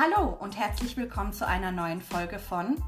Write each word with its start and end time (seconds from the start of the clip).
Hallo 0.00 0.28
und 0.38 0.56
herzlich 0.56 0.96
willkommen 0.96 1.32
zu 1.32 1.44
einer 1.44 1.72
neuen 1.72 2.00
Folge 2.00 2.38
von 2.38 2.80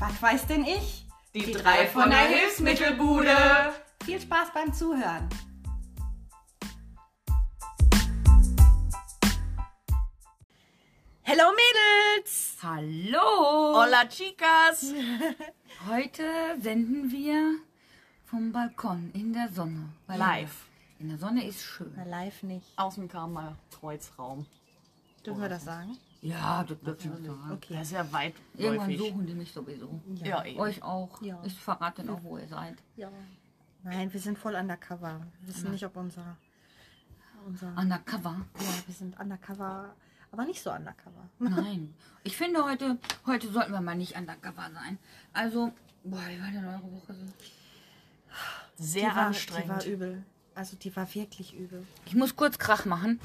Was 0.00 0.20
weiß 0.20 0.48
denn 0.48 0.64
ich? 0.64 1.06
Die, 1.32 1.52
drei 1.52 1.86
von 1.86 2.10
der 2.10 2.26
Hilfsmittelbude. 2.26 3.36
Viel 4.04 4.20
Spaß 4.20 4.48
beim 4.52 4.74
Zuhören. 4.74 5.28
Hello 11.22 11.44
Mädels! 11.52 12.56
Hallo! 12.60 13.84
Hola 13.84 14.08
chicas. 14.08 14.92
Heute 15.88 16.24
senden 16.60 17.12
wir 17.12 17.60
vom 18.24 18.50
Balkon 18.50 19.12
in 19.14 19.32
der 19.32 19.50
Sonne. 19.50 19.90
Weil 20.08 20.18
Live. 20.18 20.66
In 20.98 21.10
der 21.10 21.18
Sonne 21.18 21.46
ist 21.46 21.62
schön. 21.62 21.92
Na, 21.94 22.02
live 22.02 22.42
nicht. 22.42 22.66
Aus 22.76 22.96
dem 22.96 23.08
Kreuzraum. 23.08 24.46
Dürfen 25.24 25.40
wir 25.40 25.48
das 25.48 25.62
sagen? 25.62 25.96
Ja, 26.22 26.64
das 26.64 26.78
dürfen 26.80 27.22
wir 27.22 27.30
sagen. 27.32 27.52
Okay. 27.52 27.74
Das 27.74 27.82
ist 27.88 27.92
ja 27.92 28.12
weit 28.12 28.34
Irgendwann 28.56 28.96
suchen 28.96 29.26
die 29.26 29.34
mich 29.34 29.52
sowieso. 29.52 30.00
Ja, 30.22 30.44
eben. 30.44 30.58
Euch 30.58 30.82
auch. 30.82 31.20
Ja. 31.22 31.40
Ich 31.44 31.54
verrate 31.54 32.02
auch, 32.10 32.22
wo 32.22 32.38
ihr 32.38 32.48
seid. 32.48 32.76
Ja. 32.96 33.10
Nein, 33.82 34.12
wir 34.12 34.20
sind 34.20 34.38
voll 34.38 34.54
undercover. 34.54 35.20
Wir 35.40 35.48
wissen 35.54 35.70
nicht, 35.70 35.84
ob 35.84 35.96
unser. 35.96 36.36
unser 37.46 37.68
Undercover. 37.76 38.44
ja, 38.58 38.66
wir 38.86 38.94
sind 38.94 39.18
undercover, 39.20 39.94
aber 40.32 40.44
nicht 40.44 40.60
so 40.60 40.72
undercover. 40.72 41.28
Nein. 41.38 41.94
Ich 42.24 42.36
finde 42.36 42.64
heute, 42.64 42.98
heute 43.24 43.48
sollten 43.52 43.70
wir 43.70 43.80
mal 43.80 43.94
nicht 43.94 44.18
undercover 44.18 44.68
sein. 44.74 44.98
Also, 45.32 45.72
boah, 46.02 46.18
wie 46.28 46.40
war 46.40 46.50
denn 46.50 46.64
eure 46.66 46.92
Woche 46.92 47.14
so? 47.14 48.84
Sehr 48.84 49.10
die 49.10 49.16
war, 49.16 49.26
anstrengend. 49.26 49.84
Die 49.84 49.86
war 49.90 49.94
übel. 49.94 50.22
Also 50.56 50.76
die 50.76 50.96
war 50.96 51.14
wirklich 51.14 51.54
übel. 51.54 51.86
Ich 52.06 52.16
muss 52.16 52.34
kurz 52.34 52.58
Krach 52.58 52.84
machen. 52.84 53.20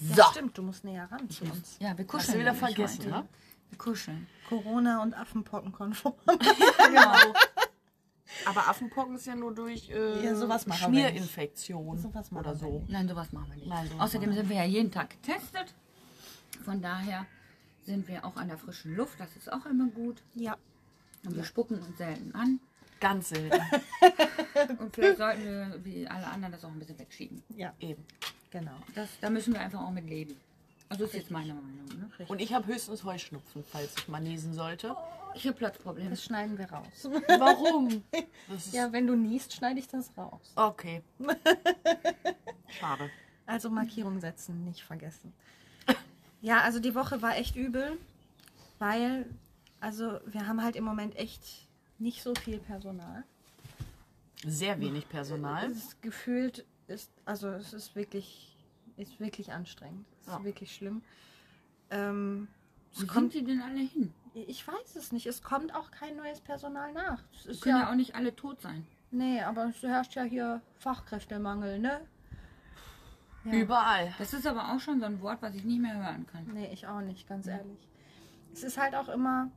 Ja, 0.00 0.14
So. 0.16 0.22
stimmt, 0.32 0.56
du 0.58 0.62
musst 0.62 0.84
näher 0.84 1.10
ran 1.10 1.28
zu 1.30 1.44
uns. 1.44 1.76
Ja, 1.80 1.96
wir 1.98 2.04
kuscheln. 2.06 2.28
Hast 2.28 2.34
du 2.34 2.38
wieder 2.40 2.54
vergessen, 2.54 3.00
heute. 3.00 3.10
ne? 3.10 3.28
Wir 3.70 3.78
kuscheln. 3.78 4.26
Corona 4.48 5.02
und 5.02 5.14
Affenpocken 5.14 5.72
konform. 5.72 6.14
Genau. 6.26 7.34
Aber 8.46 8.68
Affenpocken 8.68 9.16
ist 9.16 9.26
ja 9.26 9.34
nur 9.34 9.54
durch 9.54 9.90
äh, 9.90 10.24
Ja, 10.24 10.34
sowas. 10.34 10.64
Schmierinfektion 10.70 11.98
Sowas 11.98 12.30
oder 12.32 12.54
so. 12.54 12.84
Nein, 12.88 13.08
sowas 13.08 13.32
machen 13.32 13.48
wir 13.50 13.56
nicht. 13.56 13.66
Nein, 13.66 13.90
Außerdem 13.98 14.32
sind 14.32 14.48
wir 14.48 14.56
ja 14.56 14.64
jeden 14.64 14.90
Tag 14.92 15.10
getestet. 15.10 15.74
Von 16.64 16.80
daher 16.82 17.26
sind 17.84 18.06
wir 18.06 18.24
auch 18.24 18.36
an 18.36 18.48
der 18.48 18.58
frischen 18.58 18.94
Luft. 18.96 19.18
Das 19.18 19.34
ist 19.36 19.50
auch 19.52 19.66
immer 19.66 19.86
gut. 19.88 20.22
ja. 20.34 20.56
Und 21.26 21.34
wir 21.36 21.42
spucken 21.44 21.80
uns 21.82 21.98
selten 21.98 22.32
an. 22.34 22.60
Ganz 23.00 23.30
selten. 23.30 23.58
Und 24.78 24.94
vielleicht 24.94 25.18
sollten 25.18 25.44
wir, 25.44 25.80
wie 25.84 26.06
alle 26.06 26.26
anderen, 26.28 26.52
das 26.52 26.64
auch 26.64 26.70
ein 26.70 26.78
bisschen 26.78 26.98
wegschieben. 26.98 27.42
Ja, 27.56 27.72
Eben. 27.80 28.04
Genau. 28.50 28.76
Das, 28.94 29.08
da 29.20 29.30
müssen 29.30 29.54
wir 29.54 29.60
einfach 29.60 29.80
auch 29.80 29.90
mit 29.90 30.08
leben. 30.08 30.36
Also 30.88 31.04
ist 31.04 31.14
jetzt 31.14 31.30
meine 31.30 31.52
Meinung. 31.54 31.84
Ne? 32.18 32.26
Und 32.28 32.40
ich 32.40 32.52
habe 32.54 32.66
höchstens 32.66 33.04
Heuschnupfen, 33.04 33.62
falls 33.70 33.94
ich 33.98 34.08
mal 34.08 34.20
niesen 34.20 34.54
sollte. 34.54 34.96
Ich 35.34 35.46
habe 35.46 35.56
Platzprobleme. 35.56 36.10
Das 36.10 36.24
schneiden 36.24 36.56
wir 36.56 36.70
raus. 36.70 37.08
Warum? 37.38 38.02
Das 38.48 38.72
Ja, 38.72 38.90
wenn 38.92 39.06
du 39.06 39.14
niest, 39.14 39.52
schneide 39.52 39.78
ich 39.78 39.88
das 39.88 40.10
raus. 40.16 40.52
okay. 40.56 41.02
Schade. 42.80 43.10
Also 43.46 43.70
Markierung 43.70 44.20
setzen, 44.20 44.64
nicht 44.64 44.82
vergessen. 44.82 45.32
Ja, 46.40 46.60
also 46.60 46.78
die 46.80 46.94
Woche 46.94 47.20
war 47.22 47.36
echt 47.36 47.56
übel, 47.56 47.98
weil, 48.78 49.26
also 49.80 50.20
wir 50.26 50.46
haben 50.46 50.62
halt 50.62 50.76
im 50.76 50.84
Moment 50.84 51.16
echt 51.16 51.66
nicht 51.98 52.22
so 52.22 52.34
viel 52.34 52.58
Personal. 52.58 53.24
Sehr 54.44 54.78
wenig 54.80 55.08
Personal. 55.08 55.70
Es 55.70 55.78
ist 55.78 56.02
gefühlt 56.02 56.64
ist, 56.88 57.10
also 57.24 57.48
es 57.48 57.72
ist 57.72 57.94
wirklich, 57.96 58.56
ist 58.96 59.20
wirklich 59.20 59.52
anstrengend. 59.52 60.06
Es 60.20 60.28
ist 60.28 60.32
Ja. 60.34 60.44
wirklich 60.44 60.74
schlimm. 60.74 61.02
Ähm, 61.90 62.48
Wo 62.94 63.06
kommt 63.06 63.32
sie 63.32 63.44
denn 63.44 63.60
alle 63.60 63.80
hin? 63.80 64.12
ich 64.34 64.66
weiß 64.66 64.94
es 64.96 65.10
nicht. 65.10 65.26
Es 65.26 65.42
kommt 65.42 65.74
auch 65.74 65.90
kein 65.90 66.16
neues 66.16 66.40
Personal 66.40 66.92
nach. 66.92 67.22
Es 67.48 67.60
können 67.60 67.76
ja 67.76 67.82
ja, 67.82 67.90
auch 67.90 67.94
nicht 67.96 68.14
alle 68.14 68.34
tot 68.36 68.60
sein. 68.60 68.86
nee, 69.10 69.40
aber 69.42 69.66
es 69.68 69.82
herrscht 69.82 70.14
ja 70.14 70.22
hier 70.22 70.60
Fachkräftemangel, 70.78 71.78
ne? 71.78 72.00
Ja. 73.44 73.52
Überall. 73.52 74.14
Das 74.18 74.32
ist 74.34 74.46
aber 74.46 74.72
auch 74.72 74.80
schon 74.80 75.00
so 75.00 75.06
ein 75.06 75.20
Wort, 75.22 75.40
was 75.42 75.54
ich 75.54 75.64
nicht 75.64 75.80
mehr 75.80 75.96
hören 75.96 76.26
kann. 76.26 76.44
Nee, 76.52 76.70
ich 76.72 76.86
auch 76.86 77.00
nicht, 77.00 77.26
ganz 77.28 77.46
ehrlich. 77.46 77.88
Es 78.52 78.62
ist 78.62 78.76
halt 78.78 78.94
auch 78.94 79.08
immer, 79.08 79.50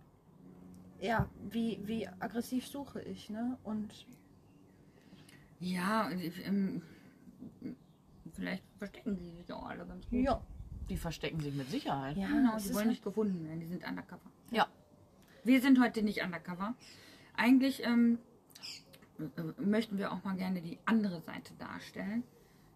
ja, 1.00 1.28
wie, 1.50 1.79
wie 1.84 2.07
aggressiv 2.07 2.67
suche 2.67 3.01
ich, 3.01 3.29
ne? 3.29 3.57
Und 3.63 4.05
Ja, 5.59 6.07
und 6.07 6.19
ich, 6.22 6.45
ähm, 6.45 6.81
vielleicht 8.33 8.63
verstecken 8.77 9.15
sie 9.17 9.29
sich 9.31 9.51
auch 9.53 9.65
alle 9.67 9.85
ganz 9.85 10.07
gut. 10.09 10.19
ja, 10.23 10.41
Die 10.89 10.97
verstecken 10.97 11.39
sich 11.39 11.53
mit 11.53 11.69
Sicherheit. 11.69 12.17
ja, 12.17 12.27
Genau, 12.27 12.57
die 12.57 12.73
wollen 12.73 12.89
nicht 12.89 13.03
gefunden 13.03 13.43
werden, 13.47 13.59
die 13.59 13.67
sind 13.67 13.87
undercover. 13.87 14.31
Ja. 14.51 14.67
Wir 15.43 15.61
sind 15.61 15.79
heute 15.81 16.03
nicht 16.03 16.23
undercover. 16.23 16.75
Eigentlich 17.35 17.83
ähm, 17.83 18.19
äh, 19.19 19.61
möchten 19.61 19.97
wir 19.97 20.11
auch 20.11 20.23
mal 20.23 20.35
gerne 20.35 20.61
die 20.61 20.77
andere 20.85 21.21
Seite 21.21 21.53
darstellen. 21.59 22.23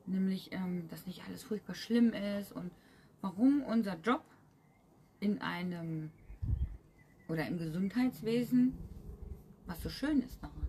Nämlich, 0.07 0.51
ähm, 0.51 0.88
dass 0.89 1.07
nicht 1.07 1.23
alles 1.27 1.43
furchtbar 1.43 1.75
schlimm 1.75 2.13
ist 2.13 2.51
und 2.51 2.72
warum 3.22 3.63
unser 3.63 3.97
Job 3.99 4.23
in 5.19 5.41
einem 5.41 6.11
oder 7.27 7.47
im 7.47 7.57
Gesundheitswesen 7.57 8.77
was 9.67 9.81
so 9.81 9.89
schön 9.89 10.22
ist 10.22 10.41
daran. 10.43 10.67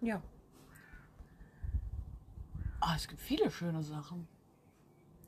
ja, 0.00 0.22
Ah, 2.80 2.94
es 2.96 3.08
gibt 3.08 3.20
viele 3.20 3.50
schöne 3.50 3.82
Sachen. 3.82 4.26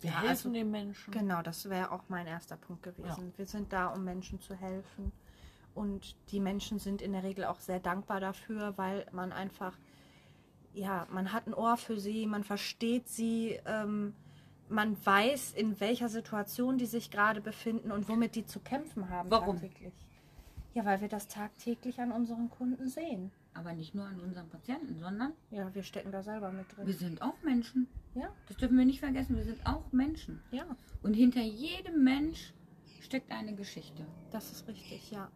Wir 0.01 0.11
Ja, 0.11 0.17
helfen 0.21 0.29
also- 0.29 0.53
den 0.53 0.71
Menschen. 0.71 1.13
genau, 1.13 1.43
das 1.43 1.69
wäre 1.69 1.93
auch 1.93 2.03
mein 2.09 2.27
erster 2.27 2.57
Punkt 2.57 2.83
gewesen. 2.83 3.33
Wir 3.37 3.47
sind 3.47 3.73
da, 3.73 3.89
um 3.89 4.05
Menschen 4.05 4.41
zu 4.41 4.55
helfen. 4.55 5.13
Und 5.75 6.17
die 6.31 6.41
Menschen 6.41 6.79
sind 6.79 7.01
in 7.01 7.13
der 7.13 7.23
Regel 7.23 7.45
auch 7.45 7.61
sehr 7.61 7.81
dankbar 7.81 8.21
dafür, 8.21 8.77
weil 8.77 9.07
man 9.13 9.33
einfach, 9.33 9.79
ja, 10.75 11.07
man 11.11 11.33
hat 11.33 11.47
ein 11.47 11.55
Ohr 11.55 11.77
für 11.77 11.99
sie, 11.99 12.27
man 12.27 12.45
versteht 12.45 13.09
sie, 13.09 13.59
ähm, 13.65 14.15
man 14.69 14.97
weiß, 15.05 15.53
in 15.53 15.79
welcher 15.81 16.09
Situation 16.09 16.79
die 16.79 16.87
sich 16.87 17.11
gerade 17.11 17.41
befinden 17.41 17.93
und 17.93 18.09
womit 18.09 18.35
die 18.35 18.45
zu 18.45 18.61
kämpfen 18.61 19.09
haben. 19.09 19.31
Warum? 19.31 19.61
Tagtäglich. 19.61 19.95
Ja, 20.75 20.85
weil 20.85 21.01
wir 21.01 21.09
das 21.09 21.29
tagtäglich 21.29 22.01
an 22.01 22.13
unseren 22.13 22.51
Kunden 22.51 22.89
sehen. 22.89 23.31
Aber 23.55 23.75
nicht 23.75 23.95
nur 23.95 24.07
an 24.07 24.19
unseren 24.21 24.49
Patienten, 24.49 24.99
sondern 24.99 25.33
Ja, 25.51 25.75
wir 25.75 25.83
stecken 25.83 26.11
da 26.11 26.23
selber 26.23 26.51
mit 26.53 26.67
wir 26.77 26.85
drin. 26.87 26.95
sind 26.97 27.23
auch 27.23 27.41
Menschen. 27.43 27.87
Ja, 28.15 28.33
Das 28.49 28.57
dürfen 28.57 28.77
wir 28.79 28.85
nicht 28.85 29.01
vergessen, 29.01 29.37
wir 29.37 29.45
sind 29.45 29.65
auch 29.67 29.91
Menschen. 29.93 30.41
ja, 30.51 30.65
Und 31.03 31.15
hinter 31.15 31.43
jedem 31.43 32.03
Mensch 32.03 32.53
steckt 33.01 33.31
eine 33.31 33.55
Geschichte. 33.55 34.05
das 34.31 34.51
ist 34.53 34.67
richtig, 34.69 35.11
ja. 35.11 35.31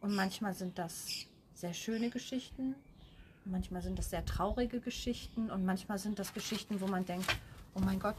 Und 0.00 0.14
manchmal 0.14 0.54
sind 0.54 0.78
das 0.78 1.26
sehr 1.54 1.72
schöne 1.74 2.10
Geschichten, 2.10 2.74
manchmal 3.44 3.82
sind 3.82 3.98
das 3.98 4.10
sehr 4.10 4.24
traurige 4.24 4.80
Geschichten 4.80 5.50
und 5.50 5.64
manchmal 5.64 5.98
sind 5.98 6.18
das 6.18 6.32
Geschichten, 6.34 6.80
wo 6.80 6.86
man 6.86 7.04
denkt, 7.04 7.34
oh 7.74 7.80
mein 7.80 7.98
Gott, 7.98 8.16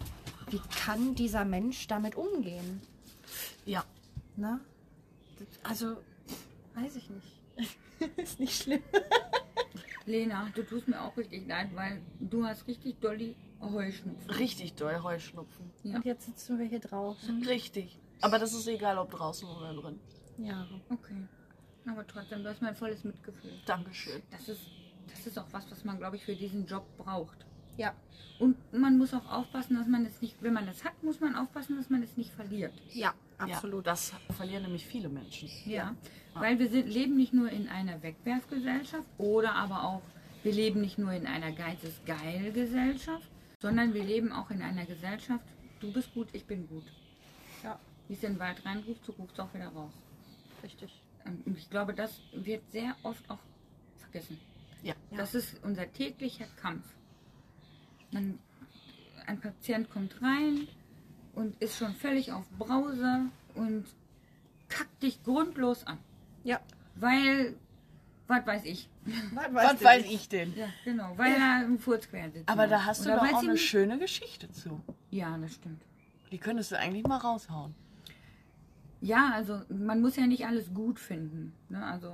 wie 0.50 0.60
kann 0.86 1.16
dieser 1.16 1.46
Mensch 1.46 1.88
damit 1.88 2.16
umgehen? 2.16 2.82
Ja. 3.66 3.86
Ne? 4.36 4.60
Das- 5.40 5.48
Also, 5.72 5.98
weiß 6.76 6.96
ich 6.98 7.10
nicht. 7.10 7.37
ist 8.18 8.40
nicht 8.40 8.64
schlimm. 8.64 8.82
Lena, 10.06 10.50
du 10.56 10.64
tust 10.64 10.88
mir 10.88 11.02
auch 11.02 11.16
richtig 11.18 11.48
leid, 11.48 11.70
weil 11.76 12.02
du 12.20 12.46
hast 12.46 12.68
richtig 12.68 13.00
dolly 13.00 13.36
Heuschnupfen. 13.62 14.32
Richtig 14.32 14.76
doll 14.76 15.02
Heuschnupfen. 15.04 15.72
Ja. 15.84 15.96
Und 15.96 16.06
jetzt 16.06 16.26
sitzen 16.26 16.60
wir 16.60 16.66
hier 16.66 16.80
draußen. 16.80 17.44
Richtig. 17.46 18.00
Aber 18.22 18.40
das 18.40 18.54
ist 18.54 18.68
egal, 18.68 18.98
ob 18.98 19.12
draußen 19.12 19.48
oder 19.48 19.74
drin. 19.74 20.00
Ja. 20.38 20.68
Okay. 20.90 21.28
Aber 21.90 22.06
trotzdem, 22.06 22.44
du 22.44 22.50
hast 22.50 22.62
mein 22.62 22.76
volles 22.76 23.04
Mitgefühl. 23.04 23.52
Dankeschön. 23.66 24.22
Das 24.32 24.48
ist, 24.48 24.62
das 25.08 25.26
ist 25.26 25.38
auch 25.38 25.48
was, 25.52 25.70
was 25.72 25.84
man, 25.84 25.98
glaube 25.98 26.16
ich, 26.16 26.26
für 26.26 26.36
diesen 26.36 26.66
Job 26.66 26.86
braucht. 26.98 27.46
Ja. 27.78 27.94
Und 28.40 28.58
man 28.74 28.98
muss 28.98 29.14
auch 29.14 29.30
aufpassen, 29.32 29.76
dass 29.76 29.88
man 29.88 30.06
es 30.06 30.22
nicht, 30.22 30.42
wenn 30.42 30.54
man 30.54 30.68
es 30.68 30.84
hat, 30.84 31.02
muss 31.04 31.20
man 31.20 31.36
aufpassen, 31.36 31.78
dass 31.78 31.90
man 31.90 32.04
es 32.04 32.18
nicht 32.18 32.32
verliert. 32.32 32.74
Ja, 32.90 33.14
absolut. 33.38 33.86
Ja, 33.86 33.92
das 33.92 34.14
verlieren 34.36 34.64
nämlich 34.64 34.86
viele 34.86 35.10
Menschen. 35.10 35.50
Ja. 35.66 35.96
Weil 36.34 36.60
wir 36.60 36.70
sind, 36.70 36.88
leben 36.88 37.16
nicht 37.16 37.34
nur 37.34 37.50
in 37.50 37.68
einer 37.68 38.02
Wegwerfgesellschaft 38.04 39.08
oder 39.18 39.56
aber 39.56 39.84
auch, 39.84 40.02
wir 40.44 40.54
leben 40.54 40.82
nicht 40.82 40.98
nur 40.98 41.12
in 41.14 41.26
einer 41.26 41.52
Geiz 41.52 41.84
ist 41.84 42.06
geil 42.06 42.52
Gesellschaft, 42.52 43.28
sondern 43.60 43.94
wir 43.94 44.04
leben 44.04 44.32
auch 44.32 44.52
in 44.52 44.62
einer 44.62 44.86
Gesellschaft, 44.86 45.44
du 45.80 45.92
bist 45.92 46.14
gut, 46.14 46.28
ich 46.34 46.46
bin 46.46 46.68
gut. 46.68 46.86
Ja, 47.64 47.80
Wie 48.08 48.14
es 48.14 48.24
in 48.24 48.34
den 48.34 48.40
Wald 48.40 48.64
reinruft, 48.66 49.04
so 49.04 49.14
rufst 49.14 49.38
du 49.38 49.42
auch 49.42 49.54
wieder 49.54 49.70
raus. 49.70 49.92
richtig. 50.64 50.92
Ähm, 51.26 51.42
Und 51.46 51.58
ich 51.58 51.70
glaube, 51.70 51.94
das 51.94 52.22
wird 52.34 52.70
sehr 52.72 52.96
oft 53.04 53.28
auch 53.30 53.40
vergessen. 53.98 54.40
Ja. 54.84 54.94
Ja. 55.10 55.18
Das 55.18 55.34
ist 55.34 55.62
unser 55.64 55.92
täglicher 55.92 56.46
Kampf. 56.62 56.86
Man, 58.12 58.38
ein 59.26 59.40
Patient 59.42 59.90
kommt 59.90 60.22
rein 60.22 60.68
und 61.38 61.56
ist 61.62 61.78
schon 61.78 61.94
völlig 61.94 62.32
auf 62.32 62.50
Brause 62.58 63.26
und 63.54 63.86
kackt 64.70 65.04
dich 65.04 65.24
grundlos 65.24 65.86
an. 65.86 66.00
Ja. 66.44 66.60
Weil, 66.96 67.56
was 68.28 68.46
weiß 68.46 68.66
ich. 68.66 68.90
Was, 69.34 69.54
Was 69.54 69.84
weiß 69.84 70.06
ich 70.10 70.28
denn? 70.30 70.54
Ja, 70.58 70.66
genau, 70.84 71.14
weil 71.16 71.34
er 71.34 71.64
im 71.64 71.78
Furz 71.80 72.10
quer 72.10 72.30
sitzt. 72.32 72.50
Aber 72.50 72.66
da 72.68 72.84
hast 72.86 73.06
du 73.06 73.10
doch 73.10 73.22
auch 73.22 73.40
eine 73.40 73.52
nicht- 73.54 73.62
schöne 73.70 74.00
Geschichte 74.00 74.52
zu. 74.52 74.82
Ja, 75.12 75.38
das 75.38 75.54
stimmt. 75.54 75.82
Die 76.32 76.40
könntest 76.40 76.72
du 76.72 76.78
eigentlich 76.80 77.06
mal 77.06 77.18
raushauen. 77.18 77.74
Ja, 79.00 79.30
also 79.34 79.62
man 79.70 80.02
muss 80.02 80.16
ja 80.16 80.26
nicht 80.26 80.46
alles 80.48 80.74
gut 80.74 81.00
finden. 81.00 81.54
Ne? 81.70 81.86
Also 81.86 82.12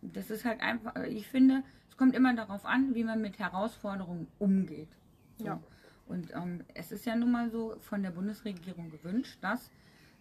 das 0.00 0.30
ist 0.30 0.44
halt 0.44 0.60
einfach, 0.60 0.94
ich 1.04 1.26
finde, 1.26 1.64
es 1.90 1.96
kommt 1.96 2.14
immer 2.14 2.34
darauf 2.34 2.64
an, 2.64 2.94
wie 2.94 3.02
man 3.04 3.20
mit 3.20 3.38
Herausforderungen 3.40 4.28
umgeht. 4.38 4.88
So. 5.38 5.46
Ja. 5.46 5.60
Und 6.10 6.32
ähm, 6.34 6.64
es 6.74 6.90
ist 6.90 7.06
ja 7.06 7.14
nun 7.14 7.30
mal 7.30 7.50
so 7.50 7.76
von 7.80 8.02
der 8.02 8.10
Bundesregierung 8.10 8.90
gewünscht, 8.90 9.38
dass 9.40 9.70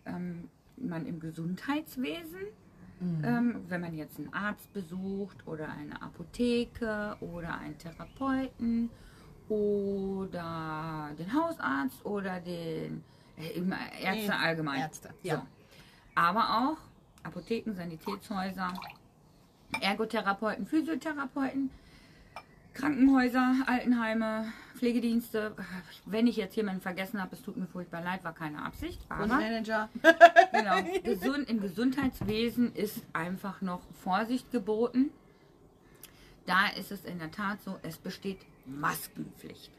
ähm, 0.05 0.47
man 0.77 1.07
im 1.07 1.19
Gesundheitswesen, 1.19 2.41
ähm, 3.01 3.65
wenn 3.67 3.81
man 3.81 3.95
jetzt 3.95 4.19
einen 4.19 4.31
Arzt 4.33 4.71
besucht 4.73 5.47
oder 5.47 5.69
eine 5.69 6.01
Apotheke 6.01 7.17
oder 7.21 7.57
einen 7.57 7.77
Therapeuten 7.77 8.89
oder 9.47 11.09
den 11.17 11.33
Hausarzt 11.33 12.05
oder 12.05 12.39
den 12.39 13.03
äh, 13.37 14.03
Ärzte 14.03 14.35
allgemein. 14.35 14.81
Ärzte, 14.81 15.09
ja. 15.23 15.37
So. 15.37 15.41
Aber 16.13 16.41
auch 16.41 16.77
Apotheken, 17.23 17.73
Sanitätshäuser, 17.73 18.73
Ergotherapeuten, 19.81 20.67
Physiotherapeuten, 20.67 21.71
Krankenhäuser, 22.73 23.55
Altenheime, 23.65 24.51
Pflegedienste. 24.79 25.53
Wenn 26.05 26.25
ich 26.25 26.37
jetzt 26.37 26.55
jemanden 26.55 26.81
vergessen 26.81 27.21
habe, 27.21 27.35
es 27.35 27.41
tut 27.41 27.57
mir 27.57 27.67
furchtbar 27.67 28.01
leid, 28.01 28.23
war 28.23 28.33
keine 28.33 28.63
Absicht. 28.63 28.99
Aber 29.09 29.27
Manager. 29.27 29.89
genau, 30.51 30.77
gesund, 31.03 31.49
im 31.49 31.59
Gesundheitswesen 31.59 32.73
ist 32.73 33.01
einfach 33.11 33.61
noch 33.61 33.81
Vorsicht 34.03 34.51
geboten. 34.51 35.11
Da 36.45 36.67
ist 36.69 36.91
es 36.91 37.03
in 37.03 37.19
der 37.19 37.29
Tat 37.29 37.61
so, 37.63 37.77
es 37.83 37.97
besteht 37.97 38.39
Maskenpflicht. 38.65 39.71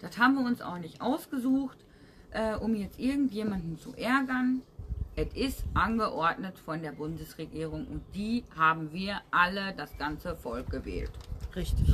Das 0.00 0.18
haben 0.18 0.34
wir 0.34 0.44
uns 0.44 0.60
auch 0.60 0.78
nicht 0.78 1.00
ausgesucht, 1.00 1.78
äh, 2.32 2.56
um 2.56 2.74
jetzt 2.74 2.98
irgendjemanden 2.98 3.78
zu 3.78 3.94
ärgern. 3.94 4.62
Es 5.14 5.32
ist 5.34 5.64
angeordnet 5.74 6.58
von 6.58 6.82
der 6.82 6.92
Bundesregierung 6.92 7.86
und 7.86 8.02
die 8.14 8.44
haben 8.56 8.92
wir 8.92 9.20
alle, 9.30 9.74
das 9.76 9.96
ganze 9.96 10.34
Volk, 10.34 10.70
gewählt. 10.70 11.10
Richtig. 11.54 11.88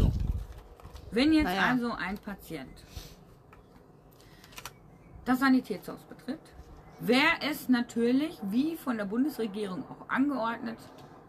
Wenn 1.11 1.33
jetzt 1.33 1.45
Naja. 1.45 1.69
also 1.71 1.93
ein 1.93 2.19
Patient 2.19 2.85
das 5.25 5.41
Sanitätshaus 5.41 6.05
betritt, 6.05 6.41
wäre 7.01 7.41
es 7.43 7.69
natürlich, 7.69 8.39
wie 8.43 8.77
von 8.77 8.97
der 8.97 9.07
Bundesregierung 9.07 9.85
auch 9.91 10.09
angeordnet, 10.09 10.79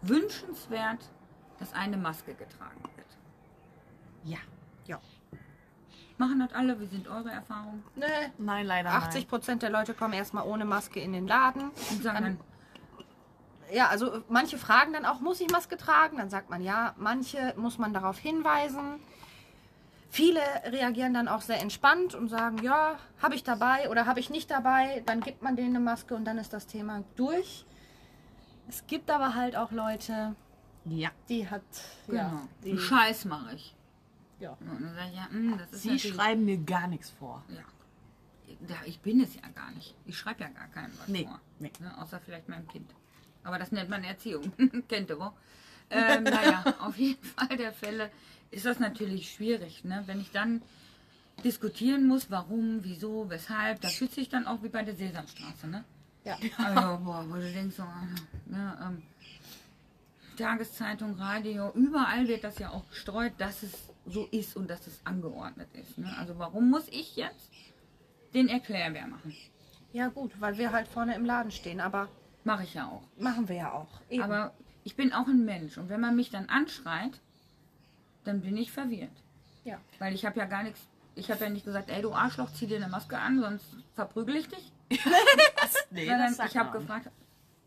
wünschenswert, 0.03 1.09
dass 1.57 1.73
eine 1.73 1.97
Maske 1.97 2.35
getragen 2.35 2.83
wird. 2.95 3.07
Ja. 4.23 4.37
Ja. 4.85 4.99
Machen 6.19 6.39
das 6.39 6.53
alle? 6.53 6.79
Wie 6.79 6.85
sind 6.85 7.07
eure 7.07 7.31
Erfahrungen? 7.31 7.83
Nee. 7.95 8.05
Nein, 8.37 8.65
leider 8.65 8.91
80 8.91 9.27
Prozent 9.27 9.61
der 9.63 9.69
Leute 9.71 9.93
kommen 9.93 10.13
erstmal 10.13 10.45
ohne 10.47 10.65
Maske 10.65 10.99
in 10.99 11.13
den 11.13 11.27
Laden. 11.27 11.71
Und 11.91 12.03
sagen 12.03 12.23
dann, 12.23 12.39
Ja, 13.71 13.87
also 13.87 14.11
äh, 14.13 14.21
manche 14.29 14.57
fragen 14.57 14.93
dann 14.93 15.05
auch, 15.05 15.19
muss 15.21 15.41
ich 15.41 15.49
Maske 15.49 15.77
tragen? 15.77 16.17
Dann 16.17 16.29
sagt 16.29 16.49
man 16.49 16.61
ja, 16.61 16.93
manche 16.97 17.53
muss 17.57 17.77
man 17.77 17.93
darauf 17.93 18.17
hinweisen. 18.19 18.99
Viele 20.17 20.41
reagieren 20.65 21.13
dann 21.13 21.27
auch 21.27 21.41
sehr 21.41 21.61
entspannt 21.61 22.15
und 22.15 22.27
sagen, 22.27 22.57
ja, 22.63 22.97
habe 23.21 23.35
ich 23.35 23.43
dabei 23.43 23.87
oder 23.91 24.05
habe 24.07 24.19
ich 24.19 24.29
nicht 24.31 24.49
dabei. 24.49 25.03
Dann 25.05 25.21
gibt 25.21 25.43
man 25.43 25.55
denen 25.55 25.75
eine 25.75 25.79
Maske 25.79 26.15
und 26.15 26.25
dann 26.25 26.39
ist 26.39 26.53
das 26.53 26.65
Thema 26.65 27.03
durch. 27.15 27.65
Es 28.67 28.85
gibt 28.87 29.11
aber 29.11 29.35
halt 29.35 29.55
auch 29.55 29.71
Leute, 29.71 30.35
Ja. 30.85 31.09
die 31.29 31.47
hat, 31.47 31.61
genau, 32.07 32.17
ja, 32.19 32.27
einen 32.29 32.49
die, 32.63 32.77
Scheiß 32.79 33.25
mache 33.25 33.55
ich. 33.55 33.75
ja. 34.39 34.57
Und 34.59 34.81
dann 34.81 34.95
sage 34.95 35.09
ich, 35.11 35.15
ja, 35.17 35.29
hm, 35.29 35.57
das 35.59 35.71
ist 35.71 35.81
Sie 35.83 35.91
natürlich- 35.91 36.15
schreiben 36.15 36.45
mir 36.45 36.57
gar 36.57 36.87
nichts 36.87 37.11
vor. 37.11 37.43
Ja. 37.49 38.55
ja. 38.67 38.75
Ich 38.85 38.99
bin 39.01 39.21
es 39.21 39.35
ja 39.35 39.47
gar 39.53 39.69
nicht. 39.71 39.95
Ich 40.05 40.17
schreibe 40.17 40.41
ja 40.43 40.49
gar 40.49 40.67
keinem 40.69 40.91
was 40.99 41.07
Nee, 41.07 41.25
vor. 41.25 41.39
nee. 41.59 41.71
Ne, 41.79 41.95
außer 42.01 42.19
vielleicht 42.19 42.49
meinem 42.49 42.67
Kind. 42.67 42.89
Aber 43.43 43.59
das 43.59 43.71
nennt 43.71 43.89
man 43.89 44.03
Erziehung. 44.03 44.51
Kennt 44.89 45.09
ihr 45.11 45.19
wo? 45.19 45.31
Ähm, 45.89 46.23
naja, 46.23 46.63
auf 46.81 46.97
jeden 46.97 47.23
Fall 47.23 47.55
der 47.55 47.71
Fälle 47.71 48.09
ist 48.51 48.65
das 48.65 48.79
natürlich 48.79 49.31
schwierig. 49.31 49.83
Ne? 49.83 50.03
Wenn 50.05 50.21
ich 50.21 50.31
dann 50.31 50.61
diskutieren 51.43 52.07
muss, 52.07 52.31
warum, 52.31 52.83
wieso, 52.83 53.29
weshalb, 53.29 53.81
da 53.81 53.89
fühlt 53.89 54.11
sich 54.11 54.29
dann 54.29 54.47
auch 54.47 54.63
wie 54.63 54.69
bei 54.69 54.83
der 54.83 54.95
Sesamstraße. 54.95 55.67
Ne? 55.67 55.83
ja. 56.23 56.37
Also, 56.57 57.03
boah, 57.03 57.25
wo 57.27 57.35
du 57.35 57.51
denkst, 57.51 57.75
so, 57.75 57.83
ne, 58.45 58.77
ähm, 58.81 59.03
Tageszeitung, 60.37 61.15
Radio, 61.15 61.71
überall 61.73 62.27
wird 62.27 62.43
das 62.43 62.59
ja 62.59 62.69
auch 62.69 62.87
gestreut, 62.89 63.33
dass 63.37 63.63
es 63.63 63.73
so 64.05 64.27
ist 64.31 64.55
und 64.55 64.69
dass 64.69 64.85
es 64.87 64.99
angeordnet 65.03 65.67
ist. 65.73 65.97
Ne? 65.97 66.13
Also 66.17 66.37
warum 66.37 66.69
muss 66.69 66.87
ich 66.89 67.15
jetzt 67.15 67.51
den 68.33 68.47
Erklärbär 68.47 69.07
machen? 69.07 69.35
ja 69.93 70.09
gut, 70.09 70.39
weil 70.39 70.57
wir 70.57 70.71
halt 70.71 70.87
vorne 70.87 71.15
im 71.15 71.25
Laden 71.25 71.51
stehen, 71.51 71.79
aber 71.79 72.07
Mache 72.43 72.63
ich 72.63 72.75
ja 72.75 72.87
auch. 72.87 73.01
machen 73.19 73.49
wir 73.49 73.55
ja 73.55 73.71
auch. 73.71 73.89
Eben. 74.09 74.21
Aber 74.21 74.53
ich 74.83 74.95
bin 74.95 75.11
auch 75.11 75.27
ein 75.27 75.43
Mensch 75.43 75.77
und 75.77 75.89
wenn 75.89 75.99
man 75.99 76.15
mich 76.15 76.29
dann 76.29 76.47
anschreit, 76.47 77.19
dann 78.27 78.41
bin 78.41 78.57
ich 78.57 78.71
verwirrt. 78.71 79.11
ja. 79.63 79.79
Weil 79.99 80.13
ich 80.13 80.25
habe 80.25 80.37
ja 80.39 80.45
gar 80.45 80.63
nichts, 80.63 80.81
ich 81.15 81.31
habe 81.31 81.43
ja 81.45 81.49
nicht 81.49 81.65
gesagt, 81.65 81.89
ey 81.89 82.01
du 82.01 82.13
Arschloch, 82.13 82.51
zieh 82.53 82.67
dir 82.67 82.77
eine 82.77 82.87
Maske 82.87 83.17
an, 83.17 83.39
sonst 83.39 83.65
verprügel 83.95 84.35
ich 84.35 84.47
dich. 84.49 84.71
Nee, 85.89 86.05
Sondern 86.07 86.33
ich 86.47 86.57
habe 86.57 86.77
gefragt, 86.77 87.09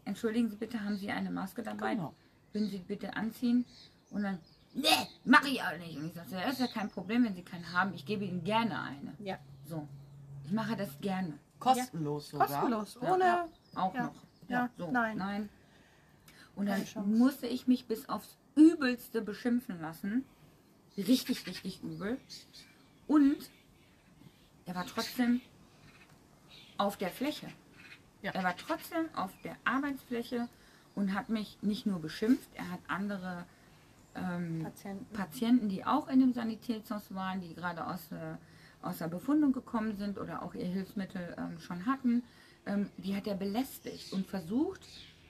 entschuldigen 0.04 0.48
Sie 0.50 0.56
bitte, 0.56 0.82
haben 0.84 0.96
Sie 0.96 1.10
eine 1.10 1.30
Maske 1.30 1.62
dabei? 1.62 1.94
Genau. 1.94 2.14
Würden 2.52 2.68
Sie 2.68 2.78
bitte 2.78 3.16
anziehen? 3.16 3.64
Und 4.10 4.22
dann, 4.24 4.38
nee, 4.74 4.86
mache 5.24 5.48
ich 5.48 5.62
auch 5.62 5.76
nicht. 5.78 5.96
Und 5.96 6.06
ich 6.08 6.12
sagte, 6.14 6.34
ja, 6.34 6.42
ist 6.42 6.60
ja 6.60 6.66
kein 6.66 6.90
Problem, 6.90 7.24
wenn 7.24 7.34
Sie 7.34 7.42
keinen 7.42 7.72
haben. 7.72 7.94
Ich 7.94 8.04
gebe 8.04 8.24
Ihnen 8.24 8.44
gerne 8.44 8.80
eine. 8.82 9.14
Ja. 9.18 9.38
So, 9.66 9.88
ich 10.44 10.52
mache 10.52 10.76
das 10.76 10.90
gerne. 11.00 11.32
Kostenlos 11.58 12.28
sogar. 12.28 12.46
Kostenlos, 12.46 12.98
Ja. 13.02 13.12
ohne. 13.14 13.48
Auch 13.74 13.94
Ja. 13.94 14.02
noch. 14.04 14.14
Ja, 14.48 14.68
So, 14.76 14.90
nein. 14.90 15.16
nein. 15.16 15.48
Und 16.56 16.66
dann 16.66 16.84
Keine 16.84 17.06
musste 17.06 17.46
ich 17.46 17.66
mich 17.66 17.86
bis 17.86 18.08
aufs 18.08 18.36
Übelste 18.56 19.22
beschimpfen 19.22 19.80
lassen. 19.80 20.24
Richtig, 21.06 21.46
richtig 21.46 21.82
übel. 21.82 22.18
Und 23.06 23.36
er 24.66 24.74
war 24.74 24.86
trotzdem 24.86 25.40
auf 26.78 26.96
der 26.96 27.10
Fläche. 27.10 27.48
Ja. 28.22 28.32
Er 28.32 28.44
war 28.44 28.56
trotzdem 28.56 29.06
auf 29.14 29.30
der 29.42 29.56
Arbeitsfläche 29.64 30.48
und 30.94 31.14
hat 31.14 31.28
mich 31.28 31.58
nicht 31.62 31.86
nur 31.86 32.00
beschimpft, 32.00 32.48
er 32.54 32.70
hat 32.70 32.80
andere 32.88 33.46
ähm, 34.14 34.62
Patienten. 34.62 35.06
Patienten, 35.14 35.68
die 35.68 35.84
auch 35.84 36.08
in 36.08 36.20
dem 36.20 36.32
Sanitätshaus 36.32 37.14
waren, 37.14 37.40
die 37.40 37.54
gerade 37.54 37.86
aus, 37.86 38.12
äh, 38.12 38.36
aus 38.82 38.98
der 38.98 39.08
Befundung 39.08 39.52
gekommen 39.52 39.96
sind 39.96 40.18
oder 40.18 40.42
auch 40.42 40.54
ihr 40.54 40.66
Hilfsmittel 40.66 41.34
ähm, 41.38 41.58
schon 41.60 41.86
hatten, 41.86 42.22
ähm, 42.66 42.90
die 42.98 43.14
hat 43.14 43.26
er 43.26 43.36
belästigt 43.36 44.12
und 44.12 44.26
versucht, 44.26 44.80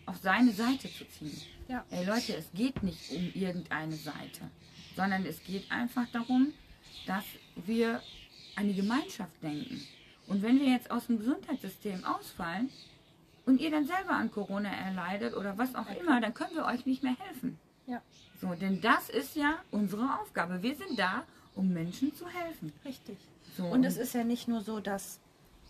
auf 0.06 0.16
seine 0.16 0.52
Seite 0.52 0.90
zu 0.90 1.06
ziehen. 1.08 1.40
Ja. 1.68 1.84
Ey 1.90 2.04
Leute, 2.04 2.34
es 2.36 2.50
geht 2.52 2.82
nicht 2.82 3.10
um 3.12 3.30
irgendeine 3.34 3.94
Seite, 3.94 4.50
sondern 4.96 5.24
es 5.26 5.42
geht 5.44 5.70
einfach 5.70 6.06
darum, 6.12 6.52
dass 7.06 7.24
wir 7.56 8.02
an 8.56 8.68
die 8.68 8.74
Gemeinschaft 8.74 9.42
denken. 9.42 9.80
Und 10.26 10.42
wenn 10.42 10.60
wir 10.60 10.68
jetzt 10.68 10.90
aus 10.90 11.06
dem 11.06 11.18
Gesundheitssystem 11.18 12.04
ausfallen 12.04 12.70
und 13.46 13.60
ihr 13.60 13.70
dann 13.70 13.86
selber 13.86 14.12
an 14.12 14.30
Corona 14.30 14.70
erleidet 14.70 15.34
oder 15.34 15.58
was 15.58 15.74
auch 15.74 15.88
immer, 16.00 16.20
dann 16.20 16.34
können 16.34 16.54
wir 16.54 16.64
euch 16.66 16.86
nicht 16.86 17.02
mehr 17.02 17.16
helfen. 17.18 17.58
Ja, 17.86 18.00
So, 18.40 18.54
denn 18.54 18.80
das 18.80 19.08
ist 19.08 19.34
ja 19.34 19.58
unsere 19.70 20.20
Aufgabe. 20.20 20.62
Wir 20.62 20.76
sind 20.76 20.98
da, 20.98 21.24
um 21.56 21.72
Menschen 21.72 22.14
zu 22.14 22.28
helfen. 22.28 22.72
richtig. 22.84 23.18
So, 23.56 23.64
Und 23.66 23.82
es 23.84 23.96
ist 23.96 24.14
ja 24.14 24.22
nicht 24.22 24.46
nur 24.46 24.60
so, 24.60 24.78
dass 24.78 25.18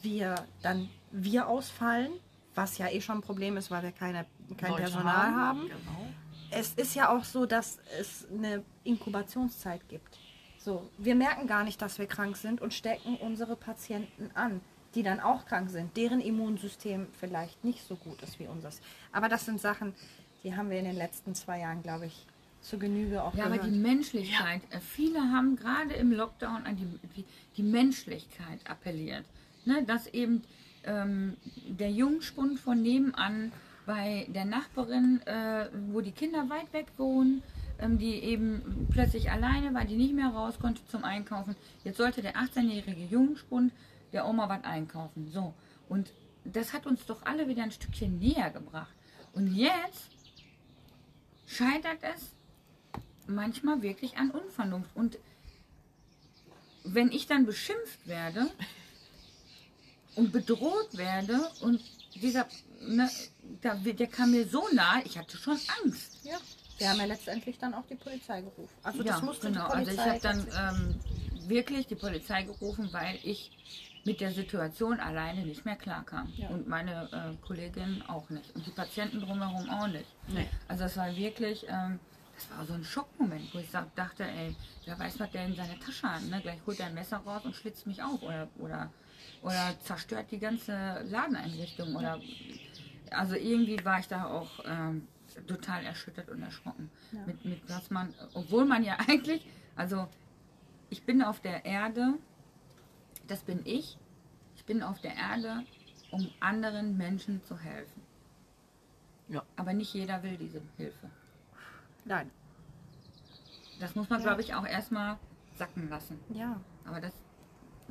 wir 0.02 0.34
dann 0.62 0.90
wir 1.10 1.48
ausfallen, 1.48 2.12
was 2.54 2.76
ja 2.78 2.88
eh 2.88 3.00
schon 3.00 3.18
ein 3.18 3.22
Problem 3.22 3.56
ist, 3.56 3.70
weil 3.70 3.82
wir 3.82 3.92
keine, 3.92 4.26
kein 4.58 4.72
Leute 4.72 4.82
Personal 4.82 5.34
haben. 5.34 5.60
Genau. 5.62 6.09
Es 6.50 6.74
ist 6.74 6.94
ja 6.94 7.16
auch 7.16 7.24
so, 7.24 7.46
dass 7.46 7.78
es 7.98 8.26
eine 8.30 8.64
Inkubationszeit 8.84 9.88
gibt. 9.88 10.18
So, 10.58 10.90
wir 10.98 11.14
merken 11.14 11.46
gar 11.46 11.64
nicht, 11.64 11.80
dass 11.80 11.98
wir 11.98 12.06
krank 12.06 12.36
sind 12.36 12.60
und 12.60 12.74
stecken 12.74 13.16
unsere 13.16 13.56
Patienten 13.56 14.30
an, 14.34 14.60
die 14.94 15.02
dann 15.02 15.20
auch 15.20 15.46
krank 15.46 15.70
sind, 15.70 15.96
deren 15.96 16.20
Immunsystem 16.20 17.06
vielleicht 17.18 17.64
nicht 17.64 17.86
so 17.86 17.96
gut 17.96 18.20
ist 18.22 18.38
wie 18.38 18.46
unseres. 18.46 18.80
Aber 19.12 19.28
das 19.28 19.46
sind 19.46 19.60
Sachen, 19.60 19.94
die 20.42 20.54
haben 20.54 20.70
wir 20.70 20.78
in 20.78 20.84
den 20.84 20.96
letzten 20.96 21.34
zwei 21.34 21.60
Jahren, 21.60 21.82
glaube 21.82 22.06
ich, 22.06 22.26
zur 22.60 22.78
Genüge 22.78 23.22
auch 23.22 23.34
ja, 23.34 23.46
aber 23.46 23.56
gehört. 23.56 23.74
die 23.74 23.78
Menschlichkeit. 23.78 24.60
äh, 24.70 24.80
Viele 24.80 25.20
haben 25.20 25.56
gerade 25.56 25.94
im 25.94 26.12
Lockdown 26.12 26.66
an 26.66 26.76
die, 26.76 26.86
die, 27.16 27.24
die 27.56 27.62
Menschlichkeit 27.62 28.58
appelliert. 28.68 29.24
Ne, 29.66 29.82
dass 29.84 30.06
eben 30.06 30.42
ähm, 30.84 31.36
der 31.68 31.90
Jungspund 31.90 32.58
von 32.58 32.80
nebenan 32.80 33.52
bei 33.90 34.24
der 34.28 34.44
Nachbarin, 34.44 35.20
äh, 35.26 35.68
wo 35.88 36.00
die 36.00 36.12
Kinder 36.12 36.48
weit 36.48 36.72
weg 36.72 36.86
wohnen, 36.96 37.42
ähm, 37.80 37.98
die 37.98 38.14
eben 38.22 38.86
plötzlich 38.92 39.32
alleine 39.32 39.74
war, 39.74 39.84
die 39.84 39.96
nicht 39.96 40.14
mehr 40.14 40.28
raus 40.28 40.60
konnte 40.60 40.80
zum 40.86 41.02
Einkaufen. 41.02 41.56
Jetzt 41.82 41.96
sollte 41.96 42.22
der 42.22 42.36
18-jährige 42.36 43.06
Jungspund 43.06 43.72
der 44.12 44.28
Oma 44.28 44.48
was 44.48 44.62
einkaufen. 44.62 45.28
So. 45.32 45.54
Und 45.88 46.12
das 46.44 46.72
hat 46.72 46.86
uns 46.86 47.04
doch 47.04 47.26
alle 47.26 47.48
wieder 47.48 47.64
ein 47.64 47.72
Stückchen 47.72 48.20
näher 48.20 48.50
gebracht. 48.50 48.94
Und 49.32 49.56
jetzt 49.56 50.12
scheitert 51.48 51.98
es 52.02 52.30
manchmal 53.26 53.82
wirklich 53.82 54.18
an 54.18 54.30
Unvernunft. 54.30 54.94
Und 54.94 55.18
wenn 56.84 57.10
ich 57.10 57.26
dann 57.26 57.44
beschimpft 57.44 58.06
werde, 58.06 58.46
und 60.16 60.32
bedroht 60.32 60.96
werde 60.96 61.40
und 61.60 61.80
dieser, 62.14 62.46
ne, 62.80 63.08
der, 63.62 63.74
der 63.76 64.06
kam 64.06 64.32
mir 64.32 64.46
so 64.46 64.66
nah, 64.72 65.00
ich 65.04 65.16
hatte 65.18 65.36
schon 65.36 65.58
Angst. 65.84 66.18
Ja. 66.24 66.38
Wir 66.78 66.88
haben 66.88 66.98
ja 66.98 67.04
letztendlich 67.04 67.58
dann 67.58 67.74
auch 67.74 67.84
die 67.86 67.94
Polizei 67.94 68.40
gerufen. 68.40 68.74
Also 68.82 69.02
ja, 69.02 69.12
das 69.12 69.22
musste 69.22 69.48
genau. 69.48 69.66
die 69.66 69.72
Also 69.74 69.84
Polizei 69.84 70.16
ich 70.16 70.24
habe 70.24 70.46
dann 70.48 70.74
ähm, 70.74 71.48
wirklich 71.48 71.86
die 71.86 71.94
Polizei 71.94 72.42
gerufen, 72.42 72.88
weil 72.92 73.18
ich 73.22 73.50
mit 74.04 74.20
der 74.20 74.32
Situation 74.32 74.98
alleine 74.98 75.44
nicht 75.44 75.64
mehr 75.64 75.76
klarkam. 75.76 76.32
Ja. 76.36 76.48
Und 76.48 76.68
meine 76.68 77.08
äh, 77.12 77.46
Kollegin 77.46 78.02
auch 78.08 78.30
nicht. 78.30 78.54
Und 78.54 78.66
die 78.66 78.70
Patienten 78.70 79.20
drumherum 79.20 79.68
auch 79.68 79.88
nicht. 79.88 80.06
Nee. 80.28 80.48
Also 80.68 80.84
es 80.84 80.96
war 80.96 81.14
wirklich, 81.14 81.66
ähm, 81.68 82.00
das 82.34 82.56
war 82.56 82.64
so 82.64 82.72
ein 82.72 82.84
Schockmoment, 82.84 83.54
wo 83.54 83.58
ich 83.58 83.68
dachte, 83.70 84.24
ey, 84.24 84.56
wer 84.86 84.98
weiß, 84.98 85.20
was 85.20 85.30
der 85.32 85.44
in 85.44 85.54
seine 85.54 85.78
Tasche 85.78 86.10
hat. 86.10 86.22
Ne? 86.22 86.40
Gleich 86.40 86.58
holt 86.66 86.80
er 86.80 86.86
ein 86.86 86.94
Messer 86.94 87.18
raus 87.18 87.42
und 87.44 87.54
schlitzt 87.54 87.86
mich 87.86 88.02
auf 88.02 88.22
oder, 88.22 88.48
oder, 88.58 88.90
oder 89.42 89.78
zerstört 89.80 90.26
die 90.30 90.38
ganze 90.38 91.04
Ladeneinrichtung. 91.10 91.94
Oder, 91.94 92.18
also 93.10 93.34
irgendwie 93.34 93.84
war 93.84 93.98
ich 93.98 94.08
da 94.08 94.26
auch 94.26 94.50
ähm, 94.64 95.06
total 95.46 95.84
erschüttert 95.84 96.28
und 96.28 96.42
erschrocken. 96.42 96.90
Ja. 97.12 97.20
Mit, 97.26 97.44
mit 97.44 97.68
was 97.68 97.90
man, 97.90 98.14
obwohl 98.34 98.64
man 98.64 98.82
ja 98.82 98.96
eigentlich, 99.08 99.46
also 99.76 100.08
ich 100.90 101.04
bin 101.04 101.22
auf 101.22 101.40
der 101.40 101.64
Erde, 101.64 102.14
das 103.26 103.42
bin 103.42 103.60
ich, 103.64 103.98
ich 104.56 104.64
bin 104.64 104.82
auf 104.82 105.00
der 105.00 105.14
Erde, 105.14 105.64
um 106.10 106.28
anderen 106.40 106.96
Menschen 106.96 107.42
zu 107.44 107.58
helfen. 107.58 108.02
Ja. 109.28 109.44
Aber 109.56 109.72
nicht 109.72 109.94
jeder 109.94 110.22
will 110.24 110.36
diese 110.36 110.60
Hilfe. 110.76 111.08
Nein. 112.04 112.30
Das 113.78 113.94
muss 113.94 114.08
man, 114.10 114.20
Ja. 114.20 114.26
glaube 114.26 114.40
ich, 114.42 114.54
auch 114.54 114.66
erstmal 114.66 115.18
sacken 115.54 115.88
lassen. 115.88 116.18
Ja. 116.30 116.60
Aber 116.84 117.00
das, 117.00 117.14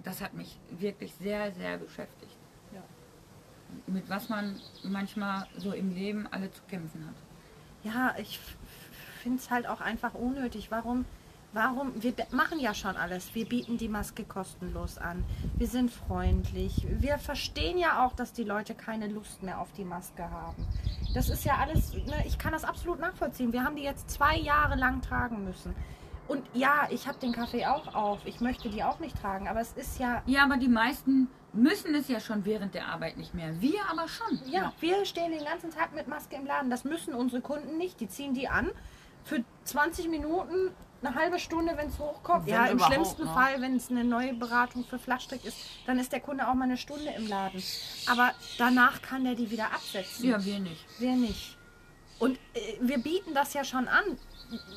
das 0.04 0.22
hat 0.22 0.34
mich 0.34 0.60
wirklich 0.72 1.14
sehr, 1.16 1.52
sehr 1.54 1.78
beschäftigt. 1.78 2.36
Mit 3.88 4.10
was 4.10 4.30
man 4.30 4.60
manchmal 4.84 5.48
so 5.58 5.72
im 5.72 5.94
Leben 5.94 6.28
alle 6.32 6.52
zu 6.52 6.62
kämpfen 6.70 7.06
hat. 7.06 7.16
Ja, 7.84 8.16
ich 8.18 8.40
finde 9.22 9.40
es 9.40 9.50
halt 9.50 9.68
auch 9.68 9.82
einfach 9.82 10.14
unnötig. 10.14 10.72
Warum? 10.72 11.06
Warum? 11.52 11.92
Wir 12.04 12.14
machen 12.30 12.60
ja 12.60 12.76
schon 12.76 12.96
alles. 12.96 13.34
Wir 13.34 13.46
bieten 13.46 13.78
die 13.78 13.88
Maske 13.90 14.24
kostenlos 14.24 15.00
an. 15.00 15.24
Wir 15.58 15.68
sind 15.68 15.90
freundlich. 15.90 16.86
Wir 16.88 17.18
verstehen 17.18 17.80
ja 17.80 18.06
auch, 18.06 18.14
dass 18.14 18.34
die 18.34 18.44
Leute 18.44 18.76
keine 18.76 19.08
Lust 19.08 19.42
mehr 19.42 19.60
auf 19.60 19.72
die 19.74 19.84
Maske 19.84 20.30
haben. 20.30 20.68
Das 21.16 21.30
ist 21.30 21.46
ja 21.46 21.58
alles, 21.58 21.94
ne, 21.94 22.24
ich 22.28 22.38
kann 22.38 22.52
das 22.52 22.64
absolut 22.64 23.00
nachvollziehen. 23.00 23.52
Wir 23.52 23.64
haben 23.64 23.76
die 23.76 23.82
jetzt 23.82 24.12
zwei 24.12 24.38
Jahre 24.38 24.76
lang 24.76 25.02
tragen 25.02 25.44
müssen. 25.44 25.74
Und 26.30 26.44
ja, 26.54 26.88
ich 26.92 27.08
habe 27.08 27.18
den 27.20 27.34
Kaffee 27.34 27.66
auch 27.66 27.94
auf. 27.94 28.20
Ich 28.26 28.40
möchte 28.40 28.70
die 28.70 28.84
auch 28.84 29.00
nicht 29.00 29.20
tragen. 29.20 29.48
Aber 29.48 29.60
es 29.60 29.74
ist 29.74 30.00
ja, 30.00 30.22
Ja, 30.28 30.44
aber 30.44 30.58
die 30.58 30.68
meisten 30.68 31.28
müssen 31.54 31.96
es 31.96 32.08
ja 32.08 32.20
schon 32.20 32.46
während 32.46 32.76
der 32.76 32.88
Arbeit 32.88 33.18
nicht 33.18 33.34
mehr. 33.34 33.60
Wir 33.60 33.80
aber 33.90 34.08
schon. 34.08 34.40
Ja, 34.46 34.72
wir 34.80 35.06
stehen 35.06 35.32
den 35.32 35.44
ganzen 35.44 35.72
Tag 35.72 35.96
mit 35.96 36.08
Maske 36.08 36.36
im 36.36 36.46
Laden. 36.46 36.70
Das 36.70 36.84
müssen 36.84 37.16
unsere 37.16 37.42
Kunden 37.42 37.78
nicht. 37.78 38.00
Die 38.00 38.08
ziehen 38.08 38.36
die 38.36 38.48
an 38.48 38.70
für 39.24 39.44
20 39.64 40.08
Minuten, 40.08 40.72
eine 41.02 41.16
halbe 41.16 41.40
Stunde, 41.40 41.74
wenn 41.78 41.88
es 41.88 41.98
hochkommt. 41.98 42.46
Wenn 42.46 42.54
ja, 42.54 42.66
im 42.66 42.80
schlimmsten 42.80 43.26
ne? 43.26 43.34
Fall, 43.34 43.62
wenn 43.62 43.76
es 43.76 43.90
eine 43.90 44.04
neue 44.04 44.34
Beratung 44.34 44.84
für 44.84 45.00
Flaschstrick 45.00 45.46
ist, 45.46 45.58
dann 45.86 45.98
ist 45.98 46.12
der 46.12 46.20
Kunde 46.20 46.48
auch 46.48 46.54
mal 46.54 46.66
eine 46.66 46.78
Stunde 46.78 47.10
im 47.18 47.28
Laden. 47.28 47.62
Aber 48.08 48.32
danach 48.58 49.02
kann 49.02 49.24
der 49.24 49.36
die 49.36 49.50
wieder 49.50 49.68
absetzen. 49.74 50.30
Ja, 50.30 50.44
wir 50.44 50.60
nicht. 50.60 50.86
Wir 51.00 51.16
nicht. 51.16 51.59
Und 52.20 52.38
äh, 52.54 52.60
wir 52.82 52.98
bieten 53.00 53.34
das 53.34 53.54
ja 53.54 53.64
schon 53.64 53.88
an. 53.88 54.04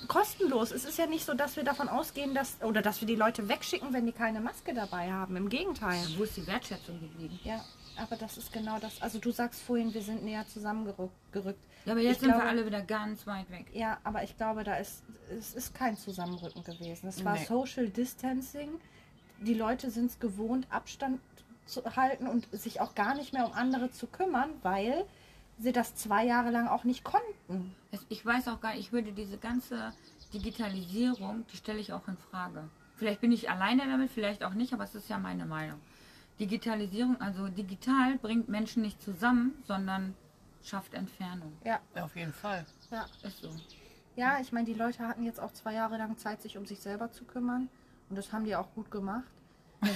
Kostenlos. 0.08 0.70
Es 0.70 0.84
ist 0.84 0.98
ja 0.98 1.06
nicht 1.06 1.24
so, 1.24 1.34
dass 1.34 1.56
wir 1.56 1.64
davon 1.64 1.88
ausgehen, 1.88 2.34
dass 2.34 2.60
oder 2.62 2.82
dass 2.82 3.00
wir 3.00 3.06
die 3.06 3.14
Leute 3.14 3.48
wegschicken, 3.48 3.92
wenn 3.92 4.04
die 4.06 4.12
keine 4.12 4.40
Maske 4.40 4.74
dabei 4.74 5.10
haben. 5.12 5.36
Im 5.36 5.48
Gegenteil. 5.48 5.98
Wo 6.16 6.24
ist 6.24 6.36
die 6.36 6.46
Wertschätzung 6.46 7.00
geblieben? 7.00 7.38
Ja, 7.44 7.64
aber 7.96 8.16
das 8.16 8.36
ist 8.36 8.52
genau 8.52 8.78
das. 8.78 9.00
Also 9.00 9.18
du 9.18 9.30
sagst 9.30 9.62
vorhin, 9.62 9.92
wir 9.94 10.02
sind 10.02 10.24
näher 10.24 10.46
zusammengerückt. 10.46 11.12
gerückt. 11.32 11.64
Ja, 11.86 11.92
aber 11.92 12.00
jetzt 12.02 12.16
Ich 12.16 12.18
sind 12.20 12.28
glaube- 12.28 12.44
wir 12.44 12.50
alle 12.50 12.66
wieder 12.66 12.82
ganz 12.82 13.26
weit 13.26 13.50
weg. 13.50 13.66
Ja, 13.72 13.98
aber 14.04 14.22
ich 14.22 14.36
glaube, 14.36 14.62
da 14.64 14.76
ist 14.76 15.02
es 15.36 15.54
ist 15.54 15.74
kein 15.74 15.96
Zusammenrücken 15.96 16.62
gewesen. 16.62 17.08
Es 17.08 17.24
war 17.24 17.34
Nee. 17.38 17.44
Social 17.46 17.88
Distancing. 17.88 18.68
Die 19.40 19.54
Leute 19.54 19.90
sind 19.90 20.10
es 20.10 20.20
gewohnt, 20.20 20.66
Abstand 20.70 21.20
zu 21.66 21.82
halten 21.96 22.26
und 22.26 22.46
sich 22.52 22.80
auch 22.80 22.94
gar 22.94 23.14
nicht 23.14 23.32
mehr 23.32 23.46
um 23.46 23.52
andere 23.54 23.90
zu 23.90 24.06
kümmern, 24.06 24.50
weil 24.62 25.04
sie 25.58 25.72
das 25.72 25.94
zwei 25.94 26.24
Jahre 26.24 26.50
lang 26.50 26.68
auch 26.68 26.84
nicht 26.84 27.04
konnten. 27.04 27.74
Ich 28.08 28.24
weiß 28.24 28.48
auch 28.48 28.60
gar 28.60 28.70
nicht, 28.70 28.80
ich 28.80 28.92
würde 28.92 29.12
diese 29.12 29.38
ganze 29.38 29.92
Digitalisierung, 30.32 31.44
die 31.52 31.56
stelle 31.56 31.78
ich 31.78 31.92
auch 31.92 32.06
in 32.08 32.16
Frage. 32.16 32.68
Vielleicht 32.96 33.20
bin 33.20 33.32
ich 33.32 33.50
alleine 33.50 33.86
damit, 33.86 34.10
vielleicht 34.10 34.44
auch 34.44 34.54
nicht, 34.54 34.72
aber 34.72 34.84
es 34.84 34.94
ist 34.94 35.08
ja 35.08 35.18
meine 35.18 35.44
Meinung. 35.44 35.80
Digitalisierung, 36.40 37.20
also 37.20 37.48
digital 37.48 38.16
bringt 38.18 38.48
Menschen 38.48 38.82
nicht 38.82 39.02
zusammen, 39.02 39.52
sondern 39.66 40.14
schafft 40.62 40.94
Entfernung. 40.94 41.52
Ja, 41.64 41.80
Ja, 41.94 42.04
auf 42.04 42.16
jeden 42.16 42.32
Fall. 42.32 42.64
ja. 42.90 43.06
Ist 43.22 43.38
so. 43.42 43.50
Ja, 44.16 44.38
ich 44.40 44.52
meine, 44.52 44.66
die 44.66 44.74
Leute 44.74 45.06
hatten 45.08 45.24
jetzt 45.24 45.40
auch 45.40 45.52
zwei 45.52 45.74
Jahre 45.74 45.96
lang 45.98 46.18
Zeit, 46.18 46.42
sich 46.42 46.58
um 46.58 46.66
sich 46.66 46.80
selber 46.80 47.10
zu 47.12 47.24
kümmern. 47.24 47.68
Und 48.10 48.16
das 48.16 48.32
haben 48.32 48.44
die 48.44 48.54
auch 48.54 48.72
gut 48.74 48.90
gemacht. 48.90 49.32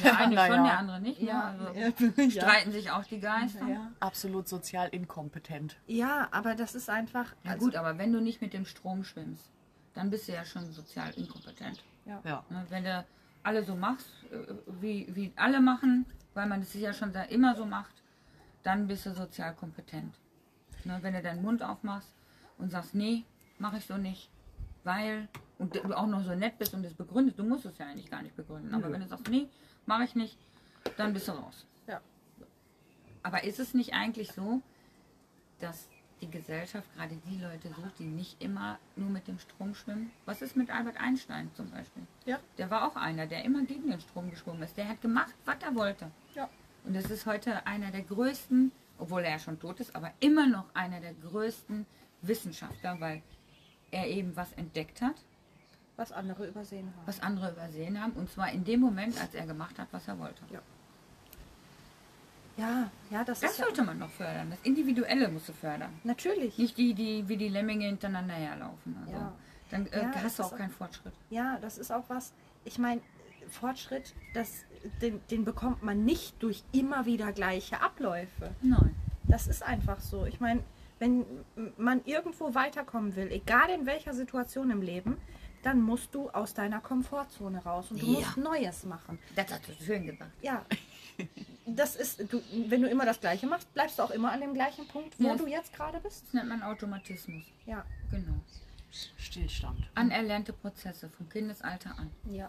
Der 0.03 0.19
eine 0.19 0.35
Na 0.35 0.47
schon, 0.47 0.57
ja. 0.57 0.65
der 0.65 0.79
andere 0.79 1.01
nicht. 1.01 1.23
Ne? 1.23 1.45
Also 1.45 2.31
streiten 2.31 2.73
sich 2.73 2.91
auch 2.91 3.05
die 3.05 3.21
Geister. 3.21 3.67
Ja. 3.67 3.91
Absolut 4.01 4.49
sozial 4.49 4.89
inkompetent. 4.89 5.77
Ja, 5.87 6.29
aber 6.31 6.55
das 6.55 6.75
ist 6.75 6.91
einfach. 6.91 7.35
also- 7.45 7.67
gut, 7.67 7.77
aber 7.77 7.99
wenn 7.99 8.13
du 8.13 8.21
nicht 8.21 8.41
mit 8.41 8.53
dem 8.53 8.67
Strom 8.67 9.05
schwimmst, 9.05 9.51
dann 9.95 10.11
bist 10.11 10.29
du 10.29 10.33
ja 10.33 10.45
schon 10.45 10.71
sozial 10.73 11.13
inkompetent. 11.15 11.83
Ja. 12.05 12.45
Ne? 12.51 12.67
Wenn 12.69 12.85
du 12.85 13.05
alle 13.43 13.65
so 13.65 13.75
machst, 13.75 14.09
äh, 14.31 14.55
wie, 14.81 15.07
wie 15.15 15.33
alle 15.37 15.61
machen, 15.61 16.05
weil 16.35 16.47
man 16.47 16.61
es 16.63 16.75
ja 16.75 16.93
schon 16.93 17.13
da 17.13 17.23
immer 17.23 17.55
so 17.57 17.65
macht, 17.65 17.95
dann 18.63 18.87
bist 18.89 19.07
du 19.07 19.15
sozial 19.15 19.55
kompetent. 19.55 20.15
Ne? 20.85 20.99
Wenn 21.01 21.15
du 21.15 21.23
deinen 21.23 21.43
Mund 21.43 21.63
aufmachst 21.63 22.13
und 22.59 22.71
sagst, 22.71 22.95
nee, 22.95 23.25
mache 23.59 23.79
ich 23.79 23.87
so 23.87 23.97
nicht, 23.97 24.29
weil, 24.85 25.29
und 25.59 25.75
du 25.75 25.97
auch 25.97 26.07
noch 26.07 26.23
so 26.23 26.35
nett 26.35 26.59
bist 26.59 26.75
und 26.75 26.85
es 26.85 26.95
begründest, 26.95 27.39
du 27.39 27.45
musst 27.45 27.65
es 27.65 27.79
ja 27.79 27.87
eigentlich 27.87 28.11
gar 28.11 28.23
nicht 28.23 28.37
begründen, 28.37 28.75
aber 28.75 28.91
wenn 28.93 29.01
du 29.01 29.07
sagst, 29.09 29.29
nee, 29.29 29.49
mache 29.87 30.05
ich 30.05 30.15
nicht, 30.15 30.37
dann 30.97 31.13
bist 31.13 31.29
du 31.29 31.33
raus. 31.33 31.67
Ja. 31.87 32.01
Aber 33.23 33.45
ist 33.45 33.59
es 33.59 33.75
nicht 33.75 33.95
eigentlich 33.95 34.33
so, 34.33 34.61
dass 35.61 35.89
die 36.21 36.31
Gesellschaft 36.31 36.89
gerade 36.95 37.17
die 37.27 37.39
Leute 37.39 37.69
sucht, 37.69 37.99
die 37.99 38.05
nicht 38.05 38.43
immer 38.43 38.79
nur 38.95 39.11
mit 39.11 39.29
dem 39.29 39.39
Strom 39.39 39.75
schwimmen? 39.75 40.11
Was 40.25 40.43
ist 40.43 40.57
mit 40.57 40.71
Albert 40.71 40.97
Einstein 40.99 41.51
zum 41.55 41.71
Beispiel? 41.71 42.07
Ja. 42.25 42.39
Der 42.59 42.71
war 42.71 42.87
auch 42.87 42.97
einer, 42.97 43.27
der 43.27 43.45
immer 43.45 43.65
gegen 43.65 43.91
den 43.91 44.01
Strom 44.01 44.31
geschwommen 44.31 44.63
ist. 44.63 44.77
Der 44.77 44.89
hat 44.89 45.01
gemacht, 45.03 45.35
was 45.45 45.57
er 45.63 45.75
wollte. 45.75 46.11
Ja. 46.35 46.49
Und 46.85 46.95
das 46.95 47.11
ist 47.11 47.27
heute 47.27 47.67
einer 47.67 47.91
der 47.91 48.03
größten, 48.03 48.73
obwohl 48.99 49.23
er 49.23 49.33
ja 49.33 49.39
schon 49.39 49.59
tot 49.59 49.81
ist, 49.81 49.95
aber 49.95 50.13
immer 50.21 50.47
noch 50.47 50.67
einer 50.75 51.01
der 51.01 51.15
größten 51.15 51.85
Wissenschaftler, 52.23 53.01
weil 53.01 53.23
er 53.91 54.07
eben 54.09 54.35
was 54.37 54.53
entdeckt 54.53 55.03
hat, 55.03 55.17
Was 55.97 56.13
andere 56.13 56.47
übersehen 56.47 56.87
haben. 56.95 57.07
was 57.07 57.21
andere 57.23 57.51
übersehen 57.53 58.01
haben. 58.03 58.13
Und 58.13 58.31
zwar 58.31 58.51
in 58.53 58.65
dem 58.65 58.81
Moment, 58.81 59.19
als 59.21 59.35
er 59.35 59.47
gemacht 59.47 59.79
hat, 59.79 59.89
was 59.93 60.07
er 60.09 60.19
wollte. 60.19 60.43
Ja, 62.57 62.91
ja, 63.11 63.23
das, 63.23 63.41
Das 63.41 63.51
ist 63.53 63.59
ja, 63.59 63.65
sollte 63.67 63.83
man 63.83 63.99
noch 63.99 64.09
fördern. 64.11 64.49
Das 64.51 64.59
Individuelle 64.63 65.29
musst 65.29 65.49
du 65.49 65.53
fördern. 65.53 65.91
natürlich. 66.05 66.57
Nicht 66.57 66.77
die, 66.79 66.95
die 66.95 67.29
wie 67.29 67.37
die 67.37 67.49
Lemminge 67.49 67.85
hintereinander 67.87 68.35
herlaufen. 68.35 68.97
Also, 69.03 69.13
Ja. 69.13 69.33
Dann 69.71 69.87
äh, 69.89 70.01
Ja, 70.03 70.13
hast 70.23 70.39
du 70.39 70.43
auch 70.45 70.53
auch- 70.53 70.57
keinen 70.57 70.71
Fortschritt. 70.71 71.13
Ja, 71.29 71.59
das 71.61 71.77
ist 71.77 71.91
auch 71.91 72.05
was. 72.09 72.33
Ich 72.65 72.79
meine, 72.79 73.01
Fortschritt, 73.51 74.15
das, 74.33 74.65
den, 75.03 75.21
den 75.31 75.45
bekommt 75.45 75.83
man 75.83 76.05
nicht 76.05 76.41
durch 76.43 76.63
immer 76.73 77.05
wieder 77.05 77.33
gleiche 77.33 77.81
Abläufe. 77.83 78.51
Nein. 78.63 78.95
Das 79.25 79.49
ist 79.49 79.63
einfach 79.63 80.01
so. 80.01 80.25
Ich 80.25 80.41
meine, 80.41 80.63
wenn 80.99 81.27
man 81.77 82.01
irgendwo 82.05 82.55
weiterkommen 82.55 83.17
will, 83.17 83.29
egal 83.33 83.69
in 83.71 83.85
welcher 83.87 84.15
Situation 84.15 84.71
im 84.71 84.81
Leben, 84.83 85.17
dann 85.67 85.81
musst 85.83 86.15
du 86.15 86.31
aus 86.31 86.55
deiner 86.55 86.81
Komfortzone 86.81 87.59
raus 87.65 87.91
und 87.91 88.01
du 88.01 88.07
Ja. 88.07 88.13
musst 88.21 88.37
Neues 88.37 88.85
machen. 88.85 89.19
Das 89.35 89.51
hast 89.53 89.69
du 89.69 89.73
schön 89.85 90.07
gesagt. 90.07 90.31
Ja. 90.43 90.65
Das 91.67 91.97
ist, 91.97 92.21
du, 92.33 92.41
wenn 92.69 92.83
du 92.83 92.89
immer 92.89 93.05
das 93.05 93.19
Gleiche 93.21 93.47
machst, 93.47 93.73
bleibst 93.75 93.99
du 93.99 94.03
auch 94.05 94.11
immer 94.11 94.31
an 94.31 94.41
dem 94.41 94.55
gleichen 94.55 94.87
Punkt, 94.87 95.19
wo 95.19 95.27
Ja. 95.29 95.35
du 95.37 95.47
jetzt 95.47 95.73
gerade 95.73 95.99
bist. 96.01 96.25
Das 96.27 96.35
nennt 96.35 96.49
man 96.49 96.63
Automatismus. 96.63 97.43
Ja, 97.67 97.85
Genau. 98.11 98.35
Stillstand. 99.19 99.91
Anerlernte 99.95 100.53
Prozesse 100.53 101.09
vom 101.11 101.29
Kindesalter 101.29 101.99
an. 101.99 102.11
ja. 102.31 102.49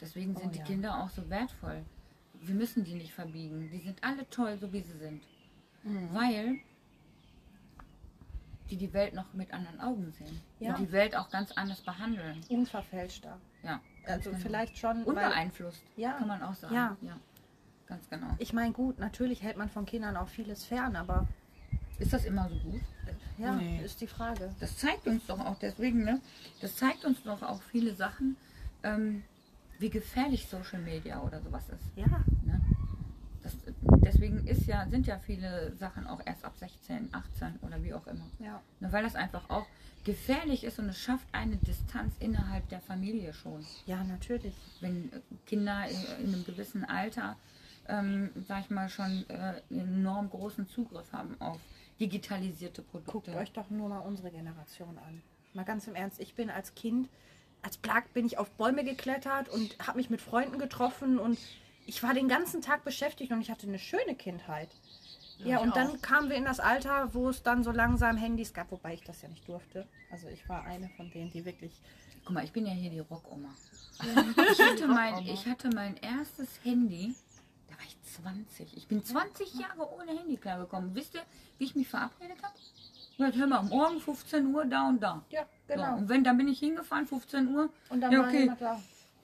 Deswegen 0.00 0.34
sind 0.34 0.46
Oh, 0.46 0.50
die 0.50 0.58
ja. 0.58 0.64
Kinder 0.64 1.02
auch 1.04 1.10
so 1.10 1.28
wertvoll. 1.28 1.84
Wir 2.40 2.54
müssen 2.54 2.84
die 2.84 2.94
nicht 2.94 3.12
verbiegen. 3.12 3.68
Die 3.70 3.78
sind 3.80 4.02
alle 4.02 4.28
toll, 4.30 4.56
so 4.58 4.72
wie 4.72 4.80
sie 4.80 4.96
sind. 4.98 5.22
Mhm. 5.82 6.08
Weil 6.14 6.58
die 8.70 8.76
die 8.76 8.92
Welt 8.92 9.14
noch 9.14 9.32
mit 9.34 9.52
anderen 9.52 9.80
Augen 9.80 10.12
sehen. 10.12 10.40
Ja. 10.60 10.74
Und 10.74 10.78
die 10.80 10.92
Welt 10.92 11.16
auch 11.16 11.28
ganz 11.30 11.52
anders 11.52 11.80
behandeln. 11.80 12.40
Unverfälschter. 12.48 13.36
Ja. 13.62 13.80
Also 14.06 14.30
Genau. 14.30 14.42
vielleicht 14.42 14.78
schon. 14.78 14.98
weil- 14.98 15.06
Unbeeinflusst, 15.06 15.82
Ja. 15.96 16.12
kann 16.12 16.28
man 16.28 16.42
auch 16.42 16.54
sagen. 16.54 16.74
Ja. 16.74 16.96
Ganz 17.86 18.08
genau. 18.08 18.28
Ich 18.38 18.52
meine, 18.52 18.72
gut, 18.72 18.98
natürlich 18.98 19.42
hält 19.42 19.56
man 19.56 19.68
von 19.68 19.84
Kindern 19.84 20.16
auch 20.16 20.28
vieles 20.28 20.64
fern, 20.64 20.94
aber 20.96 21.26
Ist 21.98 22.12
das 22.14 22.24
immer 22.24 22.48
so 22.48 22.54
gut? 22.60 22.80
ja, 23.36 23.52
Nee. 23.56 23.80
ist 23.84 24.00
die 24.00 24.06
Frage. 24.06 24.54
Das 24.60 24.78
zeigt 24.78 25.06
uns 25.06 25.26
doch 25.26 25.38
auch 25.40 25.58
deswegen, 25.58 26.02
ne? 26.04 26.20
Das 26.62 26.76
zeigt 26.76 27.04
uns 27.04 27.22
doch 27.24 27.42
auch 27.42 27.60
viele 27.62 27.94
Sachen, 27.94 28.36
ähm, 28.84 29.22
wie 29.78 29.90
gefährlich 29.90 30.46
Social 30.46 30.80
Media 30.80 31.20
oder 31.20 31.40
sowas 31.42 31.68
ist. 31.68 31.84
Ja, 31.96 32.06
Ne? 32.44 32.58
Deswegen 33.82 34.46
ist 34.46 34.66
ja, 34.66 34.86
sind 34.88 35.06
ja 35.06 35.18
viele 35.18 35.74
Sachen 35.76 36.06
auch 36.06 36.20
erst 36.24 36.44
ab 36.44 36.52
16, 36.56 37.08
18 37.12 37.58
oder 37.62 37.82
wie 37.82 37.94
auch 37.94 38.06
immer. 38.06 38.26
Ja. 38.38 38.60
Ne, 38.80 38.92
weil 38.92 39.02
das 39.02 39.14
einfach 39.14 39.48
auch 39.48 39.66
gefährlich 40.04 40.64
ist 40.64 40.78
und 40.78 40.88
es 40.88 40.98
schafft 40.98 41.26
eine 41.32 41.56
Distanz 41.56 42.14
innerhalb 42.20 42.68
der 42.68 42.80
Familie 42.80 43.32
schon. 43.32 43.64
Ja, 43.86 44.02
natürlich. 44.04 44.54
Wenn 44.80 45.10
Kinder 45.46 45.84
in, 45.88 46.26
in 46.26 46.34
einem 46.34 46.44
gewissen 46.44 46.84
Alter, 46.84 47.36
ähm, 47.88 48.30
sag 48.46 48.64
ich 48.64 48.70
mal, 48.70 48.88
schon 48.88 49.24
äh, 49.28 49.60
enorm 49.70 50.30
großen 50.30 50.68
Zugriff 50.68 51.12
haben 51.12 51.40
auf 51.40 51.58
digitalisierte 51.98 52.82
Guckt 52.82 53.06
Produkte. 53.06 53.36
euch 53.36 53.52
doch 53.52 53.70
nur 53.70 53.88
mal 53.88 53.98
unsere 53.98 54.30
Generation 54.30 54.98
an. 54.98 55.22
Mal 55.52 55.64
ganz 55.64 55.86
im 55.86 55.94
Ernst, 55.94 56.20
ich 56.20 56.34
bin 56.34 56.48
als 56.48 56.74
Kind, 56.74 57.08
als 57.62 57.76
Plag 57.76 58.12
bin 58.14 58.24
ich 58.24 58.38
auf 58.38 58.50
Bäume 58.52 58.84
geklettert 58.84 59.48
und 59.48 59.76
habe 59.86 59.98
mich 59.98 60.08
mit 60.08 60.22
Freunden 60.22 60.58
getroffen 60.58 61.18
und 61.18 61.38
ich 61.86 62.02
war 62.02 62.14
den 62.14 62.28
ganzen 62.28 62.62
Tag 62.62 62.84
beschäftigt 62.84 63.32
und 63.32 63.40
ich 63.40 63.50
hatte 63.50 63.66
eine 63.66 63.78
schöne 63.78 64.14
Kindheit. 64.14 64.70
Ja, 65.38 65.56
ich 65.56 65.62
und 65.62 65.74
dann 65.76 65.88
auch. 65.88 66.02
kamen 66.02 66.28
wir 66.28 66.36
in 66.36 66.44
das 66.44 66.60
Alter, 66.60 67.14
wo 67.14 67.28
es 67.30 67.42
dann 67.42 67.64
so 67.64 67.70
langsam 67.70 68.16
Handys 68.16 68.52
gab, 68.52 68.70
wobei 68.70 68.94
ich 68.94 69.02
das 69.02 69.22
ja 69.22 69.28
nicht 69.28 69.48
durfte. 69.48 69.86
Also 70.10 70.28
ich 70.28 70.46
war 70.48 70.64
eine 70.64 70.88
von 70.96 71.10
denen, 71.10 71.30
die 71.30 71.44
wirklich. 71.44 71.72
Guck 72.24 72.34
mal, 72.34 72.44
ich 72.44 72.52
bin 72.52 72.66
ja 72.66 72.72
hier 72.72 72.90
die 72.90 72.98
Rockoma. 73.00 73.48
Ich 74.52 74.58
hatte, 74.62 74.86
mein, 74.88 75.18
ich 75.26 75.46
hatte 75.46 75.68
mein 75.74 75.96
erstes 75.98 76.48
Handy, 76.64 77.14
da 77.68 77.74
war 77.76 77.84
ich 77.86 77.96
20. 78.02 78.76
Ich 78.76 78.88
bin 78.88 79.04
20 79.04 79.54
Jahre 79.54 79.90
ohne 79.94 80.18
Handy 80.18 80.36
klargekommen. 80.38 80.94
Wisst 80.94 81.14
ihr, 81.14 81.22
wie 81.58 81.64
ich 81.64 81.74
mich 81.74 81.88
verabredet 81.88 82.38
habe? 82.42 82.54
Ja, 83.18 83.30
hör 83.30 83.46
mal, 83.46 83.62
morgen 83.62 84.00
15 84.00 84.46
Uhr 84.54 84.64
da 84.64 84.88
und 84.88 85.02
da. 85.02 85.22
Ja, 85.28 85.42
So, 85.68 85.74
genau. 85.74 85.96
und 85.98 86.08
wenn, 86.08 86.24
dann 86.24 86.38
bin 86.38 86.48
ich 86.48 86.58
hingefahren, 86.60 87.06
15 87.06 87.48
Uhr. 87.54 87.68
Und 87.90 88.00
dann 88.00 88.12
ja, 88.12 88.20
war 88.20 88.28
okay, 88.28 88.40
jemand 88.40 88.60
da. 88.62 88.80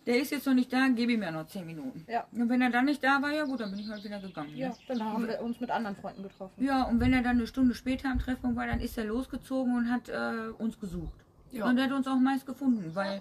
Der 0.06 0.20
ist 0.20 0.30
jetzt 0.30 0.46
noch 0.46 0.54
nicht 0.54 0.72
da, 0.72 0.86
gebe 0.88 1.12
ihm 1.12 1.22
ja 1.22 1.30
noch 1.30 1.46
10 1.46 1.66
Minuten. 1.66 2.04
Ja. 2.08 2.24
Und 2.32 2.48
wenn 2.48 2.62
er 2.62 2.70
dann 2.70 2.84
nicht 2.84 3.02
da 3.02 3.20
war, 3.20 3.32
ja 3.32 3.44
gut, 3.44 3.60
dann 3.60 3.70
bin 3.70 3.80
ich 3.80 3.88
halt 3.88 4.04
wieder 4.04 4.20
gegangen. 4.20 4.52
ne? 4.52 4.58
Ja, 4.58 4.72
dann 4.88 5.02
haben 5.04 5.26
wir 5.26 5.40
uns 5.40 5.60
mit 5.60 5.70
anderen 5.70 5.96
Freunden 5.96 6.22
getroffen. 6.22 6.64
Ja, 6.64 6.84
und 6.84 7.00
wenn 7.00 7.12
er 7.12 7.22
dann 7.22 7.36
eine 7.38 7.46
Stunde 7.46 7.74
später 7.74 8.08
am 8.10 8.18
Treffpunkt 8.20 8.56
war, 8.56 8.66
dann 8.66 8.80
ist 8.80 8.96
er 8.96 9.04
losgezogen 9.04 9.76
und 9.76 9.90
hat 9.90 10.08
äh, 10.08 10.48
uns 10.58 10.78
gesucht. 10.78 11.12
Ja. 11.50 11.64
Und 11.66 11.78
er 11.78 11.84
hat 11.84 11.92
uns 11.92 12.06
auch 12.06 12.16
meist 12.18 12.46
gefunden, 12.46 12.90
weil 12.94 13.20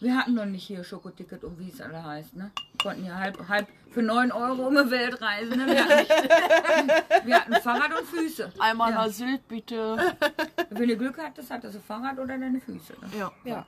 wir 0.00 0.16
hatten 0.16 0.34
noch 0.34 0.46
nicht 0.46 0.64
hier 0.66 0.82
Schokoticket 0.82 1.44
und 1.44 1.58
wie 1.58 1.68
es 1.68 1.80
alle 1.80 2.02
heißt, 2.02 2.34
ne? 2.34 2.50
Konnten 2.82 3.04
ja 3.04 3.16
halb, 3.16 3.48
halb 3.48 3.68
für 3.90 4.02
9 4.02 4.32
Euro 4.32 4.68
um 4.68 4.74
die 4.74 4.90
Welt 4.90 5.20
reisen. 5.20 5.58
Ne? 5.58 5.66
Wir, 5.66 5.84
hatten, 5.84 7.26
wir 7.26 7.34
hatten 7.40 7.54
Fahrrad 7.56 7.98
und 7.98 8.06
Füße. 8.06 8.50
Einmal 8.58 8.90
Ja. 8.92 9.06
nach 9.06 9.08
Sylt, 9.12 9.46
bitte. 9.48 9.98
Wenn 10.70 10.88
du 10.88 10.96
Glück 10.96 11.18
hattest, 11.18 11.50
hattest 11.50 11.74
du 11.76 11.80
Fahrrad 11.80 12.18
oder 12.18 12.38
deine 12.38 12.60
Füße. 12.60 12.94
Ne? 13.00 13.18
Ja. 13.18 13.32
Ja. 13.44 13.66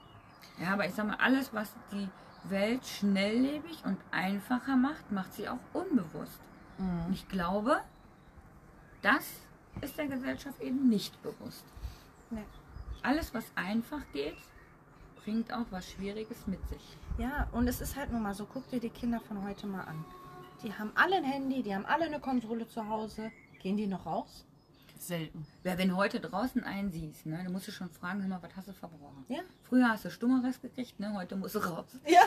Ja, 0.63 0.73
aber 0.73 0.87
ich 0.87 0.95
sag 0.95 1.07
mal, 1.07 1.17
alles, 1.23 1.53
was 1.53 1.75
die 1.93 2.09
Welt 2.45 2.85
schnelllebig 2.85 3.85
und 3.85 3.99
einfacher 4.11 4.77
macht, 4.77 5.11
macht 5.13 5.33
sie 5.35 5.49
auch 5.49 5.59
unbewusst. 5.73 6.41
Und 6.79 7.13
ich 7.13 7.29
glaube, 7.29 7.81
das 9.03 9.25
ist 9.81 9.97
der 9.99 10.09
Gesellschaft 10.09 10.61
eben 10.61 10.89
nicht 10.89 11.21
bewusst. 11.23 11.65
Nee. 12.31 12.45
Alles, 13.03 13.33
was 13.35 13.45
einfach 13.55 14.01
geht, 14.13 14.37
bringt 15.23 15.53
auch 15.53 15.67
was 15.71 15.91
Schwieriges 15.91 16.47
mit 16.47 16.67
sich. 16.69 16.97
Ja, 17.19 17.49
und 17.53 17.69
es 17.69 17.81
ist 17.81 17.97
halt 17.97 18.13
nun 18.13 18.23
mal 18.23 18.35
so, 18.35 18.47
guck 18.47 18.69
dir 18.71 18.81
die 18.81 18.91
Kinder 18.91 19.21
von 19.21 19.45
heute 19.45 19.67
mal 19.67 19.83
an. 19.83 20.05
Die 20.63 20.73
haben 20.73 20.93
alle 20.95 21.17
ein 21.17 21.25
Handy, 21.25 21.63
die 21.63 21.75
haben 21.75 21.87
alle 21.87 22.05
eine 22.05 22.21
Konsole 22.21 22.69
zu 22.69 22.89
Hause. 22.89 23.31
Gehen 23.61 23.77
die 23.77 23.87
noch 23.87 24.07
raus? 24.07 24.45
Selten. 25.07 25.47
Ja, 25.65 25.77
wenn 25.79 25.89
du 25.89 25.97
heute 25.97 26.21
draußen 26.21 26.63
einen 26.65 26.91
siehst, 26.91 27.27
ne, 27.27 27.41
dann 27.43 27.53
musst 27.53 27.69
du 27.69 27.73
schon 27.73 27.91
fragen, 27.91 28.23
hör 28.23 28.29
mal, 28.29 28.43
was 28.43 28.55
hast 28.57 28.69
du 28.69 28.73
verbraucht? 28.73 29.29
Ja. 29.29 29.41
Früher 29.63 29.89
hast 29.89 30.05
du 30.05 30.11
Stummeres 30.11 30.61
gekriegt, 30.61 30.99
ne, 31.01 31.13
heute 31.15 31.37
musst 31.37 31.55
du 31.55 31.59
raus. 31.59 31.87
Ja, 32.07 32.21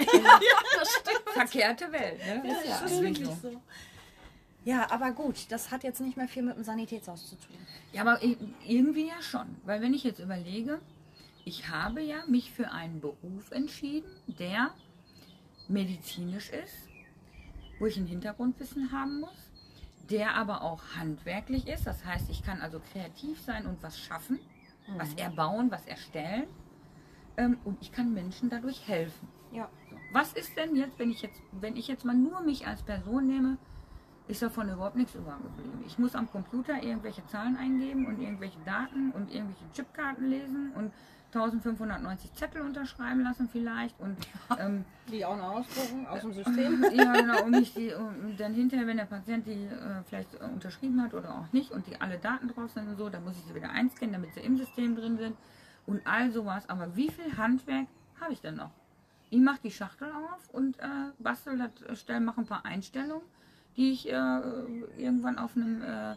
Verkehrte 1.33 1.91
Welt, 1.91 2.19
ne? 2.19 2.51
ist 2.51 2.65
ja, 2.67 2.79
das 2.81 2.91
ist 2.91 3.01
wirklich 3.01 3.27
so. 3.27 3.49
so. 3.49 3.61
Ja, 4.65 4.89
aber 4.89 5.11
gut, 5.11 5.45
das 5.49 5.69
hat 5.69 5.83
jetzt 5.83 6.01
nicht 6.01 6.17
mehr 6.17 6.27
viel 6.27 6.41
mit 6.41 6.57
dem 6.57 6.63
Sanitätshaus 6.63 7.29
zu 7.29 7.35
tun. 7.35 7.55
Ja, 7.93 8.01
aber 8.01 8.19
irgendwie 8.65 9.07
ja 9.07 9.21
schon. 9.21 9.45
Weil 9.63 9.79
wenn 9.81 9.93
ich 9.93 10.03
jetzt 10.03 10.19
überlege, 10.19 10.79
ich 11.45 11.69
habe 11.69 12.01
ja 12.01 12.25
mich 12.27 12.51
für 12.51 12.71
einen 12.71 12.99
Beruf 12.99 13.51
entschieden, 13.51 14.09
der 14.39 14.71
medizinisch 15.67 16.49
ist, 16.49 16.89
wo 17.79 17.85
ich 17.85 17.97
ein 17.97 18.07
Hintergrundwissen 18.07 18.91
haben 18.91 19.19
muss, 19.19 19.44
der 20.09 20.35
aber 20.35 20.61
auch 20.61 20.81
handwerklich 20.97 21.67
ist. 21.67 21.87
Das 21.87 22.05
heißt, 22.05 22.29
ich 22.29 22.43
kann 22.43 22.61
also 22.61 22.79
kreativ 22.91 23.41
sein 23.41 23.65
und 23.65 23.81
was 23.81 23.99
schaffen, 23.99 24.39
was 24.97 25.13
erbauen, 25.15 25.71
was 25.71 25.85
erstellen. 25.87 26.47
Ähm, 27.37 27.57
und 27.63 27.81
ich 27.81 27.91
kann 27.91 28.13
Menschen 28.13 28.49
dadurch 28.49 28.87
helfen. 28.87 29.27
Ja. 29.51 29.69
So. 29.89 29.97
Was 30.13 30.33
ist 30.33 30.55
denn 30.57 30.75
jetzt, 30.75 30.97
wenn 30.99 31.11
ich 31.11 31.21
jetzt, 31.21 31.41
wenn 31.51 31.75
ich 31.75 31.87
jetzt 31.87 32.05
mal 32.05 32.15
nur 32.15 32.41
mich 32.41 32.67
als 32.67 32.83
Person 32.83 33.27
nehme, 33.27 33.57
ist 34.27 34.41
davon 34.41 34.69
überhaupt 34.69 34.95
nichts 34.95 35.15
übergeblieben. 35.15 35.83
Ich 35.85 35.99
muss 35.99 36.15
am 36.15 36.29
Computer 36.31 36.81
irgendwelche 36.81 37.25
Zahlen 37.27 37.57
eingeben 37.57 38.07
und 38.07 38.19
irgendwelche 38.19 38.59
Daten 38.65 39.11
und 39.11 39.31
irgendwelche 39.31 39.71
Chipkarten 39.73 40.29
lesen 40.29 40.71
und 40.75 40.91
1590 41.35 42.33
Zettel 42.33 42.61
unterschreiben 42.61 43.23
lassen 43.23 43.49
vielleicht 43.51 43.99
und 43.99 44.17
ähm, 44.59 44.85
Die 45.11 45.25
auch 45.25 45.37
noch 45.37 45.57
ausdrucken 45.57 46.07
aus 46.07 46.21
dem 46.21 46.33
System. 46.33 46.85
ja 46.93 47.13
genau 47.13 47.43
und, 47.43 47.51
nicht 47.51 47.77
die, 47.77 47.93
und 47.93 48.37
dann 48.37 48.53
hinterher, 48.53 48.87
wenn 48.87 48.97
der 48.97 49.05
Patient 49.05 49.45
die 49.45 49.65
äh, 49.65 50.03
vielleicht 50.07 50.33
äh, 50.35 50.45
unterschrieben 50.45 51.01
hat 51.01 51.13
oder 51.13 51.35
auch 51.35 51.53
nicht 51.53 51.71
und 51.71 51.85
die 51.87 51.99
alle 51.99 52.17
Daten 52.17 52.47
drauf 52.47 52.71
sind 52.71 52.87
und 52.87 52.97
so, 52.97 53.09
dann 53.09 53.23
muss 53.23 53.35
ich 53.37 53.43
sie 53.45 53.55
wieder 53.55 53.69
einscannen, 53.69 54.13
damit 54.13 54.33
sie 54.33 54.39
im 54.39 54.57
System 54.57 54.95
drin 54.95 55.17
sind 55.17 55.35
und 55.85 56.01
all 56.05 56.31
sowas. 56.31 56.69
Aber 56.69 56.95
wie 56.95 57.09
viel 57.09 57.37
Handwerk 57.37 57.87
habe 58.19 58.33
ich 58.33 58.41
denn 58.41 58.55
noch? 58.55 58.71
Ich 59.29 59.39
mache 59.39 59.59
die 59.63 59.71
Schachtel 59.71 60.07
auf 60.11 60.49
und 60.53 60.79
äh, 60.79 61.11
bastel 61.19 61.57
das, 61.57 61.99
stell, 61.99 62.19
mache 62.19 62.41
ein 62.41 62.45
paar 62.45 62.65
Einstellungen, 62.65 63.25
die 63.75 63.91
ich 63.91 64.07
äh, 64.07 64.41
irgendwann 64.97 65.37
auf 65.37 65.55
einem 65.55 65.81
äh, 65.81 66.15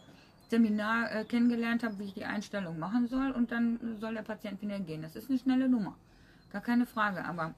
Seminar 0.49 1.11
äh, 1.15 1.23
kennengelernt 1.25 1.83
habe, 1.83 1.99
wie 1.99 2.05
ich 2.05 2.13
die 2.15 2.25
Einstellung 2.25 2.79
machen 2.79 3.07
soll 3.07 3.31
und 3.31 3.51
dann 3.51 3.97
soll 3.99 4.15
der 4.15 4.23
Patient 4.23 4.61
wieder 4.61 4.79
gehen. 4.79 5.01
Das 5.01 5.15
ist 5.15 5.29
eine 5.29 5.37
schnelle 5.39 5.69
Nummer. 5.69 5.95
Gar 6.51 6.61
keine 6.61 6.85
Frage. 6.87 7.23
Aber 7.25 7.53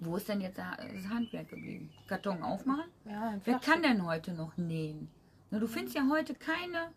wo 0.00 0.16
ist 0.16 0.28
denn 0.28 0.40
jetzt 0.40 0.56
das 0.58 1.08
Handwerk 1.08 1.48
geblieben? 1.48 1.90
Karton 2.06 2.42
aufmachen? 2.42 2.84
Ja, 3.04 3.34
Wer 3.44 3.58
kann 3.58 3.82
denn 3.82 4.06
heute 4.06 4.32
noch 4.32 4.56
nähen? 4.56 5.08
Na, 5.50 5.58
du 5.58 5.66
findest 5.66 5.96
ja 5.96 6.06
heute 6.08 6.34
keine, 6.34 6.90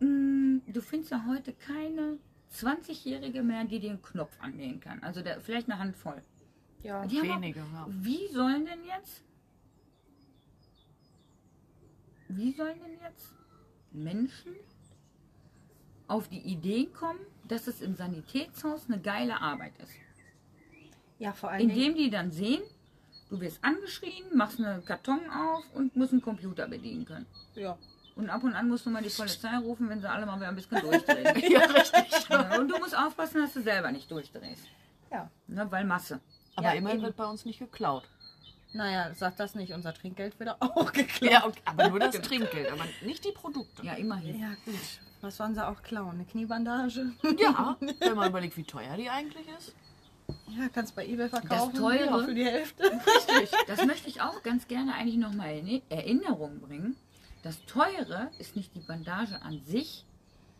mm, 0.00 0.58
du 0.72 0.80
findest 0.82 1.12
ja 1.12 1.24
heute 1.28 1.52
keine 1.52 2.18
20-Jährige 2.52 3.42
mehr, 3.42 3.64
die 3.64 3.78
den 3.80 4.02
Knopf 4.02 4.36
annähen 4.40 4.80
kann. 4.80 5.02
Also 5.02 5.22
der, 5.22 5.40
vielleicht 5.40 5.70
eine 5.70 5.78
Handvoll. 5.78 6.20
Ja. 6.82 7.06
Die 7.06 7.18
haben 7.20 7.30
auch- 7.30 7.36
Wenige, 7.36 7.60
ja. 7.60 7.86
Wie 7.88 8.26
sollen 8.32 8.66
denn 8.66 8.84
jetzt, 8.84 9.22
wie 12.28 12.52
sollen 12.52 12.78
denn 12.80 12.98
jetzt 13.00 13.34
Menschen 13.94 14.54
auf 16.08 16.28
die 16.28 16.40
Idee 16.40 16.86
kommen, 16.86 17.20
dass 17.48 17.66
es 17.66 17.80
im 17.80 17.94
Sanitätshaus 17.94 18.86
eine 18.88 19.00
geile 19.00 19.40
Arbeit 19.40 19.72
ist? 19.82 19.92
ja, 21.18 21.32
vor 21.32 21.52
Dingen. 21.52 21.70
Indem 21.70 21.94
die 21.94 22.10
dann 22.10 22.32
sehen, 22.32 22.62
du 23.30 23.40
wirst 23.40 23.62
angeschrien, 23.64 24.24
machst 24.34 24.58
einen 24.60 24.84
Karton 24.84 25.20
auf 25.30 25.64
und 25.74 25.94
musst 25.94 26.12
einen 26.12 26.20
Computer 26.22 26.66
bedienen 26.66 27.04
können. 27.04 27.26
Ja. 27.54 27.78
Und 28.16 28.28
ab 28.28 28.42
und 28.42 28.54
an 28.54 28.68
musst 28.68 28.84
du 28.84 28.90
mal 28.90 29.02
die 29.02 29.08
Polizei 29.08 29.56
rufen, 29.58 29.88
wenn 29.88 30.00
sie 30.00 30.10
alle 30.10 30.26
mal 30.26 30.36
wieder 30.36 30.48
ein 30.48 30.54
bisschen 30.56 30.80
durchdrehen. 30.80 31.24
Ja, 31.50 31.60
richtig. 31.66 32.28
Ja, 32.28 32.58
und 32.58 32.68
du 32.68 32.78
musst 32.78 32.96
aufpassen, 32.96 33.40
dass 33.40 33.54
du 33.54 33.62
selber 33.62 33.90
nicht 33.92 34.10
durchdrehst. 34.10 34.66
Ja. 35.10 35.30
Ne, 35.46 35.70
weil 35.70 35.84
Masse. 35.84 36.20
Aber 36.56 36.66
Ja, 36.68 36.72
immerhin 36.74 36.98
eben. 36.98 37.06
wird 37.06 37.16
bei 37.16 37.24
uns 37.24 37.44
nicht 37.46 37.58
geklaut. 37.58 38.06
Naja, 38.72 39.12
sag 39.14 39.36
das 39.36 39.54
nicht. 39.54 39.72
Unser 39.72 39.92
Trinkgeld 39.94 40.38
wird 40.40 40.50
auch 40.60 40.92
geklaut. 40.92 41.30
Ja, 41.32 41.46
okay, 41.46 41.60
aber 41.64 41.88
nur 41.90 41.98
das 42.00 42.14
Trinkgeld, 42.22 42.70
aber 42.72 42.84
nicht 43.04 43.24
die 43.24 43.32
Produkte. 43.32 43.84
Ja, 43.84 43.94
immerhin. 43.94 44.40
Ja, 44.40 44.48
gut. 44.64 44.74
Was 45.20 45.36
sollen 45.36 45.54
sie 45.54 45.66
auch 45.66 45.82
klauen? 45.82 46.14
Eine 46.16 46.24
Kniebandage? 46.24 47.12
Ja, 47.38 47.76
wenn 48.00 48.14
man 48.16 48.28
überlegt, 48.28 48.56
wie 48.56 48.64
teuer 48.64 48.96
die 48.96 49.08
eigentlich 49.10 49.46
ist. 49.58 49.74
Ja, 50.48 50.68
kannst 50.72 50.94
bei 50.96 51.06
eBay 51.06 51.28
verkaufen. 51.28 51.74
Teure- 51.74 52.04
Ja, 52.06 52.18
für 52.24 52.34
die 52.34 52.44
Hälfte. 52.44 52.84
Richtig. 52.84 53.50
Das 53.66 53.84
möchte 53.84 54.08
ich 54.08 54.20
auch 54.20 54.42
ganz 54.42 54.66
gerne 54.66 54.94
eigentlich 54.94 55.16
nochmal 55.18 55.56
in 55.58 55.82
Erinnerung 55.90 56.60
bringen. 56.60 56.96
Das 57.42 57.64
Teure 57.66 58.30
ist 58.38 58.56
nicht 58.56 58.74
die 58.74 58.80
Bandage 58.80 59.40
an 59.42 59.60
sich, 59.66 60.04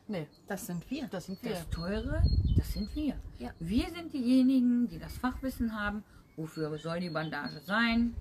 Nee, 0.08 0.26
Das 0.48 0.66
sind 0.66 0.90
wir. 0.90 1.06
das 1.06 1.26
sind 1.26 1.42
wir. 1.44 1.52
Das 1.52 1.70
Teure, 1.70 2.22
das 2.56 2.72
sind 2.72 2.94
wir. 2.96 3.14
Ja. 3.38 3.50
Wir 3.60 3.88
sind 3.94 4.12
diejenigen, 4.12 4.88
die 4.88 4.98
das 4.98 5.16
Fachwissen 5.16 5.78
haben. 5.80 6.02
Wofür 6.36 6.76
soll 6.78 7.00
die 7.00 7.10
Bandage 7.10 7.60
sein? 7.66 8.14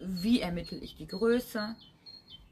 Wie 0.00 0.40
ermittle 0.40 0.78
ich 0.78 0.96
die 0.96 1.06
Größe? 1.06 1.74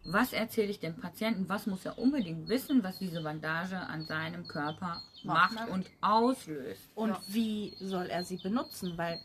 Was 0.04 0.32
erzähle 0.32 0.68
ich 0.70 0.80
dem 0.80 0.94
Patienten? 0.96 1.48
Was 1.48 1.66
muss 1.66 1.84
er 1.84 1.98
unbedingt 1.98 2.48
wissen, 2.48 2.82
was 2.82 2.98
diese 2.98 3.22
Bandage 3.22 3.76
an 3.76 4.04
seinem 4.04 4.46
Körper 4.46 5.02
macht 5.24 5.54
Macht. 5.54 5.68
und 5.68 5.86
auslöst? 6.00 6.82
Und 6.94 7.16
wie 7.28 7.74
soll 7.80 8.06
er 8.06 8.24
sie 8.24 8.36
benutzen? 8.36 8.96
Weil 8.96 9.20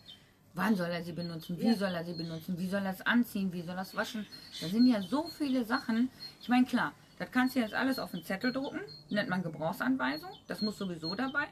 Wann 0.58 0.74
soll 0.78 0.88
er 0.88 1.04
sie 1.04 1.12
benutzen? 1.12 1.60
Wie 1.60 1.68
Ja. 1.68 1.76
soll 1.76 1.94
er 1.94 2.06
sie 2.06 2.14
benutzen? 2.14 2.58
Wie 2.58 2.70
soll 2.70 2.82
er 2.86 2.92
es 2.92 3.02
anziehen? 3.02 3.52
Wie 3.52 3.62
soll 3.62 3.76
er 3.76 3.82
es 3.82 3.94
waschen? 3.94 4.26
Da 4.62 4.68
sind 4.70 4.88
ja 4.88 5.02
so 5.02 5.28
viele 5.28 5.66
Sachen. 5.66 6.10
Ich 6.42 6.48
meine, 6.48 6.66
klar, 6.66 6.94
das 7.20 7.30
kannst 7.30 7.56
du 7.56 7.60
jetzt 7.60 7.74
alles 7.74 8.00
auf 8.00 8.14
einen 8.14 8.24
Zettel 8.24 8.54
drucken. 8.54 8.80
Nennt 9.10 9.28
man 9.28 9.44
Gebrauchsanweisung. 9.44 10.30
Das 10.48 10.62
muss 10.62 10.78
sowieso 10.78 11.14
dabei. 11.14 11.48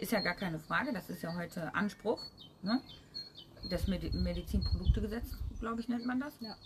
Ist 0.00 0.10
ja 0.10 0.18
gar 0.20 0.34
keine 0.34 0.58
Frage. 0.58 0.92
Das 0.92 1.08
ist 1.08 1.22
ja 1.22 1.32
heute 1.36 1.72
Anspruch. 1.72 2.20
Ne? 2.66 2.80
Das 3.70 3.86
Medi 3.86 4.10
Medizinproduktegesetz, 4.10 5.38
glaube 5.60 5.80
ich, 5.80 5.88
nennt 5.88 6.04
man 6.04 6.18
das. 6.18 6.34
Ja. 6.40 6.56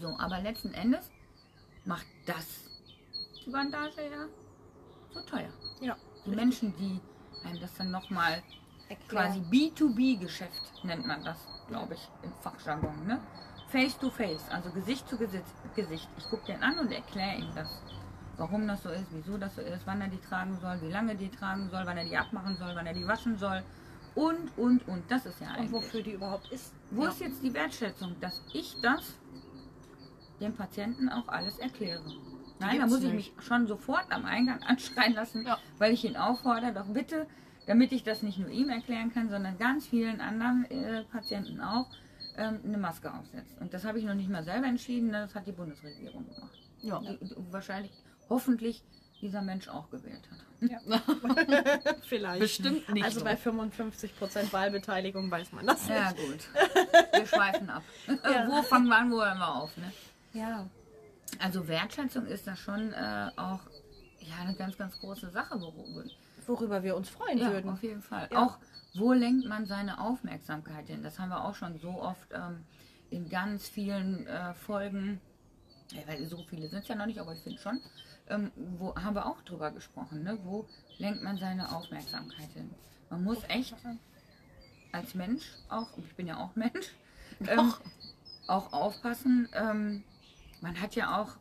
So, 0.00 0.16
aber 0.18 0.40
letzten 0.40 0.72
Endes 0.74 1.10
macht 1.84 2.06
das 2.26 2.46
die 3.44 3.50
Bandage 3.50 4.00
ja 4.10 4.26
so 5.12 5.20
teuer. 5.22 5.50
Ja. 5.80 5.96
Die 6.24 6.30
Menschen, 6.30 6.72
die 6.76 7.00
einem 7.46 7.60
das 7.60 7.74
dann 7.74 7.90
nochmal 7.90 8.42
quasi 9.08 9.40
Erklären. 9.40 9.50
B2B-Geschäft 9.50 10.84
nennt 10.84 11.06
man 11.06 11.24
das, 11.24 11.38
glaube 11.68 11.94
ich, 11.94 12.08
im 12.22 12.32
Fachjargon. 12.42 13.06
Ne? 13.06 13.20
Face 13.68 13.98
to 13.98 14.10
face, 14.10 14.48
also 14.50 14.70
Gesicht 14.70 15.08
zu 15.08 15.16
Gesicht. 15.18 15.44
Gesicht. 15.74 16.08
Ich 16.16 16.28
gucke 16.28 16.46
den 16.46 16.62
an 16.62 16.78
und 16.78 16.92
erkläre 16.92 17.38
ihm 17.38 17.50
das. 17.54 17.82
Warum 18.36 18.66
das 18.68 18.82
so 18.82 18.88
ist, 18.90 19.06
wieso 19.10 19.36
das 19.36 19.54
so 19.56 19.62
ist, 19.62 19.86
wann 19.86 20.00
er 20.00 20.08
die 20.08 20.20
tragen 20.20 20.58
soll, 20.60 20.80
wie 20.82 20.90
lange 20.90 21.14
die 21.16 21.28
tragen 21.28 21.68
soll, 21.70 21.82
wann 21.86 21.96
er 21.96 22.04
die 22.04 22.16
abmachen 22.16 22.56
soll, 22.56 22.74
wann 22.74 22.86
er 22.86 22.94
die 22.94 23.06
waschen 23.06 23.36
soll. 23.36 23.62
Und, 24.14 24.56
und, 24.56 24.86
und. 24.88 25.02
Das 25.10 25.26
ist 25.26 25.40
ja 25.40 25.48
Und 25.48 25.54
eigentlich. 25.54 25.72
wofür 25.72 26.02
die 26.02 26.12
überhaupt 26.12 26.50
ist. 26.52 26.72
Wo 26.90 27.02
ja. 27.02 27.08
ist 27.08 27.20
jetzt 27.20 27.42
die 27.42 27.52
Wertschätzung, 27.52 28.14
dass 28.20 28.42
ich 28.52 28.76
das 28.80 29.14
dem 30.40 30.54
Patienten 30.54 31.08
auch 31.08 31.28
alles 31.28 31.58
erkläre? 31.58 32.02
Nein, 32.60 32.78
da 32.78 32.86
muss 32.86 33.02
ich 33.02 33.12
nicht. 33.12 33.36
mich 33.36 33.44
schon 33.44 33.66
sofort 33.66 34.06
am 34.10 34.24
Eingang 34.24 34.62
anschreien 34.66 35.14
lassen, 35.14 35.44
Ja. 35.46 35.58
weil 35.78 35.92
ich 35.92 36.04
ihn 36.04 36.16
auffordere, 36.16 36.72
doch 36.72 36.86
bitte, 36.86 37.26
damit 37.66 37.92
ich 37.92 38.04
das 38.04 38.22
nicht 38.22 38.38
nur 38.38 38.48
ihm 38.50 38.68
erklären 38.68 39.12
kann, 39.12 39.28
sondern 39.30 39.58
ganz 39.58 39.86
vielen 39.86 40.20
anderen 40.20 40.64
äh, 40.70 41.04
Patienten 41.04 41.60
auch, 41.60 41.88
ähm, 42.36 42.60
eine 42.64 42.78
Maske 42.78 43.12
aufsetzt. 43.12 43.60
Und 43.60 43.74
das 43.74 43.84
habe 43.84 43.98
ich 43.98 44.04
noch 44.04 44.14
nicht 44.14 44.28
mal 44.28 44.44
selber 44.44 44.66
entschieden, 44.66 45.10
ne, 45.10 45.22
das 45.22 45.34
hat 45.34 45.46
die 45.46 45.52
Bundesregierung 45.52 46.26
gemacht. 46.32 46.58
Ja. 46.82 47.00
Die, 47.00 47.18
die 47.24 47.34
wahrscheinlich, 47.50 47.92
hoffentlich 48.28 48.82
dieser 49.20 49.42
Mensch 49.42 49.68
auch 49.68 49.90
gewählt 49.90 50.22
hat. 50.30 50.38
Vielleicht. 52.08 52.40
Bestimmt 52.40 52.88
nicht. 52.90 53.04
Also 53.04 53.20
so. 53.20 53.24
bei 53.24 53.34
55% 53.34 54.52
Wahlbeteiligung 54.52 55.30
weiß 55.30 55.52
man 55.52 55.66
das 55.66 55.86
Ja 55.88 56.12
nicht. 56.12 56.26
gut, 56.26 56.48
wir 57.12 57.26
schweifen 57.26 57.70
ab. 57.70 57.82
Ja. 58.24 58.48
Wo 58.48 58.62
fangen 58.62 58.86
wir 58.88 58.96
an, 58.96 59.10
wo 59.10 59.22
hören 59.22 59.38
wir 59.38 59.54
auf? 59.54 59.76
Ne? 59.76 59.92
Ja. 60.32 60.66
Also 61.38 61.66
Wertschätzung 61.68 62.26
ist 62.26 62.46
da 62.46 62.56
schon 62.56 62.92
äh, 62.92 63.30
auch 63.36 63.60
ja, 64.20 64.36
eine 64.40 64.54
ganz, 64.54 64.76
ganz 64.78 64.98
große 64.98 65.30
Sache, 65.30 65.60
worüber, 65.60 66.04
Worüber 66.46 66.82
wir 66.82 66.96
uns 66.96 67.08
freuen 67.08 67.38
ja, 67.38 67.50
würden. 67.50 67.70
auf 67.70 67.82
jeden 67.82 68.02
Fall. 68.02 68.28
Ja. 68.30 68.44
Auch 68.44 68.58
wo 68.94 69.12
lenkt 69.12 69.46
man 69.46 69.66
seine 69.66 70.00
Aufmerksamkeit 70.00 70.86
hin? 70.86 71.02
Das 71.02 71.18
haben 71.18 71.30
wir 71.30 71.44
auch 71.44 71.54
schon 71.54 71.78
so 71.78 72.00
oft 72.00 72.28
ähm, 72.32 72.64
in 73.10 73.28
ganz 73.28 73.68
vielen 73.68 74.26
äh, 74.26 74.54
Folgen, 74.54 75.20
ja, 75.92 76.00
weil 76.06 76.24
so 76.26 76.42
viele 76.48 76.68
sind 76.68 76.80
es 76.82 76.88
ja 76.88 76.94
noch 76.94 77.06
nicht, 77.06 77.18
aber 77.18 77.32
ich 77.32 77.40
finde 77.40 77.58
schon, 77.58 77.80
ähm, 78.28 78.50
wo 78.78 78.94
haben 78.96 79.14
wir 79.14 79.26
auch 79.26 79.40
drüber 79.42 79.70
gesprochen, 79.70 80.22
ne? 80.22 80.38
wo 80.44 80.66
lenkt 80.98 81.22
man 81.22 81.36
seine 81.38 81.74
Aufmerksamkeit 81.74 82.50
hin? 82.52 82.70
Man 83.10 83.24
muss 83.24 83.38
echt 83.48 83.74
als 84.92 85.14
Mensch 85.14 85.44
auch, 85.68 85.88
ich 85.98 86.14
bin 86.14 86.26
ja 86.26 86.38
auch 86.38 86.54
Mensch, 86.56 86.94
ähm, 87.40 87.74
auch 88.46 88.72
aufpassen. 88.72 89.48
Ähm, 89.54 90.04
man 90.60 90.80
hat 90.80 90.94
ja 90.94 91.20
auch 91.20 91.36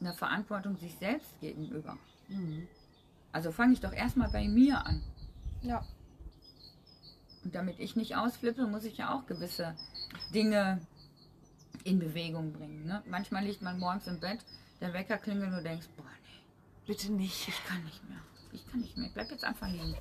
eine 0.00 0.14
Verantwortung 0.14 0.76
sich 0.76 0.94
selbst 0.96 1.38
gegenüber. 1.40 1.98
Mhm. 2.28 2.68
Also 3.32 3.52
fange 3.52 3.72
ich 3.72 3.80
doch 3.80 3.92
erstmal 3.92 4.30
bei 4.30 4.48
mir 4.48 4.84
an. 4.86 5.02
Ja. 5.62 5.84
Und 7.44 7.54
damit 7.54 7.78
ich 7.78 7.96
nicht 7.96 8.16
ausflippe, 8.16 8.66
muss 8.66 8.84
ich 8.84 8.98
ja 8.98 9.14
auch 9.14 9.26
gewisse 9.26 9.74
Dinge 10.34 10.80
in 11.84 11.98
Bewegung 11.98 12.52
bringen. 12.52 12.84
Ne? 12.84 13.02
Manchmal 13.06 13.44
liegt 13.44 13.62
man 13.62 13.78
morgens 13.78 14.06
im 14.06 14.20
Bett, 14.20 14.40
der 14.80 14.92
Wecker 14.92 15.18
klingelt 15.18 15.50
und 15.50 15.56
du 15.58 15.62
denkst, 15.62 15.86
boah, 15.96 16.04
nee, 16.04 16.40
Bitte 16.86 17.12
nicht. 17.12 17.48
ich 17.48 17.64
kann 17.64 17.84
nicht 17.84 18.08
mehr. 18.08 18.18
Ich 18.52 18.66
kann 18.70 18.80
nicht 18.80 18.96
mehr. 18.96 19.06
Ich 19.06 19.12
bleib 19.14 19.30
jetzt 19.30 19.44
einfach 19.44 19.68
liegen. 19.68 19.94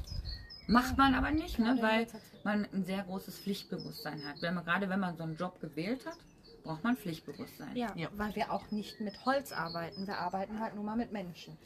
Macht 0.67 0.97
man 0.97 1.13
aber 1.15 1.31
nicht, 1.31 1.57
ne? 1.59 1.77
Weil 1.81 2.07
man 2.43 2.65
ein 2.73 2.85
sehr 2.85 3.03
großes 3.03 3.39
Pflichtbewusstsein 3.39 4.23
hat. 4.27 4.41
Wenn 4.41 4.53
man, 4.53 4.63
gerade 4.65 4.87
wenn 4.89 4.99
man 4.99 5.17
so 5.17 5.23
einen 5.23 5.35
Job 5.35 5.59
gewählt 5.61 6.05
hat, 6.05 6.17
braucht 6.63 6.83
man 6.83 6.95
Pflichtbewusstsein. 6.95 7.75
Ja, 7.75 7.91
Ja. 7.95 8.09
weil 8.17 8.35
wir 8.35 8.51
auch 8.51 8.69
nicht 8.71 8.99
mit 9.01 9.25
Holz 9.25 9.51
arbeiten. 9.51 10.05
Wir 10.07 10.17
arbeiten 10.19 10.59
halt 10.59 10.75
nur 10.75 10.83
mal 10.83 10.95
mit 10.95 11.11
Menschen. 11.11 11.57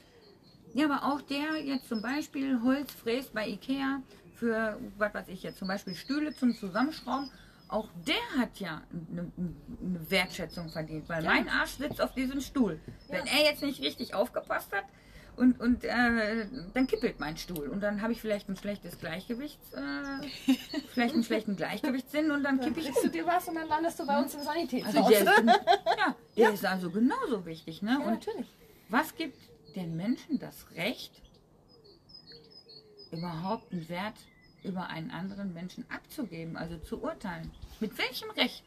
Ja, 0.74 0.86
aber 0.86 1.14
auch 1.14 1.22
der 1.22 1.58
jetzt 1.64 1.88
zum 1.90 2.02
Beispiel 2.02 2.62
Holz 2.64 2.92
fräst 2.92 3.34
bei 3.34 3.48
Ikea 3.48 4.02
für, 4.36 4.80
was 4.98 5.14
weiß 5.14 5.28
ich 5.28 5.44
jetzt, 5.44 5.60
zum 5.60 5.68
Beispiel 5.68 5.96
Stühle 5.96 6.34
zum 6.34 6.56
Zusammenschrauben, 6.56 7.30
auch 7.70 7.90
der 8.08 8.40
hat 8.42 8.60
ja 8.60 8.82
eine, 8.92 9.32
eine 9.38 10.12
Wertschätzung 10.12 10.70
verdient, 10.70 11.10
weil 11.10 11.24
Ja. 11.24 11.32
mein 11.32 11.50
Arsch 11.50 11.72
sitzt 11.78 12.02
auf 12.02 12.14
diesem 12.14 12.42
Stuhl. 12.42 12.80
Wenn 13.10 13.26
Ja. 13.26 13.32
er 13.34 13.44
jetzt 13.52 13.62
nicht 13.64 13.82
richtig 13.82 14.14
aufgepasst 14.14 14.72
hat 14.72 14.86
und, 15.36 15.60
und 15.60 15.84
äh, 15.84 16.46
dann 16.74 16.86
kippelt 16.88 17.20
mein 17.20 17.38
Stuhl 17.38 17.68
und 17.70 17.82
dann 17.82 18.02
habe 18.02 18.14
ich 18.14 18.22
vielleicht 18.22 18.48
ein 18.50 18.56
schlechtes 18.56 19.00
Gleichgewichts, 19.00 19.74
äh, 19.74 20.52
vielleicht 20.94 21.16
einen 21.16 21.24
schlechten 21.24 21.56
Gleichgewichtssinn 21.56 22.30
und 22.32 22.44
dann 22.44 22.60
kippe 22.60 22.80
ich 22.80 22.86
Kriegst 22.88 23.04
du 23.04 23.08
um. 23.08 23.12
dir 23.14 23.26
was 23.26 23.48
und 23.48 23.56
dann 23.56 23.68
landest 23.68 24.00
du 24.00 24.06
bei 24.06 24.20
uns 24.20 24.34
im 24.36 24.42
Also 24.42 24.52
Sanitätshaus. 24.52 25.08
der, 25.08 25.22
ist, 25.22 25.28
ja, 25.98 26.16
der 26.38 26.54
ist 26.54 26.66
also 26.66 26.92
genauso 26.92 27.46
wichtig. 27.46 27.82
Ne? 27.82 27.92
ja, 27.92 27.98
Und 28.06 28.12
natürlich. 28.14 28.48
was 28.90 29.16
gibt 29.16 29.38
den 29.76 29.96
Menschen 29.98 30.38
das 30.38 30.68
Recht, 30.76 31.20
überhaupt 33.12 33.72
einen 33.72 33.88
Wert 33.90 34.16
über 34.64 34.88
einen 34.88 35.12
anderen 35.12 35.54
Menschen 35.54 35.86
abzugeben, 35.90 36.58
also 36.58 36.78
zu 36.78 37.02
urteilen? 37.02 37.52
Mit 37.80 37.98
welchem 37.98 38.30
Recht? 38.32 38.64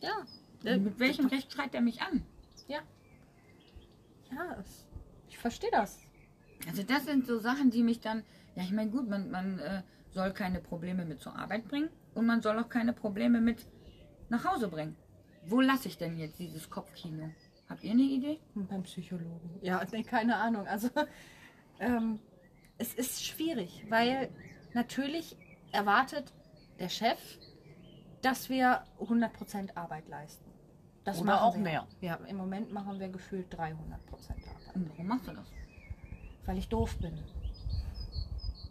Ja. 0.00 0.24
Mit 0.76 0.98
welchem 0.98 1.26
Recht 1.26 1.52
schreit 1.52 1.74
er 1.74 1.80
mich 1.80 2.00
an? 2.00 2.22
Ja. 2.68 2.80
Ja, 4.30 4.56
es, 4.60 4.86
ich 5.28 5.38
verstehe 5.38 5.70
das. 5.70 6.00
Also 6.66 6.82
das 6.82 7.04
sind 7.04 7.26
so 7.26 7.38
Sachen, 7.38 7.70
die 7.70 7.82
mich 7.82 8.00
dann, 8.00 8.22
ja 8.56 8.62
ich 8.62 8.72
meine 8.72 8.90
gut, 8.90 9.08
man, 9.08 9.30
man 9.30 9.58
äh, 9.58 9.82
soll 10.10 10.32
keine 10.32 10.60
Probleme 10.60 11.04
mit 11.04 11.20
zur 11.20 11.36
Arbeit 11.36 11.68
bringen 11.68 11.90
und 12.14 12.26
man 12.26 12.40
soll 12.40 12.58
auch 12.58 12.68
keine 12.68 12.92
Probleme 12.92 13.40
mit 13.40 13.66
nach 14.28 14.44
Hause 14.44 14.68
bringen. 14.68 14.96
Wo 15.46 15.60
lasse 15.60 15.88
ich 15.88 15.98
denn 15.98 16.18
jetzt 16.18 16.38
dieses 16.38 16.70
Kopfkino? 16.70 17.30
Habt 17.68 17.84
ihr 17.84 17.92
eine 17.92 18.02
Idee? 18.02 18.38
Beim 18.54 18.82
Psychologen. 18.84 19.58
Ja, 19.60 19.82
nee, 19.92 20.02
keine 20.02 20.36
Ahnung. 20.36 20.66
Also 20.66 20.88
ähm, 21.80 22.18
es 22.78 22.94
ist 22.94 23.24
schwierig, 23.24 23.84
weil 23.88 24.30
natürlich 24.74 25.36
erwartet 25.72 26.32
der 26.78 26.88
Chef, 26.88 27.18
dass 28.22 28.48
wir 28.48 28.82
100% 29.00 29.76
Arbeit 29.76 30.08
leisten. 30.08 30.44
Das 31.04 31.20
Oder 31.20 31.42
auch 31.42 31.54
wir. 31.56 31.62
mehr. 31.62 31.86
Ja, 32.00 32.14
im 32.26 32.36
Moment 32.36 32.72
machen 32.72 32.98
wir 32.98 33.08
gefühlt 33.08 33.52
300% 33.54 33.58
Arbeit, 33.58 34.74
Und 34.74 34.88
warum 34.90 35.06
machst 35.06 35.26
du 35.28 35.32
das? 35.32 35.46
weil 36.46 36.58
ich 36.58 36.68
doof 36.68 36.96
bin. 36.98 37.18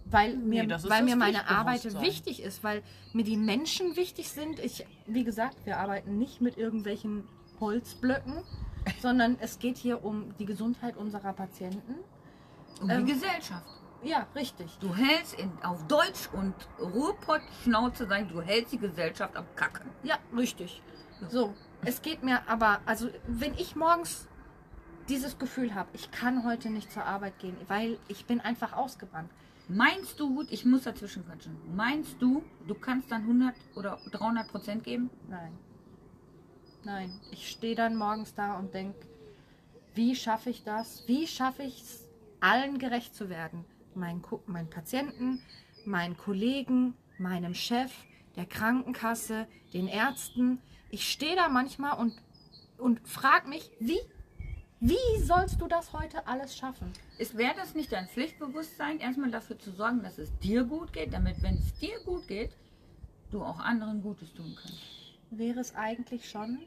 Weil 0.05 0.37
Nee, 0.37 0.63
mir, 0.63 0.75
ist 0.75 0.87
weil 0.89 1.03
mir 1.03 1.15
meine 1.15 1.47
Arbeit 1.49 1.85
wichtig 2.01 2.41
ist, 2.43 2.63
weil 2.63 2.83
mir 3.13 3.23
die 3.23 3.37
Menschen 3.37 3.95
wichtig 3.95 4.29
sind. 4.29 4.59
Ich, 4.59 4.85
wie 5.07 5.23
gesagt, 5.23 5.65
wir 5.65 5.77
arbeiten 5.79 6.19
nicht 6.19 6.39
mit 6.39 6.55
irgendwelchen 6.57 7.27
Holzblöcken, 7.59 8.43
sondern 9.01 9.37
es 9.39 9.57
geht 9.57 9.77
hier 9.77 10.03
um 10.05 10.35
die 10.37 10.45
Gesundheit 10.45 10.97
unserer 10.97 11.33
Patienten. 11.33 11.95
Um 12.81 12.89
Ähm, 12.89 13.05
die 13.05 13.13
Gesellschaft. 13.13 13.65
Ja, 14.03 14.27
richtig. 14.35 14.77
Du 14.79 14.93
hältst 14.93 15.39
in, 15.39 15.51
auf 15.63 15.87
Deutsch 15.87 16.29
und 16.33 16.53
Ruhrpott-Schnauze 16.79 18.05
sein, 18.07 18.27
du 18.27 18.41
hältst 18.41 18.73
die 18.73 18.77
Gesellschaft 18.77 19.35
am 19.37 19.45
Kacken. 19.55 19.89
Ja, 20.03 20.17
richtig. 20.35 20.81
So, 21.29 21.53
es 21.85 22.01
geht 22.01 22.21
mir 22.23 22.47
aber, 22.49 22.81
also 22.85 23.09
wenn 23.27 23.53
ich 23.53 23.75
morgens 23.75 24.27
dieses 25.07 25.37
Gefühl 25.37 25.73
habe, 25.73 25.89
ich 25.93 26.11
kann 26.11 26.43
heute 26.43 26.69
nicht 26.69 26.91
zur 26.91 27.05
Arbeit 27.05 27.39
gehen, 27.39 27.55
weil 27.67 27.97
ich 28.07 28.25
bin 28.25 28.41
einfach 28.41 28.73
ausgebrannt. 28.73 29.29
Meinst 29.69 30.19
du, 30.19 30.35
gut, 30.35 30.47
ich 30.51 30.65
muss 30.65 30.83
dazwischen 30.83 31.25
quatschen, 31.25 31.57
meinst 31.73 32.21
du, 32.21 32.43
du 32.67 32.75
kannst 32.75 33.09
dann 33.11 33.21
100 33.21 33.55
oder 33.75 33.99
300 34.11 34.47
Prozent 34.49 34.83
geben? 34.83 35.09
Nein. 35.29 35.57
Nein. 36.83 37.21
Ich 37.31 37.49
stehe 37.49 37.75
dann 37.75 37.95
morgens 37.95 38.35
da 38.35 38.55
und 38.55 38.73
denke, 38.73 39.07
wie 39.93 40.15
schaffe 40.15 40.49
ich 40.49 40.63
das? 40.63 41.07
Wie 41.07 41.27
schaffe 41.27 41.63
ich 41.63 41.81
es, 41.81 42.09
allen 42.41 42.77
gerecht 42.77 43.15
zu 43.15 43.29
werden? 43.29 43.63
Meinen, 43.95 44.23
meinen 44.47 44.69
Patienten, 44.69 45.41
meinen 45.86 46.17
Kollegen, 46.17 46.95
meinem 47.17 47.53
Chef, 47.53 47.91
der 48.36 48.45
Krankenkasse, 48.45 49.47
den 49.73 49.88
Ärzten. 49.88 50.60
Ich 50.89 51.12
stehe 51.12 51.36
da 51.36 51.49
manchmal 51.49 51.97
und, 51.97 52.13
und 52.77 53.08
frage 53.08 53.47
mich, 53.47 53.69
wie? 53.79 53.99
Wie 54.79 55.23
sollst 55.23 55.62
du 55.62 55.67
das 55.67 55.93
heute 55.93 56.27
alles 56.27 56.58
schaffen? 56.58 56.91
Wäre 57.17 57.56
das 57.56 57.73
nicht 57.73 57.93
dein 57.93 58.10
Pflichtbewusstsein, 58.10 58.99
erstmal 58.99 59.32
dafür 59.32 59.58
zu 59.58 59.71
sorgen, 59.71 60.03
dass 60.03 60.17
es 60.17 60.38
dir 60.39 60.65
gut 60.65 60.91
geht, 60.91 61.13
damit, 61.13 61.41
wenn 61.41 61.56
es 61.56 61.73
dir 61.75 61.97
gut 62.03 62.27
geht, 62.27 62.51
du 63.32 63.41
auch 63.41 63.60
anderen 63.60 64.01
Gutes 64.01 64.34
tun 64.34 64.58
kannst? 64.62 64.82
Wäre 65.32 65.62
es 65.62 65.73
eigentlich 65.75 66.29
schon, 66.29 66.60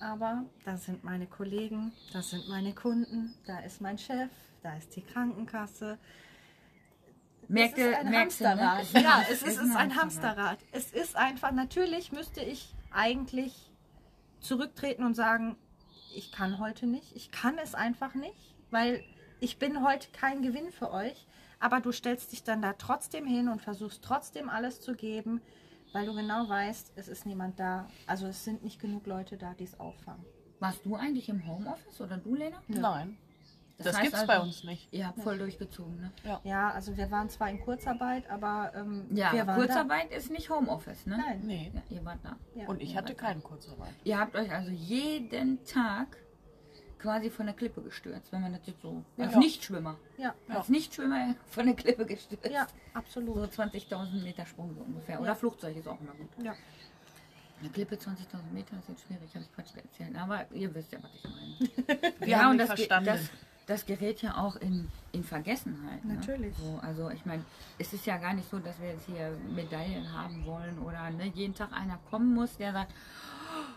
aber 0.00 0.44
da 0.64 0.76
sind 0.76 1.04
meine 1.04 1.28
Kollegen, 1.28 1.92
das 2.12 2.30
sind 2.30 2.48
meine 2.48 2.74
Kunden, 2.74 3.34
da 3.46 3.60
ist 3.60 3.80
mein 3.80 3.98
Chef, 3.98 4.30
da 4.64 4.76
ist 4.76 4.96
die 4.96 5.02
Krankenkasse. 5.02 5.96
Merkte, 7.48 7.82
es 7.92 7.98
ist 7.98 8.06
ein 8.06 8.14
Hamsterrad. 8.14 8.94
ne? 8.94 9.02
Ja, 9.02 9.22
es 9.22 9.42
ist, 9.42 9.46
es 9.46 9.56
ist 9.58 9.76
ein 9.76 9.96
Hamsterrad. 9.96 10.58
Es 10.72 10.90
ist 10.92 11.16
einfach, 11.16 11.52
natürlich 11.52 12.12
müsste 12.12 12.40
ich 12.40 12.74
eigentlich 12.90 13.72
zurücktreten 14.40 15.04
und 15.04 15.14
sagen, 15.14 15.56
ich 16.14 16.30
kann 16.32 16.58
heute 16.58 16.86
nicht, 16.86 17.14
ich 17.16 17.30
kann 17.30 17.58
es 17.58 17.74
einfach 17.74 18.14
nicht, 18.14 18.54
weil 18.70 19.02
ich 19.40 19.58
bin 19.58 19.84
heute 19.84 20.08
kein 20.12 20.42
Gewinn 20.42 20.70
für 20.70 20.92
euch, 20.92 21.26
aber 21.60 21.80
du 21.80 21.92
stellst 21.92 22.32
dich 22.32 22.44
dann 22.44 22.62
da 22.62 22.74
trotzdem 22.74 23.26
hin 23.26 23.48
und 23.48 23.60
versuchst 23.62 24.02
trotzdem 24.02 24.48
alles 24.48 24.80
zu 24.80 24.94
geben, 24.94 25.40
weil 25.92 26.06
du 26.06 26.14
genau 26.14 26.48
weißt, 26.48 26.92
es 26.96 27.08
ist 27.08 27.26
niemand 27.26 27.58
da, 27.58 27.88
also 28.06 28.26
es 28.26 28.44
sind 28.44 28.62
nicht 28.62 28.80
genug 28.80 29.06
Leute 29.06 29.36
da, 29.36 29.54
die 29.54 29.64
es 29.64 29.78
auffangen. 29.80 30.24
Warst 30.60 30.84
du 30.84 30.94
eigentlich 30.94 31.28
im 31.28 31.46
Homeoffice 31.46 32.00
oder 32.00 32.16
du, 32.16 32.34
Lena? 32.34 32.62
Nein, 32.68 33.18
das, 33.78 33.86
heißt 33.94 34.02
gibt's 34.02 34.14
also, 34.20 34.26
bei 34.26 34.40
uns 34.40 34.64
nicht. 34.64 34.88
Ihr 34.92 35.06
habt 35.08 35.20
voll 35.20 35.38
durchgezogen, 35.38 36.00
ne? 36.00 36.12
Ja, 36.44 36.70
also 36.70 36.96
wir 36.96 37.10
waren 37.10 37.28
zwar 37.28 37.50
in 37.50 37.60
Kurzarbeit, 37.60 38.28
aber 38.30 38.72
ähm, 38.74 39.06
Ja, 39.10 39.32
wir 39.32 39.46
waren 39.46 39.56
Kurzarbeit 39.56 40.12
ist 40.12 40.30
nicht 40.30 40.48
Homeoffice, 40.50 41.06
ne? 41.06 41.16
Da. 41.16 41.22
Nein. 41.22 41.40
Nee. 41.44 41.72
Ja, 41.74 41.82
ihr 41.96 42.04
wart 42.04 42.18
da. 42.22 42.36
Ja. 42.54 42.66
Und 42.68 42.80
ich 42.80 42.90
Ja, 42.92 42.98
hatte 42.98 43.14
keine 43.14 43.40
Kurzarbeit. 43.40 43.92
Ihr 44.04 44.18
habt 44.18 44.36
euch 44.36 44.50
also 44.52 44.70
jeden 44.70 45.64
Tag 45.64 46.16
quasi 46.98 47.28
von 47.30 47.44
der 47.46 47.54
Klippe 47.54 47.82
gestürzt, 47.82 48.32
wenn 48.32 48.40
man 48.40 48.52
das 48.52 48.66
jetzt 48.66 48.80
so. 48.80 49.02
Als 49.18 49.32
Ja. 49.32 49.38
Nichtschwimmer. 49.38 49.96
Ja, 50.16 50.34
Als 50.48 50.68
Nichtschwimmer 50.70 51.34
von 51.50 51.66
der 51.66 51.74
Klippe 51.74 52.06
gestürzt. 52.06 52.48
ja, 52.50 52.66
So 52.66 52.98
absolut. 52.98 53.50
20.000 53.52 54.22
Meter 54.22 54.46
Sprung 54.46 54.74
so 54.74 54.80
ungefähr. 54.82 55.16
Ja. 55.16 55.20
Oder 55.20 55.34
Flugzeug 55.36 55.76
ist 55.76 55.86
auch 55.88 56.00
immer 56.00 56.12
gut. 56.14 56.30
Ja. 56.42 56.54
Eine 57.60 57.68
Klippe 57.70 57.96
20.000 57.96 58.52
Meter 58.52 58.76
ist 58.78 58.88
jetzt 58.88 59.02
schwierig, 59.06 59.34
habe 59.34 59.44
ich 59.44 59.52
Quatsch 59.54 59.76
erzählt. 59.76 60.16
Aber 60.16 60.44
ihr 60.52 60.74
wisst 60.74 60.92
ja, 60.92 60.98
was 61.02 61.10
ich 61.14 61.24
meine. 61.24 62.12
Wir 62.20 62.38
haben 62.42 62.50
und 62.52 62.58
dich 62.58 62.68
das, 62.68 62.76
verstanden. 62.76 63.06
das, 63.06 63.30
das 63.66 63.86
gerät 63.86 64.22
ja 64.22 64.36
auch 64.36 64.56
in, 64.56 64.88
in 65.12 65.24
Vergessenheit. 65.24 66.04
Ne? 66.04 66.14
Natürlich. 66.14 66.54
So, 66.56 66.78
also 66.82 67.10
ich 67.10 67.24
meine, 67.24 67.44
es 67.78 67.92
ist 67.92 68.06
ja 68.06 68.18
gar 68.18 68.34
nicht 68.34 68.48
so, 68.50 68.58
dass 68.58 68.80
wir 68.80 68.88
jetzt 68.90 69.06
hier 69.06 69.36
Medaillen 69.54 70.12
haben 70.12 70.44
wollen 70.44 70.78
oder 70.78 71.10
ne, 71.10 71.32
jeden 71.34 71.54
Tag 71.54 71.72
einer 71.72 71.98
kommen 72.10 72.34
muss, 72.34 72.56
der 72.56 72.72
sagt, 72.72 72.92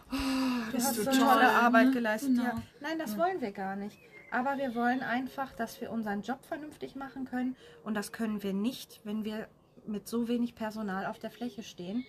Du 0.10 0.72
Bist 0.72 0.88
hast 0.88 0.98
du 0.98 1.04
so 1.04 1.12
toll, 1.12 1.20
tolle 1.20 1.50
Arbeit 1.50 1.88
ne? 1.88 1.94
geleistet. 1.94 2.30
Genau. 2.30 2.44
Ja. 2.44 2.64
Nein, 2.82 2.98
das 2.98 3.18
wollen 3.18 3.42
wir 3.42 3.52
gar 3.52 3.76
nicht. 3.76 3.98
Aber 4.32 4.58
wir 4.58 4.76
wollen 4.76 5.02
einfach, 5.02 5.54
dass 5.54 5.80
wir 5.80 5.92
unseren 5.92 6.22
Job 6.22 6.44
vernünftig 6.46 6.96
machen 6.96 7.26
können. 7.26 7.56
Und 7.84 7.94
das 7.94 8.12
können 8.12 8.44
wir 8.44 8.54
nicht, 8.54 9.02
wenn 9.04 9.24
wir 9.24 9.48
mit 9.86 10.08
so 10.08 10.28
wenig 10.28 10.56
Personal 10.56 11.06
auf 11.06 11.20
der 11.20 11.32
Fläche 11.32 11.64
stehen. 11.64 12.06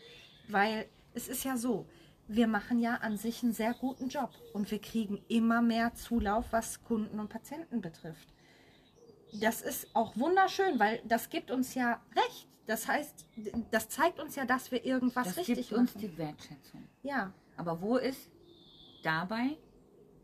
Weil 0.49 0.87
es 1.15 1.29
ist 1.29 1.45
ja 1.45 1.57
so, 1.57 1.87
wir 2.29 2.47
machen 2.47 2.79
ja 2.79 2.97
an 2.97 3.17
sich 3.17 3.43
einen 3.43 3.53
sehr 3.53 3.75
guten 3.75 4.09
Job. 4.09 4.31
Und 4.53 4.71
wir 4.71 4.81
kriegen 4.81 5.23
immer 5.29 5.63
mehr 5.63 5.95
Zulauf, 5.95 6.47
was 6.53 6.85
Kunden 6.85 7.19
und 7.19 7.29
Patienten 7.29 7.81
betrifft. 7.81 8.29
Das 9.41 9.61
ist 9.63 9.89
auch 9.95 10.17
wunderschön, 10.17 10.79
weil 10.79 11.03
das 11.05 11.29
gibt 11.31 11.51
uns 11.51 11.75
ja 11.75 12.01
recht. 12.15 12.49
Das 12.67 12.87
heißt, 12.87 13.27
das 13.71 13.89
zeigt 13.89 14.21
uns 14.21 14.37
ja, 14.37 14.45
dass 14.45 14.71
wir 14.71 14.85
irgendwas 14.85 15.29
das 15.29 15.37
richtig 15.39 15.69
gibt 15.69 15.73
uns 15.73 15.95
machen. 15.95 16.01
die 16.07 16.19
Wertschätzung. 16.19 16.87
Ja, 17.03 17.33
Aber 17.57 17.81
wo 17.81 17.97
ist 17.97 18.31
dabei 19.03 19.57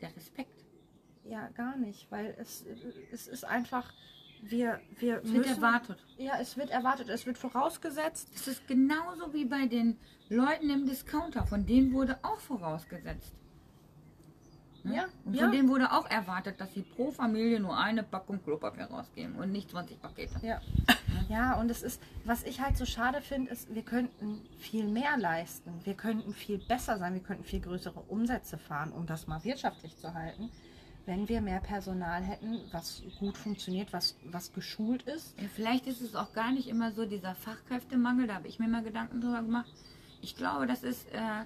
der 0.00 0.14
Respekt? 0.14 0.64
Ja, 1.24 1.48
gar 1.48 1.76
nicht, 1.76 2.10
weil 2.10 2.36
es, 2.38 2.64
es 3.12 3.28
ist 3.28 3.44
einfach, 3.44 3.94
wir, 4.50 4.80
wir 4.98 5.18
Es 5.18 5.32
wird 5.32 5.46
müssen, 5.46 5.62
erwartet. 5.62 5.98
Ja, 6.18 6.34
es 6.40 6.56
wird 6.56 6.70
erwartet, 6.70 7.08
es 7.08 7.26
wird 7.26 7.38
vorausgesetzt. 7.38 8.28
Es 8.34 8.46
ist 8.48 8.66
genauso 8.66 9.32
wie 9.32 9.44
bei 9.44 9.66
den 9.66 9.96
Leuten 10.28 10.70
im 10.70 10.86
Discounter. 10.86 11.46
Von 11.46 11.66
denen 11.66 11.92
wurde 11.92 12.18
auch 12.22 12.40
vorausgesetzt. 12.40 13.34
Ne? 14.84 14.96
Ja, 14.96 15.04
Und 15.24 15.34
ja. 15.34 15.44
von 15.44 15.52
denen 15.52 15.68
wurde 15.68 15.90
auch 15.92 16.08
erwartet, 16.10 16.60
dass 16.60 16.74
sie 16.74 16.82
pro 16.82 17.10
Familie 17.10 17.58
nur 17.58 17.76
eine 17.76 18.02
Packung 18.02 18.42
Klopapier 18.42 18.84
rausgeben 18.84 19.34
und 19.36 19.50
nicht 19.50 19.70
20 19.70 20.00
Pakete. 20.00 20.34
Ja. 20.42 20.60
ja, 21.30 21.54
und 21.54 21.70
es 21.70 21.82
ist, 21.82 22.02
was 22.24 22.42
ich 22.42 22.60
halt 22.60 22.76
so 22.76 22.84
schade 22.84 23.22
finde, 23.22 23.50
ist, 23.50 23.74
wir 23.74 23.82
könnten 23.82 24.42
viel 24.58 24.86
mehr 24.86 25.16
leisten. 25.16 25.72
Wir 25.84 25.94
könnten 25.94 26.34
viel 26.34 26.58
besser 26.58 26.98
sein, 26.98 27.14
wir 27.14 27.22
könnten 27.22 27.44
viel 27.44 27.60
größere 27.60 28.00
Umsätze 28.08 28.58
fahren, 28.58 28.92
um 28.92 29.06
das 29.06 29.26
mal 29.26 29.42
wirtschaftlich 29.42 29.96
zu 29.96 30.12
halten, 30.12 30.50
wenn 31.06 31.28
wir 31.28 31.40
mehr 31.40 31.60
Personal 31.60 32.22
hätten, 32.22 32.60
was 32.72 33.02
gut 33.18 33.36
funktioniert, 33.36 33.92
was, 33.92 34.16
was 34.24 34.52
geschult 34.52 35.02
ist. 35.02 35.38
Ja, 35.38 35.48
vielleicht 35.54 35.86
ist 35.86 36.00
es 36.00 36.16
auch 36.16 36.32
gar 36.32 36.52
nicht 36.52 36.68
immer 36.68 36.92
so 36.92 37.04
dieser 37.04 37.34
Fachkräftemangel, 37.34 38.26
da 38.26 38.36
habe 38.36 38.48
ich 38.48 38.58
mir 38.58 38.68
mal 38.68 38.82
Gedanken 38.82 39.20
drüber 39.20 39.42
gemacht. 39.42 39.70
Ich 40.22 40.36
glaube, 40.36 40.66
das 40.66 40.82
ist 40.82 41.10
äh, 41.12 41.44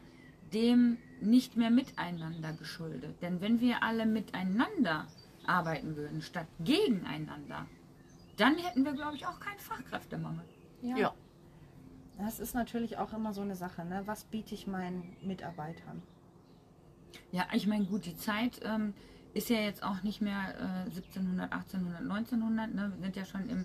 dem 0.52 0.98
nicht 1.20 1.56
mehr 1.56 1.70
miteinander 1.70 2.52
geschuldet. 2.52 3.20
Denn 3.22 3.40
wenn 3.40 3.60
wir 3.60 3.82
alle 3.82 4.06
miteinander 4.06 5.06
arbeiten 5.46 5.96
würden, 5.96 6.22
statt 6.22 6.46
gegeneinander, 6.60 7.66
dann 8.36 8.56
hätten 8.56 8.84
wir, 8.84 8.92
glaube 8.92 9.16
ich, 9.16 9.26
auch 9.26 9.40
keinen 9.40 9.58
Fachkräftemangel. 9.58 10.44
Ja. 10.82 11.12
Das 12.18 12.40
ist 12.40 12.54
natürlich 12.54 12.98
auch 12.98 13.12
immer 13.12 13.32
so 13.32 13.42
eine 13.42 13.56
Sache, 13.56 13.84
ne? 13.84 14.02
Was 14.06 14.24
biete 14.24 14.54
ich 14.54 14.66
meinen 14.66 15.16
Mitarbeitern? 15.22 16.02
Ja, 17.30 17.46
ich 17.52 17.66
meine, 17.66 17.84
gut, 17.84 18.06
die 18.06 18.16
Zeit 18.16 18.60
ähm, 18.64 18.94
ist 19.34 19.48
ja 19.50 19.58
jetzt 19.58 19.82
auch 19.82 20.02
nicht 20.02 20.20
mehr 20.20 20.54
äh, 20.58 20.84
1700, 20.86 21.52
1800, 21.52 22.00
1900. 22.02 22.74
Ne? 22.74 22.92
Wir 22.96 23.02
sind 23.04 23.16
ja 23.16 23.24
schon 23.24 23.48
im 23.48 23.64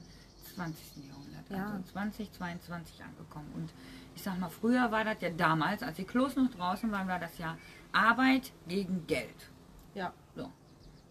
20. 0.56 1.08
Jahrhundert, 1.08 1.50
Ja. 1.50 1.72
also 1.72 1.84
2022 1.92 3.04
angekommen. 3.04 3.52
Und 3.56 3.70
ich 4.16 4.22
sag 4.22 4.40
mal, 4.40 4.50
früher 4.50 4.92
war 4.92 5.04
das 5.04 5.22
ja 5.22 5.30
damals, 5.30 5.82
als 5.84 5.96
die 5.98 6.04
Klos 6.04 6.36
noch 6.36 6.50
draußen 6.52 6.92
waren, 6.92 7.08
war 7.08 7.20
das 7.20 7.38
ja 7.38 7.58
Arbeit 7.92 8.52
gegen 8.68 9.06
Geld. 9.08 9.50
Ja. 9.96 10.14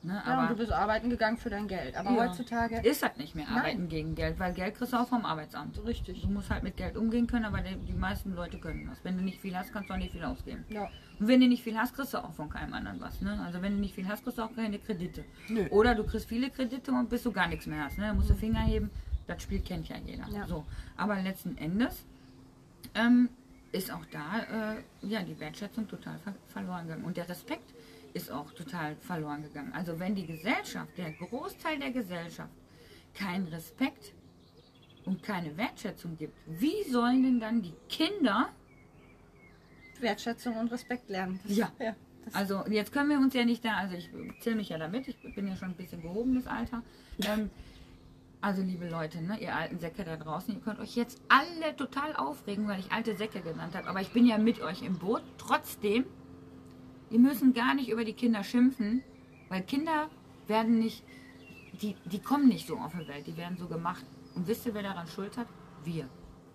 Ne? 0.05 0.15
ja 0.15 0.25
Aber 0.38 0.49
du 0.49 0.57
bist 0.57 0.73
arbeiten 0.73 1.11
gegangen 1.11 1.37
für 1.37 1.51
dein 1.51 1.69
Geld. 1.69 1.97
Aber 1.97 2.11
Ja. 2.11 2.29
heutzutage. 2.29 2.81
ist 2.81 3.03
das 3.03 3.17
nicht 3.17 3.35
mehr 3.35 3.47
Nein. 3.47 3.59
Arbeiten 3.59 3.88
gegen 3.88 4.15
Geld, 4.15 4.38
weil 4.41 4.53
Geld 4.53 4.75
kriegst 4.77 4.93
du 4.93 4.97
auch 4.97 5.09
vom 5.09 5.25
Arbeitsamt. 5.25 5.83
Richtig. 5.85 6.23
Du 6.23 6.29
musst 6.29 6.51
halt 6.51 6.62
mit 6.62 6.77
Geld 6.77 6.97
umgehen 6.97 7.27
können, 7.27 7.45
aber 7.45 7.59
die, 7.61 7.77
die 7.77 7.93
meisten 7.93 8.35
Leute 8.35 8.59
können 8.59 8.87
das. 8.88 8.99
Wenn 9.05 9.17
du 9.17 9.23
nicht 9.23 9.41
viel 9.41 9.57
hast, 9.57 9.73
kannst 9.73 9.91
du 9.91 9.95
auch 9.95 9.99
nicht 9.99 10.12
viel 10.12 10.25
ausgeben. 10.25 10.65
Ja. 10.69 10.88
Und 11.21 11.29
wenn 11.29 11.41
du 11.41 11.47
nicht 11.47 11.62
viel 11.62 11.79
hast, 11.79 11.95
kriegst 11.95 12.15
du 12.15 12.19
auch 12.19 12.33
von 12.35 12.49
keinem 12.51 12.75
anderen 12.75 13.01
was. 13.01 13.21
Ne? 13.21 13.41
Also 13.45 13.62
wenn 13.62 13.75
du 13.75 13.79
nicht 13.81 13.95
viel 13.95 14.09
hast, 14.09 14.25
kriegst 14.25 14.38
du 14.38 14.43
auch 14.43 14.55
keine 14.55 14.79
Kredite. 14.79 15.25
Nö. 15.49 15.69
Oder 15.69 15.95
du 15.95 16.05
kriegst 16.05 16.29
viele 16.29 16.51
Kredite 16.51 16.91
und 16.91 17.09
bis 17.09 17.23
du 17.23 17.31
gar 17.31 17.47
nichts 17.47 17.67
mehr 17.67 17.85
hast. 17.85 17.99
Ne? 17.99 18.07
Da 18.09 18.15
musst 18.15 18.31
du 18.31 18.35
Finger 18.35 18.61
heben. 18.61 18.91
Das 19.29 19.41
Spiel 19.43 19.61
kennt 19.61 19.88
ja 19.88 19.97
jeder. 20.05 20.27
Ja. 20.31 20.47
So. 20.49 20.65
Aber 20.97 21.21
letzten 21.23 21.57
Endes 21.59 22.05
ähm, 22.97 23.29
ist 23.71 23.93
auch 23.93 24.05
da 24.11 24.73
äh, 24.75 24.83
ja, 25.07 25.23
die 25.23 25.38
Wertschätzung 25.38 25.87
total 25.88 26.19
ver 26.19 26.35
verloren 26.49 26.87
gegangen. 26.87 27.05
Und 27.05 27.17
der 27.17 27.29
Respekt 27.29 27.73
ist 28.14 28.31
auch 28.31 28.53
total 28.53 28.96
verloren 28.96 29.42
gegangen. 29.42 29.72
Also 29.72 29.98
wenn 29.98 30.14
die 30.14 30.27
Gesellschaft, 30.27 30.96
der 30.98 31.12
Großteil 31.12 31.79
der 31.79 31.90
Gesellschaft, 31.90 32.53
keinen 33.14 33.46
Respekt 33.48 34.12
und 35.05 35.22
keine 35.22 35.57
Wertschätzung 35.57 36.16
gibt, 36.16 36.35
wie 36.46 36.83
sollen 36.90 37.22
denn 37.22 37.40
dann 37.40 37.62
die 37.62 37.75
Kinder 37.88 38.48
Wertschätzung 40.01 40.57
und 40.57 40.70
Respekt 40.72 41.09
lernen. 41.09 41.40
Das- 41.44 41.57
Ja. 41.57 41.72
ja. 41.79 41.94
Also 42.33 42.64
jetzt 42.68 42.92
können 42.92 43.11
wir 43.11 43.18
uns 43.18 43.35
ja 43.35 43.44
nicht 43.44 43.64
da, 43.64 43.77
also 43.79 43.96
ich 43.96 44.09
zähle 44.40 44.57
mich 44.57 44.68
ja 44.68 44.79
damit, 44.79 45.09
ich 45.09 45.20
bin 45.35 45.48
ja 45.48 45.57
schon 45.57 45.70
ein 45.70 45.75
bisschen 45.75 46.03
gehobenes 46.03 46.46
Alter. 46.46 46.83
Ähm, 47.27 47.51
also 48.40 48.62
liebe 48.62 48.88
Leute, 48.88 49.20
ne, 49.22 49.40
ihr 49.40 49.55
alten 49.55 49.79
Säcke 49.81 50.05
da 50.05 50.16
draußen, 50.16 50.55
ihr 50.55 50.61
könnt 50.61 50.79
euch 50.79 50.94
jetzt 50.94 51.20
alle 51.29 51.75
total 51.77 52.14
aufregen, 52.14 52.68
weil 52.68 52.79
ich 52.79 52.92
alte 52.92 53.16
Säcke 53.16 53.40
genannt 53.40 53.75
habe. 53.75 53.88
Aber 53.88 54.01
ich 54.01 54.12
bin 54.12 54.25
ja 54.25 54.38
mit 54.38 54.61
euch 54.61 54.83
im 54.83 54.98
Boot. 54.98 55.22
Trotzdem, 55.37 56.05
wir 57.12 57.18
müssen 57.20 57.53
gar 57.55 57.75
nicht 57.75 57.88
über 57.90 58.05
die 58.05 58.14
Kinder 58.14 58.42
schimpfen, 58.42 59.03
weil 59.51 59.62
Kinder 59.62 60.09
werden 60.48 60.79
nicht, 60.79 61.05
die, 61.81 61.94
die 62.07 62.18
kommen 62.18 62.48
nicht 62.48 62.66
so 62.66 62.79
auf 62.79 62.92
die 62.92 63.07
Welt, 63.07 63.27
die 63.27 63.37
werden 63.37 63.57
so 63.59 63.66
gemacht. 63.68 64.05
Und 64.35 64.46
wisst 64.46 64.64
ihr, 64.66 64.72
wer 64.75 64.83
daran 64.83 65.07
schuld 65.07 65.37
hat? 65.37 65.46
Wir. 65.85 66.09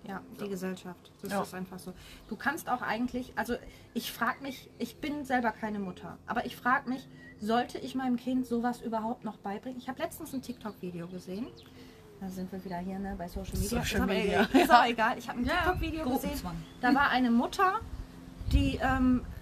ja, 0.03 0.21
die 0.41 0.47
Gesellschaft. 0.49 1.11
Das 1.21 1.31
Ja. 1.31 1.41
ist 1.43 1.53
einfach 1.53 1.79
so. 1.79 1.93
Du 2.29 2.35
kannst 2.37 2.69
auch 2.69 2.81
eigentlich, 2.81 3.33
also 3.35 3.55
ich 3.93 4.11
frage 4.11 4.41
mich, 4.41 4.69
ich 4.79 4.97
bin 4.97 5.25
selber 5.25 5.51
keine 5.51 5.79
Mutter, 5.79 6.17
aber 6.27 6.45
ich 6.45 6.55
frage 6.55 6.89
mich, 6.89 7.07
sollte 7.39 7.77
ich 7.77 7.93
meinem 7.93 8.15
Kind 8.15 8.45
sowas 8.47 8.81
überhaupt 8.81 9.25
noch 9.25 9.37
beibringen? 9.37 9.77
Ich 9.77 9.89
habe 9.89 10.01
letztens 10.01 10.33
ein 10.33 10.41
TikTok-Video 10.41 11.07
gesehen. 11.07 11.47
Da 12.19 12.29
sind 12.29 12.51
wir 12.51 12.63
wieder 12.65 12.77
hier 12.79 12.97
ne, 12.97 13.13
bei 13.17 13.27
Social 13.27 13.53
Media. 13.59 13.67
Social 13.83 13.83
ist 13.83 13.95
aber, 14.01 14.13
Media, 14.13 14.41
Ist 14.63 14.71
aber 14.71 14.89
egal. 14.89 15.17
Ich 15.19 15.27
habe 15.29 15.39
ein 15.39 15.45
Ja, 15.45 15.53
TikTok-Video 15.57 16.03
gesehen. 16.05 16.19
Gruppenzwang. 16.21 16.55
Da 16.81 16.95
war 16.95 17.09
eine 17.09 17.29
Mutter, 17.29 17.79
die 18.53 18.79
ähm, 18.81 19.23
äh, 19.23 19.36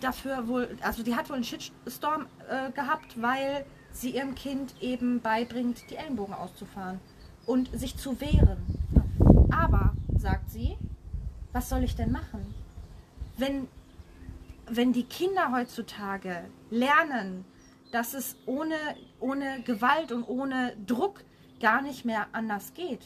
dafür 0.00 0.48
wohl, 0.48 0.76
also 0.82 1.02
die 1.02 1.14
hat 1.14 1.28
wohl 1.28 1.36
einen 1.36 1.44
Shitstorm 1.44 2.26
äh, 2.48 2.70
gehabt, 2.72 3.20
weil 3.20 3.64
sie 3.92 4.10
ihrem 4.10 4.34
Kind 4.34 4.74
eben 4.80 5.20
beibringt, 5.20 5.90
die 5.90 5.96
Ellenbogen 5.96 6.34
auszufahren 6.34 7.00
und 7.46 7.70
sich 7.78 7.96
zu 7.96 8.20
wehren. 8.20 8.58
Aber, 9.50 9.94
sagt 10.16 10.50
sie, 10.50 10.76
was 11.52 11.68
soll 11.68 11.82
ich 11.82 11.96
denn 11.96 12.12
machen? 12.12 12.54
Wenn, 13.36 13.68
wenn 14.68 14.92
die 14.92 15.04
Kinder 15.04 15.52
heutzutage 15.52 16.44
lernen, 16.70 17.44
dass 17.92 18.14
es 18.14 18.36
ohne, 18.46 18.76
ohne 19.18 19.62
Gewalt 19.62 20.12
und 20.12 20.24
ohne 20.24 20.76
Druck 20.86 21.24
gar 21.60 21.82
nicht 21.82 22.04
mehr 22.04 22.28
anders 22.32 22.74
geht, 22.74 23.02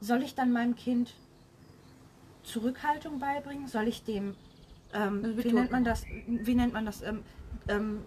soll 0.00 0.22
ich 0.22 0.34
dann 0.34 0.52
meinem 0.52 0.76
Kind 0.76 1.14
Zurückhaltung 2.44 3.18
beibringen? 3.18 3.66
Soll 3.66 3.88
ich 3.88 4.04
dem, 4.04 4.36
ähm, 4.92 5.36
wie 5.36 5.52
nennt 5.52 5.70
man 5.70 5.84
das, 5.84 6.04
wie 6.26 6.54
nennt 6.54 6.72
man 6.72 6.86
das, 6.86 7.02
ähm, 7.02 7.22
ähm, 7.68 8.00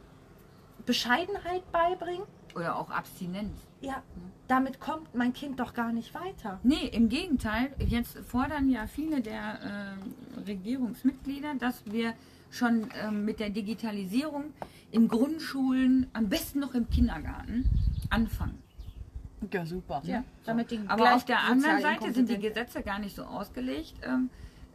Bescheidenheit 0.86 1.70
beibringen? 1.72 2.26
Oder 2.56 2.78
auch 2.78 2.90
Abstinenz. 2.90 3.56
Ja, 3.82 4.04
damit 4.48 4.80
kommt 4.80 5.16
mein 5.16 5.34
Kind 5.34 5.60
doch 5.60 5.74
gar 5.74 5.94
nicht 5.94 6.14
weiter. 6.14 6.60
Nee, 6.64 6.88
im 6.92 7.08
Gegenteil. 7.08 7.74
Jetzt 7.80 8.18
fordern 8.20 8.70
ja 8.70 8.88
viele 8.88 9.22
der 9.22 9.96
äh, 10.38 10.40
Regierungsmitglieder, 10.48 11.56
dass 11.56 11.84
wir 11.86 12.14
schon 12.50 12.90
ähm, 13.02 13.24
mit 13.24 13.40
der 13.40 13.50
Digitalisierung 13.50 14.54
in 14.92 15.08
Grundschulen, 15.08 16.08
am 16.14 16.28
besten 16.28 16.60
noch 16.60 16.74
im 16.74 16.90
Kindergarten, 16.90 17.70
anfangen. 18.10 18.62
Ja, 19.52 19.66
super. 19.66 20.02
Ja, 20.04 20.24
damit 20.46 20.70
die 20.70 20.80
Aber 20.88 21.16
auf 21.16 21.26
der 21.26 21.40
anderen 21.40 21.82
Seite 21.82 22.14
sind 22.14 22.30
die 22.30 22.38
Gesetze 22.38 22.84
gar 22.84 23.00
nicht 23.00 23.16
so 23.16 23.24
ausgelegt, 23.24 23.94
ähm, 24.04 24.30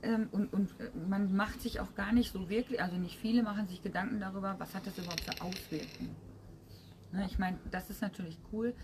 ähm, 0.06 0.28
und, 0.32 0.52
und 0.52 0.70
äh, 0.80 0.90
man 1.08 1.34
macht 1.34 1.60
sich 1.60 1.80
auch 1.80 1.94
gar 1.94 2.12
nicht 2.12 2.32
so 2.32 2.48
wirklich, 2.48 2.80
also 2.80 2.96
nicht 2.96 3.18
viele 3.18 3.42
machen 3.42 3.66
sich 3.66 3.82
Gedanken 3.82 4.20
darüber, 4.20 4.54
was 4.58 4.74
hat 4.74 4.86
das 4.86 4.96
überhaupt 4.98 5.20
für 5.20 5.42
Auswirkungen. 5.42 6.16
Ne, 7.12 7.26
ich 7.26 7.38
meine, 7.38 7.58
das 7.70 7.90
ist 7.90 8.02
natürlich 8.02 8.38
cool. 8.52 8.74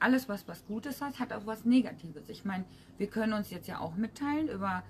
Alles, 0.00 0.28
was 0.28 0.46
was 0.48 0.66
Gutes 0.66 1.00
hat, 1.00 1.18
hat 1.18 1.32
auch 1.32 1.46
was 1.46 1.64
Negatives. 1.64 2.28
Ich 2.28 2.44
meine, 2.44 2.64
wir 2.98 3.06
können 3.06 3.32
uns 3.32 3.50
jetzt 3.50 3.68
ja 3.68 3.78
auch 3.80 3.94
mitteilen 3.96 4.48
über 4.48 4.82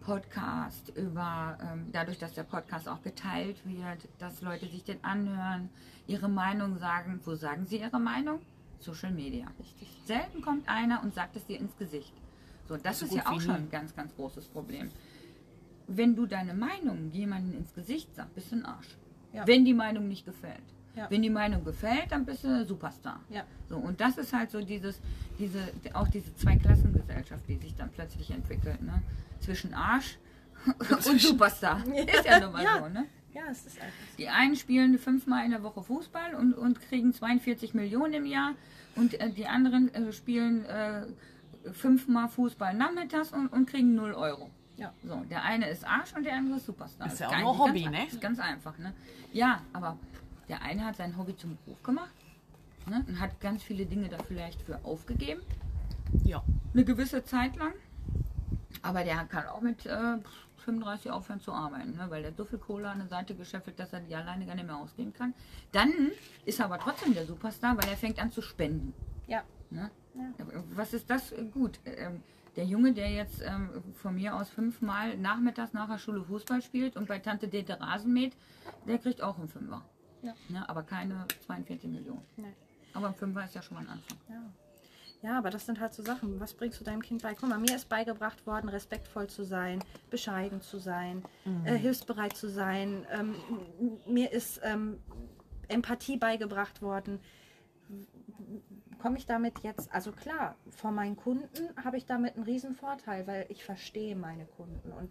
Podcast, 0.00 0.90
über 0.96 1.58
ähm, 1.62 1.88
dadurch, 1.92 2.18
dass 2.18 2.32
der 2.32 2.42
Podcast 2.42 2.88
auch 2.88 3.02
geteilt 3.02 3.60
wird, 3.64 4.08
dass 4.18 4.40
Leute 4.40 4.66
sich 4.66 4.82
den 4.82 5.02
anhören, 5.04 5.68
ihre 6.06 6.28
Meinung 6.28 6.78
sagen. 6.78 7.20
Wo 7.24 7.34
sagen 7.34 7.66
sie 7.66 7.80
ihre 7.80 8.00
Meinung? 8.00 8.40
Social 8.80 9.12
Media. 9.12 9.46
Richtig. 9.58 9.88
Selten 10.06 10.40
kommt 10.42 10.68
einer 10.68 11.02
und 11.02 11.14
sagt 11.14 11.36
es 11.36 11.46
dir 11.46 11.58
ins 11.58 11.76
Gesicht. 11.76 12.12
So, 12.66 12.76
das 12.76 13.00
So 13.00 13.06
ist 13.06 13.14
ja 13.14 13.22
gut 13.22 13.30
wie 13.32 13.36
auch 13.36 13.40
schon 13.40 13.54
ein 13.54 13.70
ganz, 13.70 13.94
ganz 13.94 14.14
großes 14.16 14.48
Problem. 14.48 14.90
Wenn 15.92 16.14
du 16.14 16.26
deine 16.26 16.54
Meinung 16.54 17.10
jemandem 17.12 17.58
ins 17.58 17.74
Gesicht 17.74 18.14
sagst, 18.14 18.34
bist 18.34 18.52
du 18.52 18.56
ein 18.56 18.64
Arsch. 18.64 18.96
Ja. 19.32 19.46
Wenn 19.46 19.64
die 19.64 19.74
Meinung 19.74 20.08
nicht 20.08 20.24
gefällt. 20.24 20.62
Ja. 20.96 21.06
Wenn 21.10 21.22
die 21.22 21.30
Meinung 21.30 21.64
gefällt, 21.64 22.10
dann 22.10 22.24
bist 22.24 22.44
du 22.44 22.48
ein 22.48 22.66
Superstar. 22.66 23.20
Ja. 23.28 23.44
So, 23.68 23.76
und 23.76 24.00
das 24.00 24.18
ist 24.18 24.32
halt 24.32 24.50
so 24.50 24.60
dieses, 24.60 25.00
diese, 25.38 25.58
auch 25.94 26.08
diese 26.08 26.34
Zweiklassengesellschaft, 26.36 27.42
die 27.48 27.56
sich 27.56 27.74
dann 27.76 27.90
plötzlich 27.90 28.30
entwickelt, 28.30 28.82
ne? 28.82 29.02
Zwischen 29.40 29.72
Arsch 29.74 30.18
und 31.08 31.20
Superstar. 31.20 31.82
Ist 31.86 32.24
ja 32.24 32.40
nun 32.40 32.52
mal 32.52 32.62
Ja. 32.64 32.78
so, 32.82 32.88
ne? 32.88 33.06
Ja, 33.32 33.42
es 33.50 33.64
ist 33.66 33.80
einfach 33.80 33.94
so. 34.10 34.16
Die 34.18 34.28
einen 34.28 34.56
spielen 34.56 34.98
fünfmal 34.98 35.44
in 35.44 35.52
der 35.52 35.62
Woche 35.62 35.82
Fußball 35.82 36.34
und, 36.34 36.52
und 36.52 36.80
kriegen 36.80 37.12
42 37.14 37.74
Millionen 37.74 38.12
im 38.14 38.26
Jahr 38.26 38.54
und 38.96 39.14
äh, 39.20 39.30
die 39.30 39.46
anderen 39.46 39.94
äh, 39.94 40.12
spielen 40.12 40.64
äh, 40.66 41.02
fünfmal 41.72 42.28
Fußball 42.28 42.74
nachmittags 42.74 43.32
und, 43.32 43.46
und 43.48 43.66
kriegen 43.68 43.94
0 43.94 44.14
Euro. 44.14 44.50
Ja. 44.80 44.94
So, 45.04 45.16
der 45.30 45.42
eine 45.44 45.68
ist 45.68 45.84
Arsch 45.86 46.14
und 46.16 46.24
der 46.24 46.34
andere 46.34 46.56
ist 46.56 46.64
Superstar. 46.64 47.06
Ist 47.06 47.20
ja 47.20 47.28
Das 47.30 47.36
auch 47.42 47.56
nur 47.56 47.66
Hobby, 47.68 47.82
ganz, 47.82 47.96
ne? 47.96 48.06
Ist 48.06 48.20
ganz 48.20 48.38
einfach, 48.40 48.78
ne? 48.78 48.94
Ja, 49.30 49.60
aber 49.74 49.98
der 50.48 50.62
eine 50.62 50.86
hat 50.86 50.96
sein 50.96 51.16
Hobby 51.18 51.36
zum 51.36 51.58
Beruf 51.64 51.82
gemacht 51.82 52.10
ne? 52.86 53.04
und 53.06 53.20
hat 53.20 53.38
ganz 53.40 53.62
viele 53.62 53.84
Dinge 53.84 54.08
da 54.08 54.16
vielleicht 54.26 54.62
für 54.62 54.82
aufgegeben 54.82 55.42
Ja. 56.24 56.42
eine 56.72 56.84
gewisse 56.84 57.22
Zeit 57.24 57.56
lang. 57.56 57.74
Aber 58.82 59.04
der 59.04 59.22
kann 59.26 59.46
auch 59.48 59.60
mit 59.60 59.84
äh, 59.84 60.16
35 60.64 61.10
aufhören 61.10 61.40
zu 61.40 61.52
arbeiten, 61.52 61.96
ne? 61.96 62.06
weil 62.08 62.22
der 62.22 62.32
so 62.32 62.46
viel 62.46 62.58
Kohle 62.58 62.88
an 62.88 63.00
der 63.00 63.08
Seite 63.08 63.34
gescheffelt, 63.34 63.78
dass 63.78 63.92
er 63.92 64.00
die 64.00 64.14
alleine 64.14 64.46
gar 64.46 64.54
nicht 64.54 64.66
mehr 64.66 64.76
ausgeben 64.76 65.12
kann. 65.12 65.34
Dann 65.72 65.92
ist 66.46 66.58
er 66.58 66.64
aber 66.64 66.78
trotzdem 66.78 67.12
der 67.12 67.26
Superstar, 67.26 67.76
weil 67.76 67.88
er 67.90 67.98
fängt 67.98 68.18
an 68.18 68.32
zu 68.32 68.40
spenden. 68.40 68.94
Ja. 69.26 69.42
Ne? 69.68 69.90
Ja. 70.14 70.46
Was 70.74 70.94
ist 70.94 71.08
das? 71.10 71.34
Gut. 71.52 71.78
Ähm, 71.84 72.22
der 72.56 72.64
Junge, 72.64 72.92
der 72.92 73.10
jetzt 73.10 73.42
ähm, 73.42 73.70
von 73.94 74.14
mir 74.14 74.34
aus 74.34 74.48
fünfmal 74.50 75.16
nachmittags 75.16 75.72
nach 75.72 75.88
der 75.88 75.98
Schule 75.98 76.24
Fußball 76.24 76.62
spielt 76.62 76.96
und 76.96 77.08
bei 77.08 77.18
Tante 77.18 77.48
Dete 77.48 77.80
Rasen 77.80 78.12
mäht, 78.12 78.36
der 78.86 78.98
kriegt 78.98 79.22
auch 79.22 79.38
einen 79.38 79.48
Fünfer. 79.48 79.84
Ja. 80.22 80.34
Ne? 80.48 80.68
Aber 80.68 80.82
keine 80.82 81.26
42 81.46 81.90
Millionen. 81.90 82.22
Nee. 82.36 82.52
Aber 82.92 83.08
ein 83.08 83.14
Fünfer 83.14 83.44
ist 83.44 83.54
ja 83.54 83.62
schon 83.62 83.76
mal 83.76 83.84
ein 83.84 83.90
Anfang. 83.90 84.18
Ja. 84.28 85.30
ja, 85.30 85.38
aber 85.38 85.50
das 85.50 85.66
sind 85.66 85.80
halt 85.80 85.94
so 85.94 86.02
Sachen. 86.02 86.40
Was 86.40 86.54
bringst 86.54 86.80
du 86.80 86.84
deinem 86.84 87.02
Kind 87.02 87.22
bei? 87.22 87.34
Guck 87.34 87.48
mal, 87.48 87.58
mir 87.58 87.76
ist 87.76 87.88
beigebracht 87.88 88.46
worden, 88.46 88.68
respektvoll 88.68 89.28
zu 89.28 89.44
sein, 89.44 89.82
bescheiden 90.10 90.60
zu 90.60 90.78
sein, 90.78 91.22
äh, 91.64 91.76
hilfsbereit 91.76 92.36
zu 92.36 92.48
sein. 92.48 93.06
Ähm, 93.12 93.36
mir 94.06 94.32
ist 94.32 94.60
ähm, 94.64 94.98
Empathie 95.68 96.16
beigebracht 96.16 96.82
worden. 96.82 97.20
Komme 99.00 99.16
ich 99.18 99.26
damit 99.26 99.60
jetzt, 99.60 99.92
also 99.92 100.12
klar, 100.12 100.56
vor 100.70 100.90
meinen 100.90 101.16
Kunden 101.16 101.74
habe 101.82 101.96
ich 101.96 102.04
damit 102.06 102.34
einen 102.36 102.44
riesen 102.44 102.74
Vorteil, 102.74 103.26
weil 103.26 103.46
ich 103.48 103.64
verstehe 103.64 104.14
meine 104.14 104.44
Kunden 104.44 104.92
und 104.92 105.10